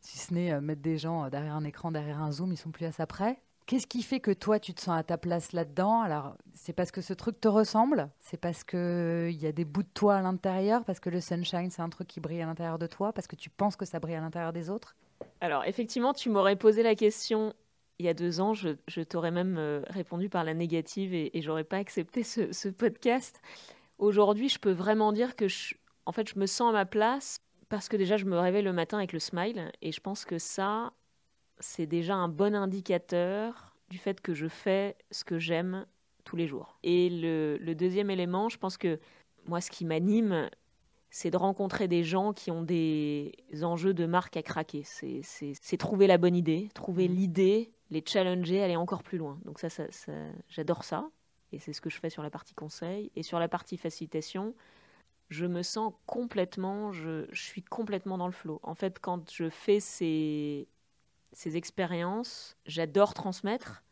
si 0.00 0.18
ce 0.18 0.34
n'est 0.34 0.60
mettre 0.60 0.82
des 0.82 0.98
gens 0.98 1.28
derrière 1.30 1.54
un 1.54 1.64
écran, 1.64 1.92
derrière 1.92 2.20
un 2.20 2.32
zoom, 2.32 2.52
ils 2.52 2.56
sont 2.56 2.72
plus 2.72 2.86
à 2.86 2.92
ça 2.92 3.06
près. 3.06 3.40
Qu'est-ce 3.66 3.86
qui 3.86 4.02
fait 4.02 4.20
que 4.20 4.30
toi, 4.30 4.58
tu 4.58 4.74
te 4.74 4.80
sens 4.80 4.98
à 4.98 5.02
ta 5.02 5.18
place 5.18 5.52
là-dedans? 5.52 6.00
Alors, 6.02 6.36
c'est 6.54 6.72
parce 6.72 6.90
que 6.90 7.00
ce 7.00 7.14
truc 7.14 7.40
te 7.40 7.48
ressemble? 7.48 8.10
C'est 8.18 8.36
parce 8.36 8.64
qu'il 8.64 9.36
y 9.40 9.46
a 9.46 9.52
des 9.52 9.64
bouts 9.64 9.82
de 9.82 9.88
toi 9.94 10.16
à 10.16 10.22
l'intérieur? 10.22 10.84
Parce 10.84 11.00
que 11.00 11.10
le 11.10 11.20
sunshine, 11.20 11.70
c'est 11.70 11.82
un 11.82 11.88
truc 11.88 12.08
qui 12.08 12.20
brille 12.20 12.42
à 12.42 12.46
l'intérieur 12.46 12.78
de 12.78 12.86
toi? 12.86 13.12
Parce 13.12 13.26
que 13.26 13.36
tu 13.36 13.50
penses 13.50 13.76
que 13.76 13.84
ça 13.84 14.00
brille 14.00 14.16
à 14.16 14.20
l'intérieur 14.20 14.52
des 14.52 14.68
autres? 14.68 14.96
Alors, 15.40 15.64
effectivement, 15.64 16.12
tu 16.12 16.28
m'aurais 16.28 16.56
posé 16.56 16.82
la 16.82 16.94
question 16.94 17.54
il 18.02 18.06
y 18.06 18.08
a 18.08 18.14
deux 18.14 18.40
ans, 18.40 18.52
je, 18.52 19.02
t'aurais 19.02 19.30
même 19.30 19.56
euh, 19.58 19.82
répondu 19.88 20.28
par 20.28 20.42
la 20.42 20.54
négative 20.54 21.14
et, 21.14 21.36
et 21.36 21.40
j'aurais 21.40 21.64
pas 21.64 21.76
accepté 21.76 22.24
ce, 22.24 22.68
podcast. 22.68 23.40
Aujourd'hui, 23.98 24.48
je 24.48 24.58
peux 24.58 24.72
vraiment 24.72 25.12
dire 25.12 25.36
que 25.36 25.46
en 26.04 26.12
fait, 26.12 26.28
je 26.28 26.38
me 26.38 26.46
sens 26.46 26.70
à 26.70 26.72
ma 26.72 26.84
place 26.84 27.40
parce 27.68 27.88
que 27.88 27.96
déjà, 27.96 28.16
je 28.16 28.24
me 28.24 28.36
réveille 28.36 28.64
le 28.64 28.72
matin 28.72 28.98
avec 28.98 29.12
le 29.12 29.20
smile 29.20 29.70
et 29.82 29.92
je 29.92 30.00
pense 30.00 30.24
que 30.24 30.38
ça, 30.38 30.92
c'est 31.62 31.86
déjà 31.86 32.14
un 32.14 32.28
bon 32.28 32.54
indicateur 32.54 33.74
du 33.88 33.98
fait 33.98 34.20
que 34.20 34.34
je 34.34 34.48
fais 34.48 34.96
ce 35.10 35.24
que 35.24 35.38
j'aime 35.38 35.86
tous 36.24 36.36
les 36.36 36.46
jours. 36.46 36.78
Et 36.82 37.08
le, 37.08 37.56
le 37.60 37.74
deuxième 37.74 38.10
élément, 38.10 38.48
je 38.48 38.58
pense 38.58 38.76
que 38.76 38.98
moi, 39.46 39.60
ce 39.60 39.70
qui 39.70 39.84
m'anime, 39.84 40.48
c'est 41.10 41.30
de 41.30 41.36
rencontrer 41.36 41.88
des 41.88 42.04
gens 42.04 42.32
qui 42.32 42.50
ont 42.50 42.62
des 42.62 43.32
enjeux 43.62 43.94
de 43.94 44.06
marque 44.06 44.36
à 44.36 44.42
craquer. 44.42 44.82
C'est- 44.84 45.76
trouver 45.78 46.06
la 46.06 46.18
bonne 46.18 46.36
idée, 46.36 46.68
trouver 46.74 47.08
Mhm. 47.08 47.14
l'idée, 47.14 47.72
les 47.90 48.02
challenger, 48.06 48.62
aller 48.62 48.76
encore 48.76 49.02
plus 49.02 49.18
loin. 49.18 49.38
Donc 49.44 49.58
ça, 49.58 49.68
ça, 49.68 49.84
ça- 49.90 50.12
j'adore 50.48 50.84
ça. 50.84 51.10
Et 51.52 51.58
c'est 51.58 51.72
ce 51.74 51.80
que 51.82 51.90
je 51.90 51.98
fais 51.98 52.08
sur 52.08 52.22
la 52.22 52.30
partie 52.30 52.54
conseil. 52.54 53.10
Et 53.14 53.22
sur 53.22 53.38
la 53.38 53.48
partie 53.48 53.76
facilitation, 53.76 54.54
je 55.28 55.44
me 55.46 55.62
sens 55.62 55.92
complètement, 56.06 56.92
je, 56.92 57.26
je 57.30 57.42
suis 57.42 57.62
complètement 57.62 58.16
dans 58.16 58.26
le 58.26 58.32
flow. 58.32 58.60
En 58.62 58.74
fait, 58.74 58.98
quand 59.00 59.30
je 59.30 59.50
fais 59.50 59.80
ces, 59.80 60.66
ces 61.32 61.56
expériences, 61.56 62.56
j'adore 62.66 63.14
transmettre. 63.14 63.82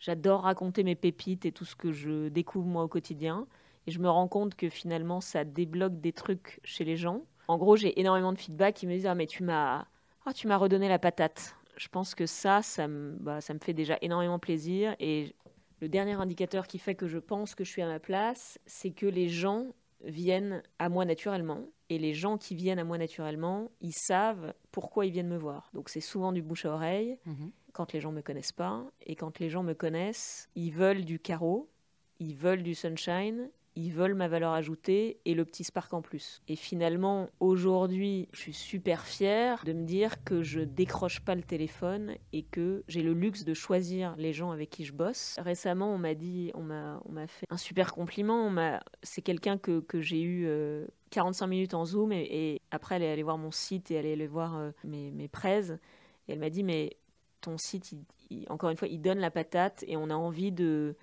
J'adore 0.00 0.42
raconter 0.42 0.84
mes 0.84 0.94
pépites 0.94 1.44
et 1.44 1.52
tout 1.52 1.64
ce 1.64 1.74
que 1.74 1.92
je 1.92 2.28
découvre 2.28 2.66
moi 2.66 2.84
au 2.84 2.88
quotidien. 2.88 3.46
Et 3.86 3.90
je 3.90 3.98
me 3.98 4.08
rends 4.08 4.28
compte 4.28 4.54
que 4.54 4.68
finalement, 4.68 5.20
ça 5.20 5.44
débloque 5.44 6.00
des 6.00 6.12
trucs 6.12 6.60
chez 6.62 6.84
les 6.84 6.96
gens. 6.96 7.22
En 7.48 7.58
gros, 7.58 7.76
j'ai 7.76 7.98
énormément 7.98 8.32
de 8.32 8.38
feedback 8.38 8.74
qui 8.74 8.86
me 8.86 8.92
disent 8.92 9.06
Ah, 9.06 9.14
mais 9.14 9.26
tu 9.26 9.42
m'as 9.42 9.86
ah, 10.26 10.32
tu 10.34 10.46
m'as 10.46 10.58
redonné 10.58 10.88
la 10.88 10.98
patate. 10.98 11.56
Je 11.78 11.88
pense 11.88 12.14
que 12.14 12.26
ça, 12.26 12.60
ça 12.60 12.86
me, 12.86 13.16
bah, 13.18 13.40
ça 13.40 13.54
me 13.54 13.58
fait 13.58 13.72
déjà 13.72 13.96
énormément 14.02 14.38
plaisir. 14.38 14.94
Et 15.00 15.34
le 15.80 15.88
dernier 15.88 16.12
indicateur 16.12 16.66
qui 16.66 16.78
fait 16.78 16.94
que 16.94 17.08
je 17.08 17.18
pense 17.18 17.54
que 17.54 17.64
je 17.64 17.70
suis 17.70 17.80
à 17.80 17.86
ma 17.86 17.98
place, 17.98 18.58
c'est 18.66 18.90
que 18.90 19.06
les 19.06 19.30
gens 19.30 19.68
viennent 20.04 20.62
à 20.78 20.88
moi 20.88 21.04
naturellement. 21.04 21.66
Et 21.90 21.98
les 21.98 22.14
gens 22.14 22.36
qui 22.38 22.54
viennent 22.54 22.78
à 22.78 22.84
moi 22.84 22.98
naturellement, 22.98 23.70
ils 23.80 23.94
savent 23.94 24.52
pourquoi 24.70 25.06
ils 25.06 25.12
viennent 25.12 25.28
me 25.28 25.38
voir. 25.38 25.70
Donc 25.72 25.88
c'est 25.88 26.00
souvent 26.00 26.32
du 26.32 26.42
bouche 26.42 26.66
à 26.66 26.72
oreille 26.72 27.18
quand 27.72 27.92
les 27.92 28.00
gens 28.00 28.12
me 28.12 28.22
connaissent 28.22 28.52
pas. 28.52 28.84
Et 29.06 29.16
quand 29.16 29.38
les 29.38 29.48
gens 29.50 29.62
me 29.62 29.74
connaissent, 29.74 30.48
ils 30.54 30.70
veulent 30.70 31.04
du 31.04 31.18
carreau, 31.18 31.70
ils 32.18 32.36
veulent 32.36 32.62
du 32.62 32.74
sunshine, 32.74 33.50
ils 33.78 33.92
veulent 33.92 34.14
ma 34.14 34.26
valeur 34.26 34.52
ajoutée 34.52 35.20
et 35.24 35.34
le 35.34 35.44
petit 35.44 35.62
spark 35.62 35.94
en 35.94 36.02
plus. 36.02 36.42
Et 36.48 36.56
finalement, 36.56 37.28
aujourd'hui, 37.38 38.28
je 38.32 38.40
suis 38.40 38.52
super 38.52 39.06
fière 39.06 39.62
de 39.64 39.72
me 39.72 39.84
dire 39.84 40.24
que 40.24 40.42
je 40.42 40.60
décroche 40.60 41.20
pas 41.20 41.36
le 41.36 41.44
téléphone 41.44 42.16
et 42.32 42.42
que 42.42 42.82
j'ai 42.88 43.02
le 43.02 43.12
luxe 43.12 43.44
de 43.44 43.54
choisir 43.54 44.16
les 44.18 44.32
gens 44.32 44.50
avec 44.50 44.70
qui 44.70 44.84
je 44.84 44.92
bosse. 44.92 45.36
Récemment, 45.38 45.94
on 45.94 45.98
m'a 45.98 46.14
dit, 46.14 46.50
on 46.54 46.62
m'a, 46.62 47.00
on 47.04 47.12
m'a 47.12 47.28
fait 47.28 47.46
un 47.50 47.56
super 47.56 47.92
compliment. 47.92 48.52
C'est 49.04 49.22
quelqu'un 49.22 49.58
que, 49.58 49.78
que 49.78 50.00
j'ai 50.00 50.22
eu 50.22 50.46
euh, 50.46 50.84
45 51.10 51.46
minutes 51.46 51.74
en 51.74 51.84
Zoom 51.84 52.10
et, 52.10 52.60
après 52.72 52.96
elle 52.96 53.04
est 53.04 53.12
allée 53.12 53.22
voir 53.22 53.38
mon 53.38 53.52
site 53.52 53.92
et 53.92 53.94
elle 53.94 54.06
est 54.06 54.14
allée 54.14 54.26
voir 54.26 54.56
euh, 54.56 54.70
mes, 54.82 55.12
mes. 55.12 55.30
Et 55.44 56.32
elle 56.32 56.40
m'a 56.40 56.50
dit, 56.50 56.64
mais 56.64 56.96
ton 57.40 57.58
site, 57.58 57.94
encore 58.48 58.70
une 58.70 58.76
fois, 58.76 58.88
il 58.88 59.00
donne 59.00 59.18
la 59.18 59.30
patate 59.30 59.84
et 59.86 59.96
on 59.96 60.10
a 60.10 60.14
envie 60.14 60.50
de. 60.50 60.96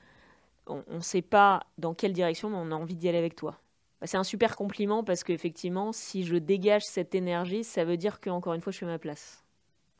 On 0.67 0.84
ne 0.89 0.99
sait 0.99 1.21
pas 1.21 1.65
dans 1.78 1.93
quelle 1.93 2.13
direction, 2.13 2.49
mais 2.49 2.58
on 2.58 2.71
a 2.71 2.75
envie 2.75 2.95
d'y 2.95 3.08
aller 3.08 3.17
avec 3.17 3.36
toi. 3.36 3.60
Bah, 4.01 4.08
C'est 4.08 4.17
un 4.17 4.23
super 4.23 4.56
compliment 4.56 5.04
parce 5.04 5.23
qu'effectivement, 5.23 5.91
si 5.91 6.25
je 6.25 6.36
dégage 6.36 6.84
cette 6.84 7.15
énergie, 7.15 7.63
ça 7.63 7.86
veut 7.86 7.97
dire 7.97 8.19
que 8.19 8.30
encore 8.30 8.54
une 8.54 8.62
fois, 8.62 8.71
je 8.71 8.78
suis 8.78 8.86
à 8.86 8.89
ma 8.89 8.99
place. 8.99 9.45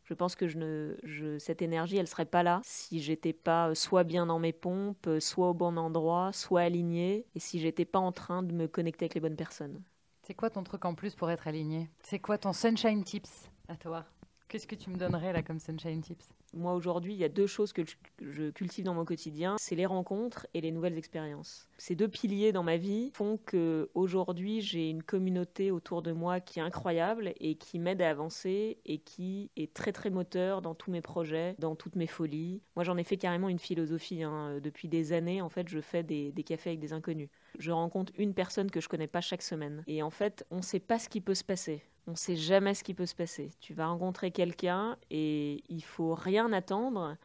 Je 0.04 0.14
pense 0.14 0.36
que 0.36 0.48
je 0.48 1.38
cette 1.40 1.64
énergie, 1.64 1.98
elle 1.98 2.08
serait 2.08 2.26
pas 2.26 2.44
là 2.44 2.62
si 2.64 3.02
j'étais 3.02 3.34
pas 3.34 3.74
soit 3.74 4.04
bien 4.04 4.28
dans 4.28 4.38
mes 4.38 4.54
pompes, 4.54 5.10
soit 5.20 5.50
au 5.50 5.54
bon 5.56 5.78
endroit, 5.78 6.32
soit 6.32 6.62
alignée, 6.62 7.26
et 7.34 7.40
si 7.40 7.60
j'étais 7.60 7.86
pas 7.86 7.98
en 7.98 8.12
train 8.12 8.44
de 8.44 8.54
me 8.54 8.68
connecter 8.68 9.06
avec 9.06 9.16
les 9.16 9.22
bonnes 9.22 9.36
personnes. 9.36 9.82
C'est 10.22 10.36
quoi 10.36 10.52
ton 10.52 10.64
truc 10.64 10.86
en 10.86 10.94
plus 10.94 11.16
pour 11.16 11.32
être 11.32 11.48
aligné 11.48 11.90
C'est 12.04 12.20
quoi 12.20 12.38
ton 12.38 12.54
sunshine 12.54 13.04
tips? 13.04 13.50
À 13.68 13.76
toi 13.76 14.06
Qu'est-ce 14.48 14.68
que 14.68 14.76
tu 14.76 14.92
me 14.92 14.96
donnerais 14.96 15.34
là 15.34 15.42
comme 15.42 15.60
sunshine 15.60 16.02
tips? 16.02 16.30
Moi 16.56 16.74
aujourd'hui, 16.74 17.14
il 17.14 17.20
y 17.20 17.24
a 17.24 17.30
deux 17.30 17.48
choses 17.48 17.74
que 17.74 17.84
je 18.22 18.50
cultive 18.50 18.86
dans 18.86 18.94
mon 18.94 19.06
quotidien, 19.06 19.56
c'est 19.60 19.76
les 19.76 19.86
rencontres 19.86 20.48
et 20.54 20.62
les 20.62 20.72
nouvelles 20.72 20.98
expériences. 20.98 21.70
Ces 21.78 21.96
deux 21.96 22.08
piliers 22.08 22.52
dans 22.52 22.64
ma 22.64 22.78
vie 22.78 23.12
font 23.14 23.38
que 23.46 23.90
aujourd'hui, 23.94 24.62
j'ai 24.62 24.90
une 24.90 25.04
communauté 25.04 25.72
autour 25.72 26.02
de 26.02 26.12
moi 26.12 26.40
qui 26.40 26.60
est 26.60 26.62
incroyable 26.62 27.34
et 27.40 27.56
qui 27.56 27.80
m'aide 27.80 28.02
à 28.02 28.10
avancer 28.10 28.80
et 28.86 29.00
qui 29.00 29.52
est 29.58 29.74
très 29.74 29.92
très 29.92 30.10
moteur 30.10 30.62
dans 30.62 30.76
tous 30.76 30.92
mes 30.92 31.02
projets, 31.02 31.56
dans 31.60 31.76
toutes 31.76 31.96
mes 31.96 32.08
folies. 32.08 32.62
Moi, 32.76 32.84
j'en 32.84 32.98
ai 32.98 33.04
fait 33.04 33.18
carrément 33.18 33.50
une 33.50 33.60
philosophie. 33.60 34.24
Hein. 34.24 34.60
Depuis 34.62 34.88
des 34.88 35.14
années, 35.14 35.42
en 35.42 35.50
fait, 35.50 35.68
je 35.68 35.80
fais 35.80 36.04
des, 36.04 36.34
cafés 36.46 36.72
avec 36.72 36.80
des 36.80 36.94
inconnus. 36.94 37.30
Je 37.60 37.72
rencontre 37.72 38.14
une 38.18 38.34
personne 38.34 38.72
que 38.72 38.80
je 38.80 38.90
connais 38.90 39.08
pas 39.08 39.22
chaque 39.22 39.42
semaine. 39.42 39.84
Et 39.88 40.04
en 40.04 40.10
fait, 40.10 40.46
on 40.52 40.58
ne 40.58 40.62
sait 40.62 40.80
pas 40.80 41.00
ce 41.00 41.10
qui 41.10 41.22
peut 41.22 41.36
se 41.36 41.44
passer 41.44 41.82
on 42.08 42.12
ne 42.12 42.16
sait 42.16 42.36
jamais 42.36 42.74
ce 42.74 42.84
qui 42.84 42.94
peut 42.94 43.06
se 43.06 43.16
passer. 43.16 43.52
Tu 43.60 43.74
vas 43.74 43.88
rencontrer 43.88 44.32
quelqu'un 44.32 44.98
et 45.10 45.64
il 45.70 45.84
faut 45.84 46.14
rien 46.14 46.52
attendre. 46.54 47.18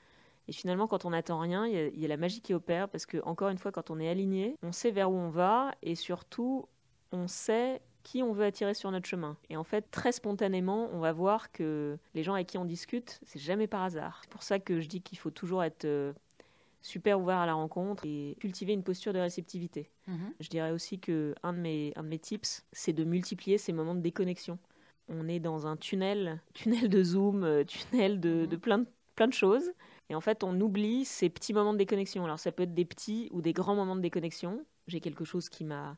Et 0.48 0.52
finalement, 0.52 0.86
quand 0.86 1.04
on 1.04 1.10
n'attend 1.10 1.38
rien, 1.38 1.66
il 1.66 1.98
y, 1.98 2.04
a 2.04 2.08
la 2.08 2.16
magie 2.16 2.40
qui 2.40 2.54
opère 2.54 2.88
parce 2.88 3.06
que, 3.06 3.18
encore 3.24 3.50
une 3.50 3.58
fois, 3.58 3.72
quand 3.72 3.90
on 3.90 4.00
est 4.00 4.08
aligné, 4.08 4.56
on 4.62 4.72
sait 4.72 4.90
vers 4.90 5.10
où 5.10 5.14
on 5.14 5.30
va 5.30 5.74
et 5.82 5.94
surtout, 5.94 6.66
on 7.12 7.28
sait 7.28 7.80
qui 8.02 8.22
on 8.22 8.32
veut 8.32 8.44
attirer 8.44 8.74
sur 8.74 8.90
notre 8.90 9.06
chemin. 9.06 9.36
Et 9.50 9.56
en 9.56 9.64
fait, 9.64 9.90
très 9.90 10.12
spontanément, 10.12 10.88
on 10.92 10.98
va 10.98 11.12
voir 11.12 11.52
que 11.52 11.98
les 12.14 12.22
gens 12.22 12.34
avec 12.34 12.46
qui 12.46 12.58
on 12.58 12.64
discute, 12.64 13.20
c'est 13.22 13.38
jamais 13.38 13.66
par 13.66 13.82
hasard. 13.82 14.20
C'est 14.22 14.30
pour 14.30 14.42
ça 14.42 14.58
que 14.58 14.80
je 14.80 14.88
dis 14.88 15.02
qu'il 15.02 15.18
faut 15.18 15.30
toujours 15.30 15.62
être 15.62 15.84
euh, 15.84 16.12
super 16.80 17.20
ouvert 17.20 17.36
à 17.36 17.46
la 17.46 17.54
rencontre 17.54 18.04
et 18.06 18.36
cultiver 18.40 18.72
une 18.72 18.82
posture 18.82 19.12
de 19.12 19.18
réceptivité. 19.18 19.90
Mhm. 20.06 20.32
Je 20.40 20.48
dirais 20.48 20.70
aussi 20.70 20.98
que 20.98 21.34
un 21.42 21.52
de 21.52 21.58
mes, 21.58 21.92
un 21.96 22.02
de 22.02 22.08
mes 22.08 22.18
tips, 22.18 22.64
c'est 22.72 22.94
de 22.94 23.04
multiplier 23.04 23.58
ces 23.58 23.72
moments 23.72 23.94
de 23.94 24.00
déconnexion 24.00 24.58
on 25.10 25.28
est 25.28 25.40
dans 25.40 25.66
un 25.66 25.76
tunnel, 25.76 26.40
tunnel 26.54 26.88
de 26.88 27.02
Zoom, 27.02 27.44
euh, 27.44 27.64
tunnel 27.64 28.20
de, 28.20 28.46
mhm. 28.50 28.58
plein, 28.58 28.78
de, 28.78 28.86
plein 29.16 29.28
de 29.28 29.34
choses. 29.34 29.70
Et 30.08 30.14
en 30.14 30.20
fait, 30.20 30.42
on 30.42 30.58
oublie 30.60 31.04
ces 31.04 31.28
petits 31.28 31.52
moments 31.52 31.72
de 31.72 31.78
déconnexion. 31.78 32.24
Alors, 32.24 32.38
ça 32.38 32.50
peut 32.50 32.64
être 32.64 32.74
des 32.74 32.84
petits 32.84 33.28
ou 33.32 33.42
des 33.42 33.52
grands 33.52 33.76
moments 33.76 33.96
de 33.96 34.00
déconnexion. 34.00 34.64
J'ai 34.88 35.00
quelque 35.00 35.24
chose 35.24 35.48
qui 35.48 35.64
m'a 35.64 35.96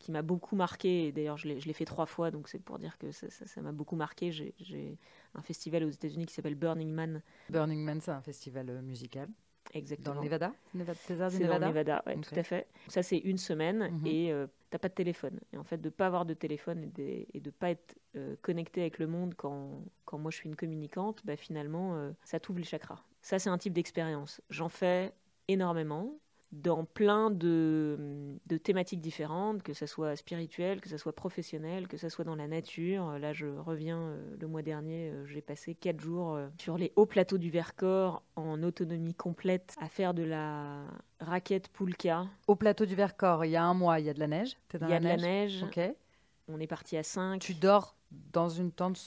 qui 0.00 0.12
m'a 0.12 0.22
beaucoup 0.22 0.56
marqué. 0.56 1.12
D'ailleurs, 1.12 1.36
je 1.36 1.46
l'ai 1.46 1.72
fait 1.74 1.84
trois 1.84 2.06
fois, 2.06 2.30
donc 2.30 2.48
c'est 2.48 2.58
pour 2.58 2.78
dire 2.78 2.96
que 2.96 3.12
ça 3.12 3.60
m'a 3.60 3.70
beaucoup 3.70 3.96
marqué. 3.96 4.32
J'ai 4.32 4.98
un 5.34 5.42
festival 5.42 5.84
aux 5.84 5.90
États-Unis 5.90 6.24
qui 6.26 6.32
s'appelle 6.32 6.54
Burning 6.54 6.90
Man. 6.90 7.22
Burning 7.50 7.84
Man, 7.84 8.00
c'est 8.00 8.10
un 8.10 8.22
festival 8.22 8.70
euh, 8.70 8.80
musical. 8.80 9.28
Exactement. 9.74 10.14
Dans 10.14 10.20
le 10.20 10.24
Nevada? 10.24 10.52
Nevada 10.74 10.98
C'est 11.04 11.16
dans 11.16 11.58
le 11.58 11.66
Nevada, 11.66 12.02
ouais, 12.06 12.16
tout 12.16 12.34
à 12.34 12.42
fait. 12.42 12.66
Ça, 12.88 13.02
c'est 13.02 13.18
une 13.18 13.38
semaine 13.38 13.90
mhm. 13.92 14.06
et 14.06 14.32
euh, 14.32 14.46
tu 14.70 14.74
n'as 14.74 14.78
pas 14.78 14.88
de 14.88 14.94
téléphone. 14.94 15.40
Et 15.52 15.58
en 15.58 15.64
fait, 15.64 15.78
de 15.78 15.90
pas 15.90 16.06
avoir 16.06 16.24
de 16.24 16.34
téléphone 16.34 16.90
et 16.98 17.40
de 17.40 17.50
pas 17.50 17.70
être 17.70 17.96
euh, 18.16 18.36
connecté 18.42 18.80
avec 18.82 18.98
le 18.98 19.06
monde 19.06 19.34
quand, 19.36 19.84
quand 20.04 20.18
moi 20.18 20.30
je 20.30 20.36
suis 20.36 20.48
une 20.48 20.56
communicante, 20.56 21.20
bah, 21.24 21.36
finalement, 21.36 21.96
euh, 21.96 22.12
ça 22.24 22.38
t'ouvre 22.40 22.58
les 22.58 22.64
chakras. 22.64 23.02
Ça, 23.20 23.38
c'est 23.38 23.50
un 23.50 23.58
type 23.58 23.72
d'expérience. 23.72 24.40
J'en 24.48 24.68
fais 24.68 25.12
énormément 25.48 26.18
dans 26.52 26.84
plein 26.84 27.30
de, 27.30 28.36
de, 28.46 28.56
thématiques 28.56 29.00
différentes, 29.00 29.62
que 29.62 29.72
ce 29.72 29.86
soit 29.86 30.16
spirituel, 30.16 30.80
que 30.80 30.88
ce 30.88 30.96
soit 30.96 31.14
professionnel, 31.14 31.86
que 31.86 31.96
ce 31.96 32.08
soit 32.08 32.24
dans 32.24 32.34
la 32.34 32.48
nature. 32.48 33.18
Là, 33.18 33.32
je 33.32 33.46
reviens 33.46 33.98
euh, 33.98 34.36
le 34.40 34.46
mois 34.48 34.62
dernier, 34.62 35.10
euh, 35.10 35.26
j'ai 35.26 35.42
passé 35.42 35.74
quatre 35.74 36.00
jours 36.00 36.34
euh, 36.34 36.48
sur 36.58 36.76
les 36.76 36.92
hauts 36.96 37.06
plateaux 37.06 37.38
du 37.38 37.50
Vercors 37.50 38.22
en 38.34 38.62
autonomie 38.64 39.14
complète 39.14 39.76
à 39.80 39.88
faire 39.88 40.12
de 40.12 40.24
la 40.24 40.82
raquette 41.20 41.68
poulka. 41.68 42.26
Au 42.48 42.56
plateau 42.56 42.84
du 42.84 42.96
Vercors, 42.96 43.44
il 43.44 43.52
y 43.52 43.56
a 43.56 43.62
un 43.62 43.74
mois, 43.74 44.00
il 44.00 44.06
y 44.06 44.10
a 44.10 44.14
de 44.14 44.20
la 44.20 44.28
neige? 44.28 44.56
Il 44.74 44.88
y 44.88 44.92
a 44.92 44.98
de 44.98 45.04
la 45.04 45.16
neige? 45.16 45.62
Ok. 45.62 45.80
On 46.48 46.58
est 46.58 46.66
parti 46.66 46.96
à 46.96 47.04
5. 47.04 47.40
Tu 47.40 47.54
dors 47.54 47.96
dans 48.10 48.48
une 48.48 48.72
tente 48.72 49.00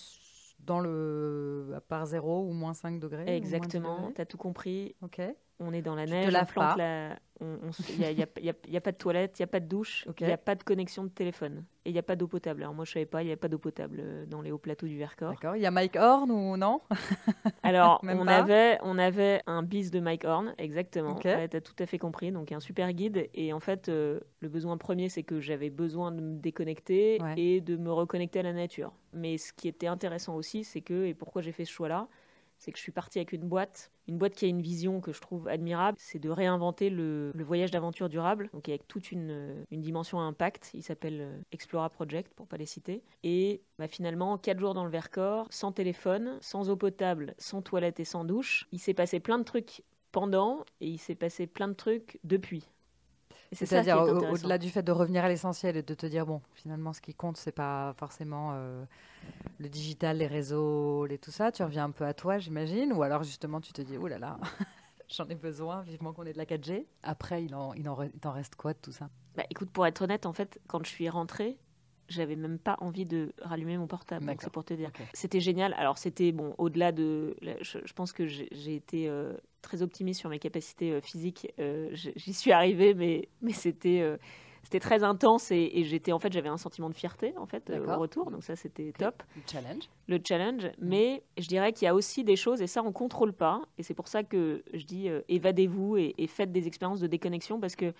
dans 0.59 0.79
le 0.79 1.73
à 1.75 1.81
part 1.81 2.05
0 2.05 2.47
ou 2.47 2.53
moins 2.53 2.73
5 2.73 2.99
degrés 3.01 3.35
Exactement, 3.35 4.13
tu 4.15 4.21
as 4.21 4.25
tout 4.25 4.37
compris. 4.37 4.95
Ok 5.01 5.21
on 5.59 5.73
est 5.73 5.81
dans 5.81 5.95
la 5.95 6.05
neige, 6.05 6.25
il 6.25 8.15
n'y 8.15 8.77
a, 8.77 8.81
pas 8.81 8.91
de 8.91 8.97
toilette, 8.97 9.39
il 9.39 9.41
n'y 9.41 9.45
a 9.45 9.47
pas 9.47 9.59
de 9.59 9.65
douche, 9.65 10.05
il 10.19 10.25
n'y 10.25 10.31
a 10.31 10.37
pas 10.37 10.55
de 10.55 10.63
connexion 10.63 11.03
de 11.03 11.09
téléphone. 11.09 11.65
Et 11.85 11.89
il 11.89 11.93
n'y 11.93 11.99
a 11.99 12.03
pas 12.03 12.15
d'eau 12.15 12.27
potable. 12.27 12.63
Alors 12.63 12.73
moi 12.73 12.85
je 12.85 12.91
ne 12.91 12.93
savais 12.93 13.05
pas, 13.05 13.23
il 13.23 13.25
n'y 13.25 13.31
a 13.31 13.37
pas 13.37 13.49
d'eau 13.49 13.57
potable 13.57 13.97
euh, 13.99 14.25
dans 14.25 14.41
les 14.41 14.51
hauts 14.51 14.57
plateaux 14.57 14.87
du 14.87 14.97
Vercors. 14.97 15.31
D'accord, 15.31 15.55
il 15.55 15.61
y 15.61 15.65
a 15.65 15.71
Mike 15.71 15.97
Horn 15.97 16.31
ou 16.31 16.55
non? 16.57 16.81
Alors 17.63 17.99
on, 18.03 18.27
avait, 18.27 18.77
on 18.81 18.97
avait 18.97 19.41
un 19.47 19.63
bis 19.63 19.91
de 19.91 19.99
Mike 19.99 20.25
Horn, 20.25 20.53
exactement, 20.57 21.15
tu 21.15 21.27
as 21.27 21.47
tout 21.47 21.75
à 21.79 21.85
fait 21.85 21.97
compris, 21.97 22.31
donc 22.31 22.51
un 22.51 22.59
super 22.59 22.91
guide. 22.93 23.29
Et 23.33 23.51
en 23.53 23.59
fait 23.59 23.89
euh, 23.89 24.19
le 24.39 24.49
besoin 24.49 24.77
premier 24.77 25.09
c'est 25.09 25.23
que 25.23 25.39
j'avais 25.39 25.69
besoin 25.69 26.11
de 26.11 26.21
me 26.21 26.39
déconnecter 26.39 27.19
et 27.37 27.61
de 27.61 27.75
me 27.75 27.91
reconnecter 27.91 28.39
à 28.39 28.43
la 28.43 28.53
nature. 28.53 28.93
Mais 29.11 29.37
ce 29.37 29.53
qui 29.53 29.67
était 29.67 29.87
intéressant 29.87 30.35
aussi 30.35 30.63
c'est 30.63 30.81
que, 30.81 31.05
et 31.05 31.13
pourquoi 31.13 31.41
j'ai 31.41 31.51
fait 31.51 31.65
ce 31.65 31.71
choix-là, 31.71 32.07
c'est 32.57 32.71
que 32.71 32.77
je 32.77 32.83
suis 32.83 32.91
partie 32.91 33.19
avec 33.19 33.33
une 33.33 33.47
boîte, 33.47 33.91
une 34.07 34.17
boîte 34.17 34.33
qui 34.33 34.45
a 34.45 34.47
une 34.47 34.61
vision 34.61 35.01
que 35.01 35.11
je 35.11 35.21
trouve 35.21 35.47
admirable, 35.47 35.97
c'est 35.99 36.19
de 36.19 36.29
réinventer 36.29 36.89
le, 36.89 37.31
voyage 37.35 37.71
d'aventure 37.71 38.09
durable, 38.09 38.49
donc 38.53 38.69
avec 38.69 38.87
toute 38.87 39.11
une, 39.11 39.65
dimension 39.71 40.19
à 40.19 40.23
impact. 40.23 40.71
Il 40.73 40.83
s'appelle 40.83 41.21
euh, 41.21 41.37
Explora 41.51 41.89
Project, 41.89 42.33
pour 42.33 42.47
pas 42.47 42.57
les 42.57 42.65
citer. 42.65 43.03
Et 43.23 43.61
bah, 43.77 43.87
finalement, 43.87 44.37
quatre 44.37 44.59
jours 44.59 44.73
dans 44.73 44.85
le 44.85 44.91
Vercors, 44.91 45.47
sans 45.49 45.71
téléphone, 45.73 46.37
sans 46.41 46.69
eau 46.69 46.77
potable, 46.77 47.35
sans 47.37 47.61
toilette 47.61 47.99
et 47.99 48.05
sans 48.05 48.23
douche. 48.23 48.67
Il 48.71 48.79
s'est 48.79 48.93
passé 48.93 49.19
plein 49.19 49.37
de 49.39 49.43
trucs 49.43 49.83
pendant 50.11 50.63
et 50.79 50.87
il 50.87 50.99
s'est 50.99 51.15
passé 51.15 51.47
plein 51.47 51.67
de 51.67 51.73
trucs 51.73 52.19
depuis. 52.23 52.69
C'est-à-dire 53.53 53.97
au-delà 54.01 54.57
du 54.57 54.69
fait 54.69 54.83
de 54.83 54.91
revenir 54.91 55.23
à 55.23 55.29
l'essentiel 55.29 55.77
et 55.77 55.83
de 55.83 55.93
te 55.93 56.05
dire 56.05 56.25
bon, 56.25 56.41
finalement, 56.53 56.93
ce 56.93 57.01
qui 57.01 57.13
compte, 57.13 57.37
c'est 57.37 57.51
pas 57.51 57.93
forcément 57.97 58.51
euh, 58.53 58.83
le 59.59 59.69
digital, 59.69 60.17
les 60.17 60.27
réseaux, 60.27 61.05
les 61.05 61.17
tout 61.17 61.31
ça. 61.31 61.51
Tu 61.51 61.63
reviens 61.63 61.85
un 61.85 61.91
peu 61.91 62.05
à 62.05 62.13
toi, 62.13 62.37
j'imagine, 62.37 62.93
ou 62.93 63.03
alors 63.03 63.23
justement, 63.23 63.61
tu 63.61 63.73
te 63.73 63.81
dis 63.81 63.97
oh 63.97 64.07
là 64.07 64.19
là, 64.19 64.37
j'en 65.09 65.27
ai 65.27 65.35
besoin, 65.35 65.81
vivement 65.81 66.13
qu'on 66.13 66.25
ait 66.25 66.33
de 66.33 66.37
la 66.37 66.45
4G. 66.45 66.85
Après, 67.03 67.43
il 67.43 67.55
en, 67.55 67.73
il 67.73 67.87
en, 67.89 67.97
t'en 68.21 68.31
reste 68.31 68.55
quoi 68.55 68.73
de 68.73 68.79
tout 68.79 68.91
ça? 68.91 69.09
Bah, 69.35 69.43
écoute, 69.49 69.69
pour 69.71 69.85
être 69.85 70.01
honnête, 70.01 70.25
en 70.25 70.33
fait, 70.33 70.59
quand 70.67 70.83
je 70.85 70.89
suis 70.89 71.09
rentrée, 71.09 71.57
j'avais 72.09 72.35
même 72.35 72.59
pas 72.59 72.77
envie 72.79 73.05
de 73.05 73.33
rallumer 73.41 73.77
mon 73.77 73.87
portable. 73.87 74.33
C'est 74.39 74.51
pour 74.51 74.63
te 74.63 74.73
dire. 74.73 74.91
C'était 75.13 75.39
génial. 75.39 75.73
Alors 75.77 75.97
c'était 75.97 76.31
bon, 76.31 76.53
au-delà 76.57 76.91
de, 76.91 77.35
je, 77.61 77.93
pense 77.93 78.11
que 78.11 78.27
j'ai 78.27 78.75
été 78.75 79.09
euh, 79.09 79.33
très 79.63 79.81
optimiste 79.81 80.19
sur 80.19 80.29
mes 80.29 80.39
capacités 80.39 80.91
euh, 80.91 81.01
physiques. 81.01 81.51
Euh, 81.59 81.89
j'y 81.93 82.33
suis 82.33 82.51
arrivée, 82.51 82.93
mais 82.93 83.29
mais 83.41 83.53
c'était 83.53 84.03
c'était 84.63 84.79
très 84.79 85.03
intense 85.03 85.51
et, 85.51 85.83
j'étais 85.83 86.11
en 86.11 86.19
fait 86.19 86.31
j'avais 86.31 86.49
un 86.49 86.57
sentiment 86.57 86.89
de 86.89 86.95
fierté 86.95 87.33
en 87.37 87.45
fait 87.45 87.71
au 87.71 87.99
retour. 87.99 88.29
Donc 88.29 88.43
ça 88.43 88.55
c'était 88.55 88.93
top. 88.93 89.23
Le 89.35 89.41
challenge. 89.51 89.89
Le 90.07 90.19
challenge. 90.23 90.65
Mm. 90.65 90.71
Mais 90.79 91.23
je 91.37 91.47
dirais 91.47 91.73
qu'il 91.73 91.85
y 91.85 91.89
a 91.89 91.95
aussi 91.95 92.23
des 92.23 92.35
choses 92.35 92.61
et 92.61 92.67
ça 92.67 92.83
on 92.83 92.91
contrôle 92.91 93.33
pas. 93.33 93.61
Et 93.77 93.83
c'est 93.83 93.93
pour 93.95 94.07
ça 94.07 94.23
que 94.23 94.63
je 94.73 94.85
dis 94.85 95.09
évadez-vous 95.27 95.97
et, 95.97 96.13
et 96.17 96.27
faites 96.27 96.51
des 96.51 96.67
expériences 96.67 96.99
de 96.99 97.07
déconnexion 97.07 97.59
parce 97.59 97.75
que 97.75 97.93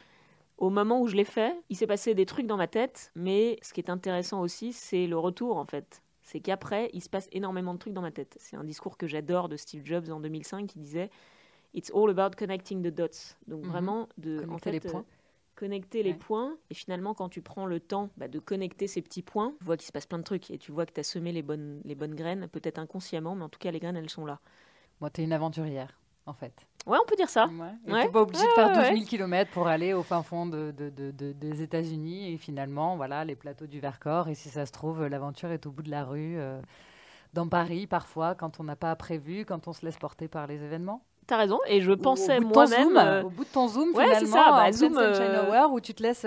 au 0.57 0.69
moment 0.69 1.01
où 1.01 1.07
je 1.07 1.15
l'ai 1.15 1.25
fait, 1.25 1.55
il 1.69 1.75
s'est 1.75 1.87
passé 1.87 2.13
des 2.13 2.25
trucs 2.25 2.47
dans 2.47 2.57
ma 2.57 2.67
tête, 2.67 3.11
mais 3.15 3.57
ce 3.61 3.73
qui 3.73 3.81
est 3.81 3.89
intéressant 3.89 4.41
aussi, 4.41 4.71
c'est 4.71 5.07
le 5.07 5.17
retour 5.17 5.57
en 5.57 5.65
fait. 5.65 6.01
C'est 6.21 6.39
qu'après, 6.39 6.89
il 6.93 7.01
se 7.01 7.09
passe 7.09 7.27
énormément 7.31 7.73
de 7.73 7.79
trucs 7.79 7.93
dans 7.93 8.01
ma 8.01 8.11
tête. 8.11 8.37
C'est 8.39 8.55
un 8.55 8.63
discours 8.63 8.97
que 8.97 9.07
j'adore 9.07 9.49
de 9.49 9.57
Steve 9.57 9.85
Jobs 9.85 10.09
en 10.09 10.21
2005 10.21 10.67
qui 10.67 10.79
disait 10.79 11.09
It's 11.73 11.91
all 11.93 12.09
about 12.09 12.35
connecting 12.37 12.81
the 12.83 12.93
dots. 12.93 13.35
Donc 13.47 13.63
mhm. 13.63 13.69
vraiment 13.69 14.09
de 14.17 14.39
connecter 14.39 14.71
les 14.71 14.79
points. 14.79 15.05
connecter 15.55 16.03
les 16.03 16.13
points. 16.13 16.57
Et 16.69 16.73
finalement, 16.73 17.13
quand 17.13 17.29
tu 17.29 17.41
prends 17.41 17.65
le 17.65 17.79
temps 17.79 18.09
bah, 18.17 18.27
de 18.27 18.39
connecter 18.39 18.87
ces 18.87 19.01
petits 19.01 19.21
points, 19.21 19.53
tu 19.59 19.65
vois 19.65 19.77
qu'il 19.77 19.87
se 19.87 19.91
passe 19.91 20.05
plein 20.05 20.19
de 20.19 20.23
trucs 20.23 20.51
et 20.51 20.57
tu 20.57 20.71
vois 20.71 20.85
que 20.85 20.93
tu 20.93 20.99
as 20.99 21.03
semé 21.03 21.31
les 21.31 21.41
bonnes, 21.41 21.81
les 21.85 21.95
bonnes 21.95 22.15
graines, 22.15 22.47
peut-être 22.47 22.79
inconsciemment, 22.79 23.35
mais 23.35 23.43
en 23.43 23.49
tout 23.49 23.59
cas, 23.59 23.71
les 23.71 23.79
graines, 23.79 23.97
elles 23.97 24.09
sont 24.09 24.25
là. 24.25 24.39
Moi, 25.01 25.09
tu 25.09 25.21
es 25.21 25.23
une 25.23 25.33
aventurière, 25.33 25.99
en 26.25 26.33
fait. 26.33 26.65
Ouais, 26.85 26.97
on 27.01 27.05
peut 27.05 27.15
dire 27.15 27.29
ça. 27.29 27.47
Ouais. 27.47 28.09
pas 28.09 28.21
obligé 28.21 28.43
de 28.43 28.51
faire 28.51 28.73
12 28.73 28.99
000 28.99 29.05
km 29.05 29.51
pour 29.51 29.67
aller 29.67 29.93
au 29.93 30.03
fin 30.03 30.21
fond 30.21 30.45
de, 30.45 30.71
de, 30.71 30.89
de, 30.89 31.31
des 31.31 31.61
États-Unis. 31.61 32.33
Et 32.33 32.37
finalement, 32.37 32.97
voilà, 32.97 33.23
les 33.23 33.35
plateaux 33.35 33.67
du 33.67 33.79
Vercors. 33.79 34.27
Et 34.27 34.35
si 34.35 34.49
ça 34.49 34.65
se 34.65 34.71
trouve, 34.71 35.05
l'aventure 35.05 35.51
est 35.51 35.65
au 35.65 35.71
bout 35.71 35.83
de 35.83 35.91
la 35.91 36.03
rue, 36.03 36.37
euh, 36.37 36.61
dans 37.33 37.47
Paris, 37.47 37.87
parfois, 37.87 38.35
quand 38.35 38.59
on 38.59 38.63
n'a 38.63 38.75
pas 38.75 38.95
prévu, 38.95 39.45
quand 39.45 39.67
on 39.67 39.73
se 39.73 39.85
laisse 39.85 39.97
porter 39.97 40.27
par 40.27 40.45
les 40.45 40.61
événements. 40.61 41.03
T'as 41.25 41.37
raison, 41.37 41.59
et 41.67 41.81
je 41.81 41.91
pensais 41.91 42.39
moi-même 42.39 42.97
euh, 42.97 43.23
au 43.23 43.29
bout 43.29 43.45
de 43.45 43.49
ton 43.49 43.67
zoom 43.67 43.95
ouais, 43.95 44.05
finalement, 44.05 44.27
ça, 44.27 44.51
bah, 44.51 44.71
zoom, 44.71 44.97
euh, 44.97 45.51
Hour, 45.51 45.73
où 45.73 45.79
tu 45.79 45.93
te 45.93 46.03
laisses 46.03 46.25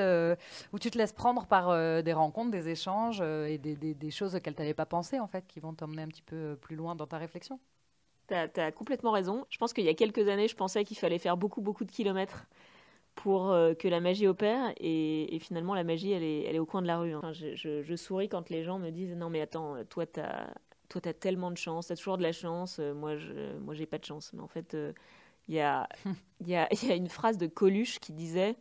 où 0.73 0.79
tu 0.79 0.91
te 0.91 0.97
laisses 0.99 1.13
prendre 1.13 1.47
par 1.47 1.71
des 2.03 2.13
rencontres, 2.13 2.51
des 2.51 2.69
échanges 2.69 3.21
et 3.21 3.59
des, 3.59 3.77
des, 3.77 3.95
des 3.95 4.11
choses 4.11 4.35
auxquelles 4.35 4.55
tu 4.55 4.63
n'avais 4.63 4.75
pas 4.75 4.87
pensé 4.87 5.21
en 5.21 5.27
fait, 5.27 5.47
qui 5.47 5.61
vont 5.61 5.75
t'emmener 5.75 6.03
un 6.03 6.09
petit 6.09 6.23
peu 6.23 6.57
plus 6.61 6.77
loin 6.77 6.95
dans 6.95 7.07
ta 7.07 7.19
réflexion. 7.19 7.59
Tu 8.29 8.35
as, 8.35 8.73
complètement 8.73 9.13
raison. 9.13 9.47
Je 9.51 9.59
pense 9.59 9.73
qu'il 9.73 9.85
y 9.85 9.89
a 9.89 9.95
quelques 9.95 10.29
années, 10.29 10.49
je 10.49 10.57
pensais 10.57 10.85
qu'il 10.85 10.97
fallait 10.97 11.19
faire 11.19 11.37
beaucoup, 11.37 11.61
beaucoup 11.61 11.85
de 11.85 11.93
kilomètres 11.93 12.47
pour 13.15 13.51
euh, 13.51 13.75
que 13.75 13.89
la 13.89 14.01
magie 14.01 14.27
opère. 14.27 14.73
Et, 14.79 15.39
finalement, 15.41 15.75
la 15.75 15.85
magie, 15.85 16.13
elle 16.13 16.25
est, 16.25 16.43
elle 16.43 16.57
est 16.57 16.61
au 16.61 16.67
coin 16.67 16.83
de 16.83 16.87
la 16.87 16.99
rue. 16.99 17.13
Hein. 17.13 17.33
je, 17.33 17.97
souris 17.97 18.29
quand 18.29 18.51
les 18.51 18.65
gens 18.65 18.79
me 18.79 18.91
disent 18.91 19.15
Non, 19.15 19.31
mais 19.31 19.41
attends, 19.41 19.77
toi, 19.89 20.07
tu 20.07 20.21
as, 20.21 20.53
toi, 20.89 21.01
tu 21.01 21.09
as 21.09 21.15
tellement 21.15 21.51
de 21.51 21.57
chance, 21.57 21.87
tu 21.89 21.93
as 21.93 21.97
toujours 21.97 22.19
de 22.19 22.23
la 22.23 22.33
chance, 22.33 22.79
euh, 22.81 22.95
moi, 22.95 23.17
je 23.17 23.57
moi, 23.59 23.75
j'ai 23.75 23.87
pas 23.87 23.99
de 23.99 24.05
chance. 24.05 24.33
Mais 24.33 24.43
en 24.43 24.49
fait, 24.49 24.75
euh, 24.75 24.93
il 25.49 25.55
y, 25.55 25.61
a, 25.61 25.89
y, 26.47 26.55
a, 26.55 26.69
y, 26.73 26.91
a, 26.91 26.95
une 26.95 27.09
phrase 27.09 27.39
de 27.39 27.47
Coluche 27.47 27.99
qui 28.01 28.13
disait, 28.13 28.57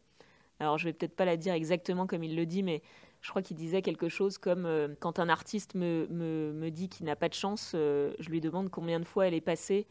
alors 0.60 0.78
je 0.78 0.86
vais 0.86 0.94
peut-être 0.94 1.16
pas 1.16 1.26
la 1.26 1.38
dire 1.38 1.54
exactement 1.54 2.08
comme 2.08 2.24
il 2.24 2.36
le 2.36 2.46
dit, 2.46 2.64
mais 2.64 2.82
je 3.26 3.32
crois 3.32 3.42
qu'il 3.42 3.58
disait 3.58 3.82
quelque 3.82 4.08
chose 4.08 4.38
comme 4.38 4.68
euh, 4.68 4.90
quand 5.00 5.18
un 5.18 5.30
artiste 5.30 5.74
me, 5.74 6.06
me, 6.12 6.54
me 6.54 6.70
dit 6.70 6.90
qu'il 6.90 7.08
n'a 7.08 7.16
pas 7.16 7.28
de 7.28 7.34
chance, 7.34 7.72
euh, 7.74 8.14
je 8.20 8.30
lui 8.30 8.40
demande 8.40 8.70
combien 8.70 9.00
de 9.00 9.06
fois 9.06 9.26
elle 9.28 9.34
est 9.34 9.42
passée, 9.42 9.88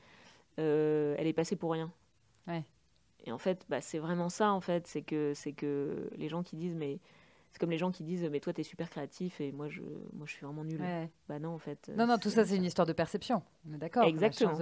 euh, 0.60 1.16
elle 1.18 1.26
est 1.26 1.32
passée 1.32 1.56
pour 1.56 1.72
rien. 1.72 1.92
Ouais. 2.46 2.62
Et 3.24 3.32
en 3.32 3.38
fait, 3.38 3.66
bah, 3.68 3.80
c'est 3.80 3.98
vraiment 3.98 4.28
ça, 4.28 4.52
en 4.52 4.60
fait, 4.60 4.86
c'est 4.86 5.02
que, 5.02 5.32
c'est 5.34 5.52
que 5.52 6.08
les 6.16 6.28
gens 6.28 6.44
qui 6.44 6.54
disent, 6.54 6.76
mais 6.76 7.00
c'est 7.54 7.60
comme 7.60 7.70
les 7.70 7.78
gens 7.78 7.92
qui 7.92 8.02
disent 8.02 8.28
mais 8.32 8.40
toi 8.40 8.52
tu 8.52 8.62
es 8.62 8.64
super 8.64 8.90
créatif 8.90 9.40
et 9.40 9.52
moi 9.52 9.68
je 9.68 9.80
moi 10.12 10.26
je 10.26 10.32
suis 10.32 10.44
vraiment 10.44 10.64
nul. 10.64 10.80
Ouais. 10.80 11.08
Bah 11.28 11.38
non 11.38 11.50
en 11.50 11.58
fait. 11.58 11.88
Non 11.96 12.04
non 12.04 12.18
tout 12.18 12.28
ça 12.28 12.44
c'est 12.44 12.56
une 12.56 12.64
histoire 12.64 12.84
de 12.84 12.92
perception. 12.92 13.44
On 13.70 13.74
est 13.74 13.78
d'accord. 13.78 14.02
Exactement. 14.02 14.58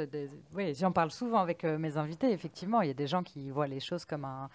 Oui, 0.52 0.74
j'en 0.74 0.92
parle 0.92 1.10
souvent 1.10 1.38
avec 1.38 1.64
euh, 1.64 1.78
mes 1.78 1.96
invités. 1.96 2.30
Effectivement, 2.30 2.82
il 2.82 2.88
y 2.88 2.90
a 2.90 2.94
des 2.94 3.06
gens 3.06 3.22
qui 3.22 3.48
voient 3.48 3.66
les 3.66 3.80
choses 3.80 4.04
comme 4.04 4.26
un 4.26 4.50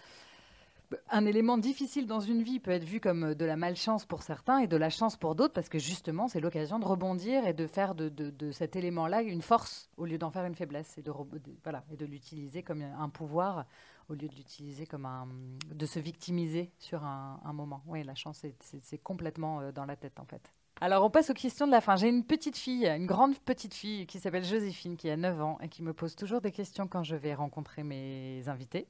un 1.10 1.26
élément 1.26 1.58
difficile 1.58 2.08
dans 2.08 2.20
une 2.20 2.44
vie 2.44 2.60
peut 2.60 2.72
être 2.72 2.84
vu 2.84 3.00
comme 3.00 3.36
de 3.36 3.46
la 3.46 3.58
malchance 3.58 4.06
pour 4.06 4.24
certains 4.24 4.60
et 4.60 4.68
de 4.68 4.78
la 4.78 4.90
chance 4.90 5.18
pour 5.18 5.36
d'autres 5.36 5.54
parce 5.54 5.70
que 5.70 5.80
justement 5.80 6.28
c'est 6.28 6.40
l'occasion 6.40 6.80
de 6.80 6.86
rebondir 6.86 7.46
et 7.46 7.54
de 7.54 7.68
faire 7.68 7.96
de, 7.96 8.52
cet 8.52 8.76
élément-là 8.76 9.22
une 9.22 9.42
force 9.42 9.90
au 9.98 10.06
lieu 10.06 10.18
d'en 10.18 10.32
faire 10.32 10.46
une 10.46 10.56
faiblesse 10.56 10.98
et 10.98 11.02
de 11.04 12.06
l'utiliser 12.06 12.64
comme 12.64 12.82
un 12.82 13.10
pouvoir 13.10 13.66
au 14.10 14.14
lieu 14.14 14.28
de 14.28 14.36
l'utiliser 14.36 14.86
comme 14.86 15.06
un 15.06 15.28
de 15.74 15.86
se 15.86 16.00
victimiser 16.00 16.72
sur 16.80 17.04
un, 17.04 17.42
un 17.44 17.54
moment. 17.54 17.84
Oui, 17.88 18.04
la 18.04 18.16
chance 18.16 18.46
c'est 18.82 18.98
complètement 19.00 19.60
euh, 19.60 19.72
dans 19.72 19.86
la 19.86 19.96
tête 19.96 20.20
en 20.20 20.26
fait. 20.26 20.54
Alors 20.80 21.04
on 21.04 21.10
passe 21.10 21.30
aux 21.32 21.34
questions 21.34 21.66
de 21.66 21.72
la 21.72 21.82
fin. 21.82 21.96
J'ai 21.96 22.08
une 22.08 22.24
petite 22.24 22.56
fille, 22.56 22.86
une 22.88 23.08
grande 23.08 23.38
petite 23.40 23.74
fille 23.74 24.06
qui 24.06 24.20
s'appelle 24.20 24.46
Joséphine 24.46 24.96
qui 24.96 25.10
a 25.10 25.18
9 25.18 25.42
ans 25.42 25.58
et 25.62 25.70
qui 25.70 25.82
me 25.82 25.92
pose 25.92 26.16
toujours 26.16 26.40
des 26.40 26.52
questions 26.52 26.88
quand 26.88 27.04
je 27.04 27.16
vais 27.16 27.34
rencontrer 27.34 27.84
mes 27.84 28.48
invités 28.48 28.88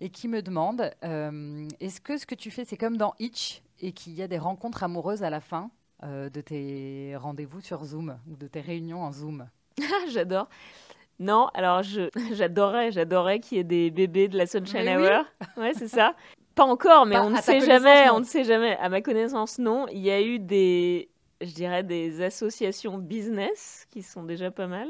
et 0.00 0.10
qui 0.10 0.28
me 0.28 0.42
demande 0.42 0.90
euh, 1.04 1.68
est-ce 1.80 2.00
que 2.00 2.16
ce 2.16 2.26
que 2.26 2.34
tu 2.34 2.50
fais, 2.50 2.64
c'est 2.64 2.76
comme 2.76 2.96
dans 2.96 3.14
Itch 3.18 3.62
et 3.80 3.92
qu'il 3.92 4.14
y 4.14 4.22
a 4.22 4.28
des 4.28 4.38
rencontres 4.38 4.82
amoureuses 4.82 5.22
à 5.22 5.30
la 5.30 5.40
fin 5.40 5.70
euh, 6.02 6.28
de 6.30 6.40
tes 6.40 7.16
rendez-vous 7.16 7.60
sur 7.60 7.84
Zoom 7.84 8.18
ou 8.30 8.36
de 8.36 8.46
tes 8.46 8.60
réunions 8.60 9.02
en 9.02 9.12
Zoom? 9.12 9.48
J'adore. 10.08 10.48
Non, 11.20 11.48
alors 11.54 11.82
j'adorerais, 12.32 12.92
j'adorerais 12.92 13.40
qu'il 13.40 13.58
y 13.58 13.60
ait 13.60 13.64
des 13.64 13.90
bébés 13.90 14.28
de 14.28 14.36
la 14.36 14.46
Sunshine 14.46 14.84
mais 14.84 14.96
Hour. 14.96 15.24
Oui. 15.56 15.62
Ouais, 15.62 15.72
c'est 15.74 15.88
ça. 15.88 16.14
Pas 16.54 16.64
encore, 16.64 17.06
mais 17.06 17.16
Pas 17.16 17.24
on 17.24 17.30
ne 17.30 17.40
sait 17.40 17.60
jamais. 17.60 18.10
On 18.10 18.20
ne 18.20 18.24
sait 18.24 18.44
jamais. 18.44 18.76
À 18.76 18.88
ma 18.88 19.00
connaissance, 19.00 19.58
non. 19.58 19.86
Il 19.88 20.00
y 20.00 20.10
a 20.10 20.20
eu 20.20 20.38
des, 20.38 21.08
je 21.40 21.52
dirais, 21.52 21.82
des 21.82 22.22
associations 22.22 22.98
business 22.98 23.86
qui 23.90 24.02
sont 24.02 24.22
déjà 24.22 24.50
pas 24.50 24.66
mal, 24.66 24.88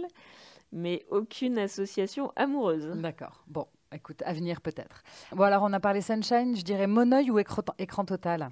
mais 0.73 1.05
aucune 1.11 1.59
association 1.59 2.33
amoureuse. 2.37 2.87
D'accord. 2.97 3.45
Bon, 3.47 3.67
écoute, 3.95 4.23
à 4.25 4.33
venir 4.33 4.61
peut-être. 4.61 5.03
Bon, 5.33 5.45
alors 5.45 5.63
on 5.63 5.73
a 5.73 5.81
parlé 5.81 6.01
Sunshine, 6.01 6.57
je 6.57 6.63
dirais 6.63 6.87
monoeil 6.87 7.31
ou 7.31 7.39
écran, 7.39 7.63
écran 7.79 8.05
total? 8.05 8.51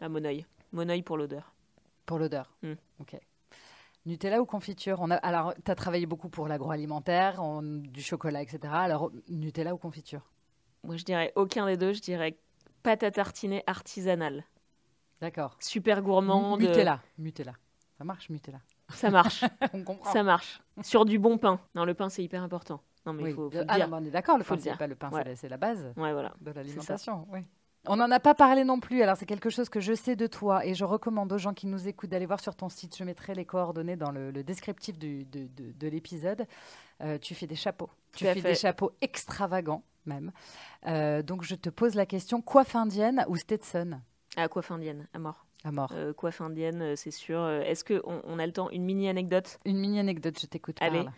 À 0.00 0.08
mon 0.08 0.24
œil. 0.24 0.46
Mon 0.72 0.88
œil 0.88 1.02
pour 1.02 1.16
l'odeur. 1.16 1.54
Pour 2.04 2.18
l'odeur. 2.18 2.54
Mm. 2.62 2.72
Ok. 3.00 3.16
Nutella 4.06 4.40
ou 4.40 4.46
confiture? 4.46 4.98
On 5.00 5.10
a, 5.10 5.16
Alors, 5.16 5.54
tu 5.64 5.70
as 5.70 5.74
travaillé 5.74 6.06
beaucoup 6.06 6.28
pour 6.28 6.46
l'agroalimentaire, 6.46 7.40
du 7.62 8.02
chocolat, 8.02 8.42
etc. 8.42 8.72
Alors, 8.72 9.10
Nutella 9.28 9.74
ou 9.74 9.78
confiture? 9.78 10.22
Moi, 10.84 10.96
je 10.96 11.04
dirais 11.04 11.32
aucun 11.34 11.66
des 11.66 11.76
deux. 11.76 11.92
Je 11.92 12.00
dirais 12.00 12.38
pâte 12.84 13.02
à 13.02 13.10
tartiner 13.10 13.64
artisanale. 13.66 14.44
D'accord. 15.20 15.56
Super 15.58 16.02
gourmande. 16.02 16.60
Nutella. 16.60 17.02
Nutella. 17.18 17.54
Ça 17.98 18.04
marche, 18.04 18.30
Nutella. 18.30 18.60
Ça 18.90 19.10
marche. 19.10 19.44
on 19.72 19.82
comprend. 19.82 20.12
ça 20.12 20.22
marche. 20.22 20.60
Sur 20.82 21.04
du 21.04 21.18
bon 21.18 21.38
pain. 21.38 21.58
Non, 21.74 21.84
le 21.84 21.94
pain, 21.94 22.08
c'est 22.08 22.22
hyper 22.22 22.42
important. 22.42 22.80
Non, 23.06 23.12
mais 23.12 23.22
Oui. 23.24 23.32
faut, 23.32 23.48
faut 23.50 23.56
Le- 23.58 23.64
ah, 23.68 23.76
dire. 23.76 23.88
non, 23.88 23.98
on 23.98 24.04
est 24.04 24.10
d'accord, 24.10 24.36
le 24.36 24.44
Faut 24.44 24.56
pain, 24.56 24.60
c'est 24.60 24.76
pas 24.76 24.86
le 24.86 24.94
pain, 24.96 25.10
Ouais. 25.10 25.34
c'est 25.36 25.48
la- 25.48 25.56
base 25.56 25.92
Ouais, 25.96 26.12
voilà. 26.12 26.34
de 26.40 26.50
l'alimentation. 26.50 27.26
Oui. 27.32 27.40
On 27.88 27.94
n'en 27.96 28.10
a 28.10 28.18
pas 28.18 28.34
parlé 28.34 28.64
non 28.64 28.80
plus, 28.80 29.00
alors 29.02 29.16
c'est 29.16 29.26
quelque 29.26 29.48
chose 29.48 29.68
que 29.68 29.78
je 29.78 29.94
sais 29.94 30.16
de 30.16 30.26
toi 30.26 30.66
et 30.66 30.74
je 30.74 30.84
recommande 30.84 31.32
aux 31.32 31.38
gens 31.38 31.54
qui 31.54 31.68
nous 31.68 31.86
écoutent 31.86 32.10
d'aller 32.10 32.26
voir 32.26 32.40
sur 32.40 32.56
ton 32.56 32.68
site. 32.68 32.96
Je 32.96 33.04
mettrai 33.04 33.32
les 33.34 33.44
coordonnées 33.44 33.94
dans 33.94 34.10
le, 34.10 34.32
le 34.32 34.42
descriptif 34.42 34.98
du- 34.98 35.24
de, 35.24 35.46
de- 35.46 35.70
de 35.70 35.86
l'épisode. 35.88 36.46
Euh, 37.00 37.16
tu 37.18 37.36
fais 37.36 37.46
des 37.46 37.54
chapeaux. 37.54 37.88
Tu 38.16 38.26
à 38.26 38.34
fais 38.34 38.40
fait. 38.40 38.48
des 38.48 38.54
chapeaux 38.56 38.90
extravagants 39.02 39.84
même. 40.04 40.32
Euh, 40.88 41.22
donc 41.22 41.44
je 41.44 41.54
te 41.54 41.68
pose 41.70 41.94
la 41.94 42.06
question 42.06 42.42
coiffe 42.42 42.74
indienne 42.74 43.24
ou 43.28 43.36
Stetson? 43.36 44.00
Ah, 44.36 44.48
coiffe 44.48 44.72
indienne, 44.72 45.06
à 45.14 45.18
mort. 45.20 45.45
À 45.66 45.72
mort. 45.72 45.90
Euh, 45.92 46.12
coiffe 46.12 46.40
indienne, 46.40 46.80
euh, 46.80 46.96
c'est 46.96 47.10
sûr. 47.10 47.40
Euh, 47.40 47.60
Est-ce 47.62 47.84
qu'on 47.84 48.20
on 48.24 48.38
a 48.38 48.46
le 48.46 48.52
temps 48.52 48.70
Une 48.70 48.84
mini 48.84 49.08
anecdote 49.08 49.58
Une 49.64 49.78
mini 49.78 49.98
anecdote, 49.98 50.38
je 50.40 50.46
t'écoute. 50.46 50.76
Allez. 50.80 51.02
parle. 51.02 51.12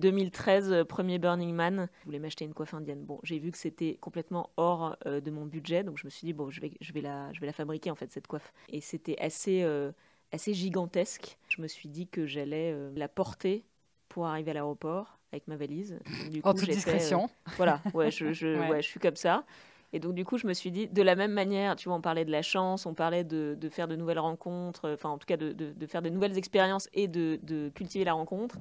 2013, 0.00 0.72
euh, 0.72 0.84
premier 0.84 1.18
Burning 1.18 1.54
Man. 1.54 1.88
Je 2.00 2.04
voulais 2.06 2.18
m'acheter 2.18 2.46
une 2.46 2.54
coiffe 2.54 2.72
indienne. 2.72 3.04
Bon, 3.04 3.20
j'ai 3.22 3.38
vu 3.38 3.50
que 3.50 3.58
c'était 3.58 3.98
complètement 4.00 4.50
hors 4.56 4.96
euh, 5.06 5.20
de 5.20 5.30
mon 5.30 5.44
budget, 5.44 5.84
donc 5.84 5.98
je 5.98 6.06
me 6.06 6.10
suis 6.10 6.24
dit 6.24 6.32
bon, 6.32 6.50
je 6.50 6.60
vais, 6.62 6.72
je 6.80 6.92
vais 6.92 7.02
la, 7.02 7.30
je 7.34 7.40
vais 7.40 7.46
la 7.46 7.52
fabriquer 7.52 7.90
en 7.90 7.94
fait 7.94 8.10
cette 8.10 8.26
coiffe. 8.26 8.52
Et 8.70 8.80
c'était 8.80 9.18
assez, 9.20 9.62
euh, 9.62 9.92
assez 10.32 10.54
gigantesque. 10.54 11.36
Je 11.48 11.60
me 11.60 11.68
suis 11.68 11.88
dit 11.90 12.08
que 12.08 12.26
j'allais 12.26 12.74
la 12.96 13.08
porter 13.08 13.64
pour 14.08 14.26
arriver 14.26 14.50
à 14.50 14.54
l'aéroport 14.54 15.18
avec 15.32 15.46
ma 15.46 15.56
valise. 15.56 15.98
En 16.42 16.54
toute 16.54 16.68
euh, 16.68 16.72
discrétion. 16.72 17.30
voilà, 17.56 17.80
ouais, 17.94 18.10
je, 18.10 18.32
je, 18.32 18.46
Ouais. 18.60 18.68
ouais, 18.70 18.82
je 18.82 18.88
suis 18.88 19.00
comme 19.00 19.16
ça. 19.16 19.44
Et 19.92 19.98
donc, 19.98 20.14
du 20.14 20.24
coup, 20.24 20.38
je 20.38 20.46
me 20.46 20.52
suis 20.52 20.70
dit, 20.70 20.86
de 20.86 21.02
la 21.02 21.16
même 21.16 21.32
manière, 21.32 21.74
tu 21.74 21.88
vois, 21.88 21.96
on 21.96 22.00
parlait 22.00 22.24
de 22.24 22.30
la 22.30 22.42
chance, 22.42 22.86
on 22.86 22.94
parlait 22.94 23.24
de, 23.24 23.56
faire 23.70 23.88
de 23.88 23.96
nouvelles 23.96 24.20
rencontres, 24.20 24.84
euh, 24.84 24.94
enfin, 24.94 25.08
en 25.08 25.18
tout 25.18 25.26
cas, 25.26 25.36
de, 25.36 25.86
faire 25.86 26.02
de 26.02 26.08
nouvelles 26.08 26.38
expériences 26.38 26.88
et 26.92 27.08
de, 27.08 27.70
cultiver 27.74 28.04
la 28.04 28.12
rencontre. 28.12 28.56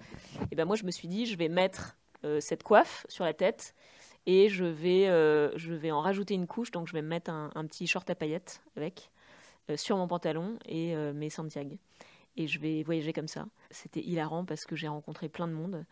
Et 0.52 0.56
ben 0.56 0.66
moi, 0.66 0.76
je 0.76 0.86
me 0.86 0.92
suis 0.92 1.08
dit, 1.08 1.26
je 1.26 1.38
vais 1.38 1.50
mettre 1.50 1.98
euh, 2.26 2.40
cette 2.40 2.64
coiffe 2.64 3.06
sur 3.10 3.26
la 3.26 3.34
tête 3.34 3.76
et 4.26 4.50
je 4.50 4.66
vais, 4.66 5.08
euh, 5.08 5.56
je 5.56 5.74
vais 5.74 5.92
en 5.92 6.02
rajouter 6.02 6.34
une 6.34 6.48
couche. 6.48 6.72
Donc, 6.72 6.88
je 6.88 6.94
vais 6.94 7.02
me 7.02 7.08
mettre 7.08 7.30
un, 7.32 7.66
petit 7.66 7.86
short 7.86 8.10
à 8.10 8.16
paillettes 8.16 8.64
avec, 8.76 9.12
sur 9.76 9.98
mon 9.98 10.08
pantalon 10.08 10.58
et 10.68 10.96
mes 11.14 11.30
Santiago. 11.30 11.78
Et 12.38 12.48
je 12.48 12.60
vais 12.60 12.82
voyager 12.84 13.14
comme 13.14 13.28
ça. 13.28 13.46
C'était 13.70 14.02
hilarant 14.02 14.46
parce 14.46 14.66
que 14.66 14.76
j'ai 14.76 14.88
rencontré 14.88 15.30
plein 15.30 15.48
de 15.48 15.54
monde. 15.54 15.86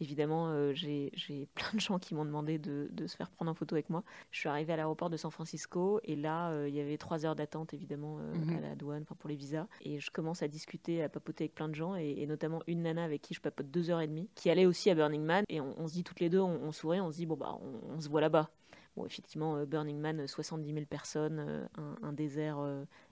Évidemment, 0.00 0.48
euh, 0.48 0.72
j'ai 0.74 1.10
plein 1.54 1.70
de 1.74 1.80
gens 1.80 1.98
qui 1.98 2.14
m'ont 2.14 2.24
demandé 2.24 2.58
de, 2.58 2.88
de 2.92 3.06
se 3.06 3.16
faire 3.16 3.30
prendre 3.30 3.50
en 3.50 3.54
photo 3.54 3.74
avec 3.76 3.90
moi. 3.90 4.02
Je 4.30 4.40
suis 4.40 4.48
arrivée 4.48 4.72
à 4.72 4.76
l'aéroport 4.76 5.08
de 5.10 5.16
San 5.16 5.30
Francisco 5.30 6.00
et 6.04 6.16
là, 6.16 6.50
euh, 6.50 6.68
il 6.68 6.74
y 6.74 6.80
avait 6.80 6.96
trois 6.98 7.24
heures 7.24 7.36
d'attente 7.36 7.74
évidemment 7.74 8.18
euh, 8.20 8.34
Mhm. 8.34 8.56
à 8.56 8.60
la 8.60 8.74
douane 8.74 9.04
pour 9.04 9.28
les 9.28 9.36
visas. 9.36 9.66
Et 9.82 10.00
je 10.00 10.10
commence 10.10 10.42
à 10.42 10.48
discuter, 10.48 11.02
à 11.02 11.08
papoter 11.08 11.44
avec 11.44 11.54
plein 11.54 11.68
de 11.68 11.74
gens 11.74 11.94
et, 11.96 12.14
et 12.18 12.26
notamment 12.26 12.60
une 12.66 12.82
nana 12.82 13.04
avec 13.04 13.22
qui 13.22 13.34
je 13.34 13.40
papote 13.40 13.70
deux 13.70 13.90
heures 13.90 14.00
et 14.00 14.08
demie, 14.08 14.28
qui 14.34 14.50
allait 14.50 14.66
aussi 14.66 14.90
à 14.90 14.94
Burning 14.94 15.22
Man. 15.22 15.44
Et 15.48 15.60
on, 15.60 15.74
on 15.78 15.86
se 15.88 15.92
dit 15.94 16.04
toutes 16.04 16.20
les 16.20 16.28
deux, 16.28 16.40
on, 16.40 16.60
on 16.62 16.72
sourit, 16.72 17.00
on 17.00 17.10
se 17.12 17.16
dit 17.18 17.26
bon 17.26 17.36
bah 17.36 17.56
on, 17.62 17.94
on 17.96 18.00
se 18.00 18.08
voit 18.08 18.20
là-bas. 18.20 18.50
Bon, 18.96 19.04
effectivement, 19.06 19.64
Burning 19.64 19.98
Man, 19.98 20.20
euh, 20.20 20.26
70 20.28 20.72
000 20.72 20.86
personnes, 20.86 21.68
un, 21.76 21.96
un 22.06 22.12
désert 22.12 22.58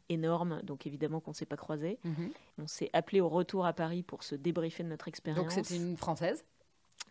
énorme, 0.08 0.60
donc 0.62 0.86
évidemment 0.86 1.20
qu'on 1.20 1.30
ne 1.32 1.36
s'est 1.36 1.46
pas 1.46 1.56
croisés. 1.56 1.98
Mhm. 2.04 2.30
On 2.58 2.66
s'est 2.66 2.90
appelé 2.92 3.20
au 3.20 3.28
retour 3.28 3.66
à 3.66 3.72
Paris 3.72 4.02
pour 4.02 4.22
se 4.22 4.34
débriefer 4.34 4.82
de 4.82 4.88
notre 4.88 5.08
expérience. 5.08 5.54
Donc 5.54 5.64
c'était 5.64 5.76
une 5.82 5.96
française. 5.96 6.44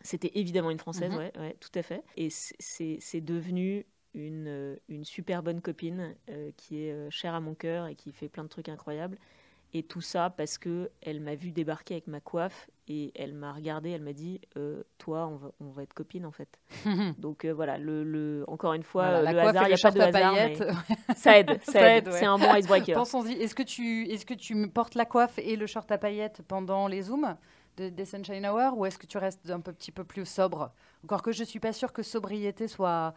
C'était 0.00 0.32
évidemment 0.34 0.70
une 0.70 0.78
française, 0.78 1.12
Mhm. 1.12 1.18
ouais, 1.18 1.32
ouais, 1.38 1.56
tout 1.60 1.70
à 1.78 1.82
fait. 1.82 2.02
Et 2.16 2.28
c'est- 2.30 3.20
devenu 3.20 3.86
une, 4.14 4.46
euh, 4.48 4.76
une 4.88 5.04
super 5.04 5.42
bonne 5.42 5.60
copine 5.60 6.14
euh, 6.28 6.50
qui 6.56 6.84
est 6.84 6.92
euh, 6.92 7.08
chère 7.10 7.34
à 7.34 7.40
mon 7.40 7.54
cœur 7.54 7.86
et 7.86 7.94
qui 7.94 8.12
fait 8.12 8.28
plein 8.28 8.42
de 8.44 8.48
trucs 8.48 8.68
incroyables. 8.68 9.16
Et 9.74 9.82
tout 9.82 10.02
ça 10.02 10.28
parce 10.28 10.58
que 10.58 10.90
elle 11.00 11.20
m'a 11.20 11.34
vu 11.34 11.50
débarquer 11.50 11.94
avec 11.94 12.06
ma 12.06 12.20
coiffe 12.20 12.68
et 12.88 13.10
elle 13.14 13.32
m'a 13.32 13.54
regardé, 13.54 13.88
elle 13.88 14.02
m'a 14.02 14.12
dit 14.12 14.38
euh, 14.58 14.82
Toi, 14.98 15.26
on 15.28 15.36
va, 15.36 15.52
on 15.60 15.70
va 15.70 15.82
être 15.84 15.94
copine 15.94 16.26
en 16.26 16.30
fait. 16.30 16.60
Donc 17.18 17.46
euh, 17.46 17.52
voilà, 17.54 17.78
le, 17.78 18.04
le- 18.04 18.44
encore 18.48 18.74
une 18.74 18.82
fois, 18.82 19.04
Voilà, 19.04 19.22
la 19.22 19.32
le 19.32 19.38
coiffe 19.40 19.48
hasard, 19.56 19.62
et 19.62 19.70
il 19.70 19.74
n'y 19.74 19.80
le 19.80 19.86
a 19.86 19.90
pas 19.90 19.90
de 19.92 19.98
short 20.00 20.14
à 20.14 20.18
hasard. 20.18 20.34
paillettes. 20.34 20.64
mais 21.08 21.14
Ça 21.16 21.38
aide, 21.38 21.60
ça, 21.62 21.72
Ça 21.72 21.96
aide. 21.96 22.06
aide, 22.08 22.12
ouais. 22.12 22.18
C'est 22.18 22.26
un 22.26 22.38
bon 22.38 22.54
icebreaker. 22.54 22.96
Pensons-y. 22.98 23.32
Est-ce 23.40 23.54
que 23.54 23.62
tu 23.62 24.06
est-ce 24.10 24.26
que 24.26 24.34
tu 24.34 24.68
portes 24.68 24.94
la 24.94 25.06
coiffe 25.06 25.38
et 25.38 25.56
le 25.56 25.66
short 25.66 25.90
à 25.90 25.96
paillettes 25.96 26.42
pendant 26.48 26.86
les 26.86 27.02
zooms? 27.02 27.34
De, 27.76 27.88
des 27.88 28.04
Sunshine 28.04 28.46
Hour 28.46 28.76
ou 28.76 28.86
est-ce 28.86 28.98
que 28.98 29.06
tu 29.06 29.18
restes 29.18 29.50
un 29.50 29.60
peu, 29.60 29.72
petit 29.72 29.92
peu 29.92 30.04
plus 30.04 30.26
sobre? 30.26 30.72
Encore 31.04 31.22
que 31.22 31.32
je 31.32 31.44
suis 31.44 31.60
pas 31.60 31.72
sûre 31.72 31.92
que 31.92 32.02
sobriété 32.02 32.68
soit 32.68 33.14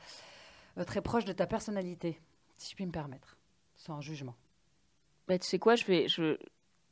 euh, 0.78 0.84
très 0.84 1.02
proche 1.02 1.26
de 1.26 1.34
ta 1.34 1.48
personnalité, 1.48 2.20
si 2.58 2.72
je 2.72 2.76
puis 2.76 2.86
me 2.86 2.92
permettre, 2.92 3.38
sans 3.76 4.02
jugement. 4.02 4.36
Bah, 5.28 5.38
tu 5.40 5.48
sais 5.48 5.60
quoi, 5.60 5.76
je 5.76 5.86
vais, 5.86 6.08
je, 6.08 6.38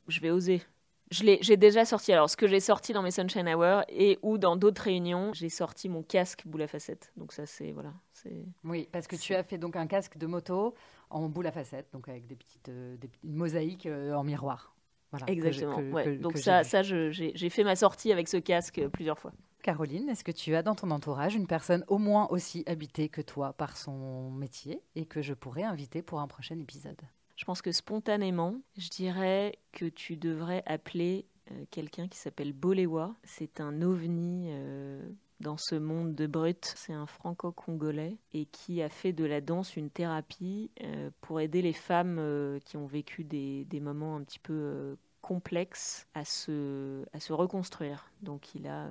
je 0.08 0.20
vais 0.20 0.30
oser. 0.30 0.62
J'ai 1.10 1.56
déjà 1.56 1.84
sorti. 1.84 2.12
Alors, 2.12 2.28
ce 2.28 2.36
que 2.36 2.48
j'ai 2.48 2.60
sorti 2.60 2.92
dans 2.92 3.02
mes 3.02 3.10
Sunshine 3.10 3.48
Hour 3.48 3.82
et 3.88 4.18
ou 4.22 4.38
dans 4.38 4.56
d'autres 4.56 4.82
réunions, 4.82 5.32
j'ai 5.32 5.50
sorti 5.50 5.88
mon 5.88 6.02
casque 6.02 6.42
boule 6.46 6.62
à 6.62 6.66
facettes. 6.66 7.12
Donc 7.16 7.32
ça, 7.32 7.46
c'est 7.46 7.72
voilà, 7.72 7.92
c'est 8.12 8.44
Oui, 8.64 8.88
parce 8.90 9.06
que 9.06 9.14
tu 9.14 9.34
as 9.34 9.44
fait 9.44 9.58
donc 9.58 9.76
un 9.76 9.86
casque 9.86 10.16
de 10.16 10.26
moto 10.26 10.74
en 11.10 11.28
boule 11.28 11.46
à 11.46 11.52
facettes, 11.52 11.88
donc 11.92 12.08
avec 12.08 12.26
des 12.26 12.34
petites 12.34 12.68
euh, 12.68 12.96
des, 12.96 13.10
une 13.22 13.36
mosaïque 13.36 13.86
euh, 13.86 14.14
en 14.14 14.24
miroir. 14.24 14.73
Voilà, 15.18 15.32
exactement. 15.32 15.76
que- 15.76 15.92
ouais. 15.92 16.04
que- 16.04 16.22
Donc 16.22 16.32
que 16.34 16.38
ça, 16.40 16.64
ça, 16.64 16.82
je- 16.82 17.10
j'ai 17.10 17.32
j'ai 17.34 17.50
fait 17.50 17.64
ma 17.64 17.76
sortie 17.76 18.12
avec 18.12 18.28
ce 18.28 18.36
casque 18.36 18.78
euh, 18.78 18.88
plusieurs 18.88 19.18
fois. 19.18 19.32
Caroline, 19.62 20.08
est-ce 20.10 20.24
que 20.24 20.32
tu 20.32 20.54
as 20.54 20.62
dans 20.62 20.74
ton 20.74 20.90
entourage 20.90 21.34
une 21.34 21.46
personne 21.46 21.84
au 21.88 21.96
moins 21.98 22.26
aussi 22.30 22.64
habitée 22.66 23.08
que 23.08 23.22
toi 23.22 23.54
par 23.54 23.76
son 23.78 24.30
métier 24.30 24.80
et 24.94 25.06
que 25.06 25.22
je 25.22 25.32
pourrais 25.32 25.62
inviter 25.62 26.02
pour 26.02 26.20
un 26.20 26.26
prochain 26.28 26.58
épisode? 26.58 27.00
Je 27.36 27.44
pense 27.46 27.62
que 27.62 27.72
spontanément, 27.72 28.56
je 28.76 28.88
dirais 28.90 29.58
que 29.72 29.86
tu 29.86 30.16
devrais 30.16 30.62
appeler 30.66 31.26
quelqu'un 31.70 32.08
qui 32.08 32.18
s'appelle 32.18 32.52
Bolewa. 32.52 33.14
C'est 33.24 33.60
un 33.60 33.80
ovni 33.82 34.50
dans 35.40 35.56
ce 35.56 35.74
monde 35.74 36.14
de 36.14 36.26
brut. 36.26 36.72
C'est 36.76 36.92
un 36.92 37.06
franco-congolais 37.06 38.16
et 38.32 38.46
qui 38.46 38.82
a 38.82 38.88
fait 38.88 39.12
de 39.12 39.24
la 39.24 39.40
danse 39.40 39.76
une 39.76 39.90
thérapie 39.90 40.70
pour 41.20 41.40
aider 41.40 41.62
les 41.62 41.72
femmes 41.72 42.60
qui 42.64 42.76
ont 42.76 42.86
vécu 42.86 43.24
des, 43.24 43.80
moments 43.80 44.16
un 44.16 44.22
petit 44.22 44.38
peu 44.38 44.96
complexes 45.20 46.06
à 46.14 46.24
se, 46.24 47.04
à 47.12 47.20
se 47.20 47.32
reconstruire. 47.32 48.10
Donc 48.22 48.54
il 48.54 48.66
a 48.66 48.88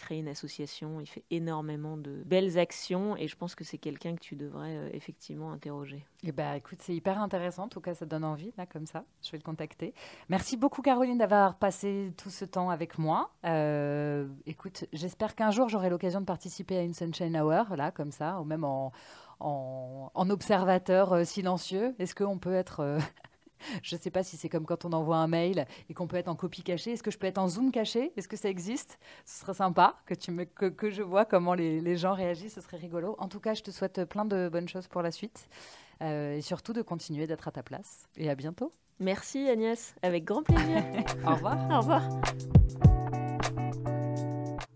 créé 0.00 0.18
une 0.18 0.28
association, 0.28 1.00
il 1.00 1.06
fait 1.06 1.24
énormément 1.30 1.96
de 1.96 2.22
belles 2.24 2.58
actions 2.58 3.16
et 3.16 3.28
je 3.28 3.36
pense 3.36 3.54
que 3.54 3.64
c'est 3.64 3.78
quelqu'un 3.78 4.14
que 4.14 4.20
tu 4.20 4.34
devrais 4.34 4.76
euh, 4.76 4.88
effectivement 4.92 5.52
interroger. 5.52 6.04
Eh 6.24 6.32
ben, 6.32 6.54
écoute, 6.54 6.78
c'est 6.80 6.94
hyper 6.94 7.20
intéressant, 7.20 7.64
en 7.64 7.68
tout 7.68 7.80
cas 7.80 7.94
ça 7.94 8.06
donne 8.06 8.24
envie, 8.24 8.52
là, 8.56 8.66
comme 8.66 8.86
ça, 8.86 9.04
je 9.22 9.30
vais 9.30 9.38
le 9.38 9.42
contacter. 9.42 9.94
Merci 10.28 10.56
beaucoup 10.56 10.82
Caroline 10.82 11.18
d'avoir 11.18 11.56
passé 11.56 12.12
tout 12.16 12.30
ce 12.30 12.44
temps 12.44 12.70
avec 12.70 12.98
moi. 12.98 13.30
Euh, 13.44 14.26
écoute, 14.46 14.86
j'espère 14.92 15.34
qu'un 15.34 15.50
jour 15.50 15.68
j'aurai 15.68 15.90
l'occasion 15.90 16.20
de 16.20 16.26
participer 16.26 16.78
à 16.78 16.82
une 16.82 16.94
Sunshine 16.94 17.36
Hour, 17.36 17.76
là, 17.76 17.90
comme 17.90 18.10
ça, 18.10 18.40
ou 18.40 18.44
même 18.44 18.64
en, 18.64 18.92
en, 19.40 20.30
observateur 20.30 21.12
euh, 21.12 21.24
silencieux. 21.24 21.94
Est-ce 21.98 22.14
qu'on 22.14 22.38
peut 22.38 22.54
être... 22.54 22.98
Je 23.82 23.96
ne 23.96 24.00
sais 24.00 24.10
pas 24.10 24.22
si 24.22 24.36
c'est 24.36 24.48
comme 24.48 24.66
quand 24.66 24.84
on 24.84 24.92
envoie 24.92 25.16
un 25.16 25.26
mail 25.26 25.66
et 25.88 25.94
qu'on 25.94 26.06
peut 26.06 26.16
être 26.16 26.28
en 26.28 26.36
copie 26.36 26.62
cachée. 26.62 26.92
Est-ce 26.92 27.02
que 27.02 27.10
je 27.10 27.18
peux 27.18 27.26
être 27.26 27.38
en 27.38 27.48
zoom 27.48 27.70
caché 27.70 28.12
Est-ce 28.16 28.28
que 28.28 28.36
ça 28.36 28.48
existe? 28.48 28.98
Ce 29.24 29.40
serait 29.40 29.54
sympa 29.54 29.96
que, 30.06 30.14
tu 30.14 30.30
me, 30.30 30.44
que, 30.44 30.90
je 30.90 31.02
vois 31.02 31.24
comment 31.24 31.54
les, 31.54 31.96
gens 31.96 32.14
réagissent. 32.14 32.54
Ce 32.54 32.60
serait 32.60 32.76
rigolo. 32.76 33.16
En 33.18 33.28
tout 33.28 33.40
cas, 33.40 33.54
je 33.54 33.62
te 33.62 33.70
souhaite 33.70 34.04
plein 34.04 34.24
de 34.24 34.48
bonnes 34.50 34.68
choses 34.68 34.88
pour 34.88 35.02
la 35.02 35.10
suite 35.10 35.48
euh, 36.02 36.36
et 36.36 36.40
surtout 36.40 36.72
de 36.72 36.82
continuer 36.82 37.26
d'être 37.26 37.48
à 37.48 37.50
ta 37.50 37.62
place. 37.62 38.08
Et 38.16 38.30
à 38.30 38.34
bientôt. 38.34 38.72
Merci 38.98 39.48
Agnès, 39.48 39.94
avec 40.02 40.24
grand 40.24 40.42
plaisir. 40.42 40.82
Au 41.26 41.34
revoir. 41.34 41.70
Au 41.70 41.78
revoir. 41.78 42.02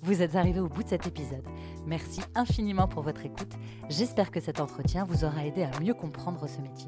Vous 0.04 0.20
êtes 0.20 0.36
arrivé 0.36 0.60
au 0.60 0.68
bout 0.68 0.82
de 0.82 0.88
cet 0.88 1.06
épisode. 1.06 1.44
Merci 1.86 2.20
infiniment 2.34 2.86
pour 2.86 3.02
votre 3.02 3.24
écoute. 3.24 3.52
J'espère 3.88 4.30
que 4.30 4.38
cet 4.38 4.60
entretien 4.60 5.04
vous 5.04 5.24
aura 5.24 5.46
aidé 5.46 5.62
à 5.62 5.80
mieux 5.80 5.94
comprendre 5.94 6.46
ce 6.46 6.60
métier. 6.60 6.86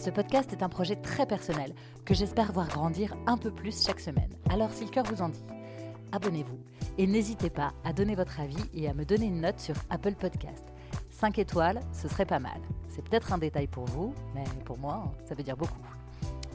Ce 0.00 0.08
podcast 0.08 0.50
est 0.54 0.62
un 0.62 0.70
projet 0.70 0.96
très 0.96 1.26
personnel 1.26 1.74
que 2.06 2.14
j'espère 2.14 2.52
voir 2.52 2.68
grandir 2.68 3.14
un 3.26 3.36
peu 3.36 3.50
plus 3.50 3.84
chaque 3.84 4.00
semaine. 4.00 4.30
Alors 4.48 4.72
si 4.72 4.86
le 4.86 4.90
cœur 4.90 5.04
vous 5.04 5.20
en 5.20 5.28
dit, 5.28 5.44
abonnez-vous 6.10 6.58
et 6.96 7.06
n'hésitez 7.06 7.50
pas 7.50 7.74
à 7.84 7.92
donner 7.92 8.14
votre 8.14 8.40
avis 8.40 8.64
et 8.72 8.88
à 8.88 8.94
me 8.94 9.04
donner 9.04 9.26
une 9.26 9.42
note 9.42 9.60
sur 9.60 9.74
Apple 9.90 10.14
Podcast. 10.14 10.64
5 11.10 11.38
étoiles, 11.38 11.80
ce 11.92 12.08
serait 12.08 12.24
pas 12.24 12.38
mal. 12.38 12.62
C'est 12.88 13.06
peut-être 13.06 13.34
un 13.34 13.36
détail 13.36 13.66
pour 13.66 13.84
vous, 13.84 14.14
mais 14.34 14.44
pour 14.64 14.78
moi, 14.78 15.12
ça 15.28 15.34
veut 15.34 15.42
dire 15.42 15.58
beaucoup. 15.58 15.82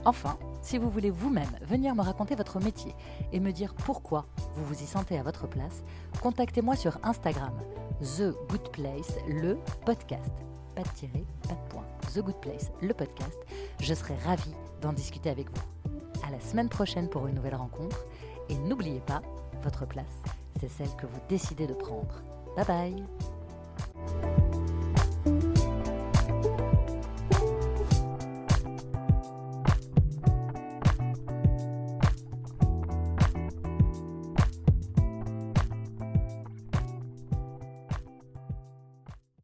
Enfin, 0.06 0.40
si 0.64 0.80
vous 0.80 0.90
voulez 0.90 1.12
vous-même 1.12 1.56
venir 1.62 1.94
me 1.94 2.02
raconter 2.02 2.34
votre 2.34 2.60
métier 2.60 2.96
et 3.32 3.40
me 3.40 3.52
dire 3.52 3.76
pourquoi 3.76 4.26
vous 4.56 4.66
vous 4.66 4.82
y 4.82 4.88
sentez 4.88 5.20
à 5.20 5.24
votre 5.24 5.46
place, 5.46 5.84
contactez-moi 6.20 6.76
sur 6.76 6.98
Instagram, 7.04 7.54
The 8.02 8.34
Good 8.50 8.72
Place, 8.72 9.14
le 9.28 9.60
podcast 9.86 10.32
pas 10.76 10.84
de 10.84 10.90
tirer, 10.90 11.26
pas 11.48 11.56
de 11.56 11.70
point. 11.70 11.86
The 12.14 12.20
Good 12.20 12.40
Place, 12.42 12.72
le 12.82 12.94
podcast. 12.94 13.38
Je 13.80 13.94
serai 13.94 14.16
ravie 14.26 14.54
d'en 14.82 14.94
discuter 14.94 15.30
avec 15.30 15.48
vous. 15.50 15.92
À 16.28 16.32
la 16.32 16.40
semaine 16.40 16.70
prochaine 16.70 17.10
pour 17.10 17.28
une 17.28 17.36
nouvelle 17.36 17.56
rencontre. 17.56 18.06
Et 18.50 18.56
n'oubliez 18.58 19.00
pas, 19.00 19.22
votre 19.64 19.88
place, 19.88 20.22
c'est 20.60 20.70
celle 20.70 20.94
que 20.98 21.08
vous 21.08 21.20
décidez 21.28 21.66
de 21.66 21.74
prendre. 21.74 22.22
Bye 22.56 22.66
bye 22.66 24.55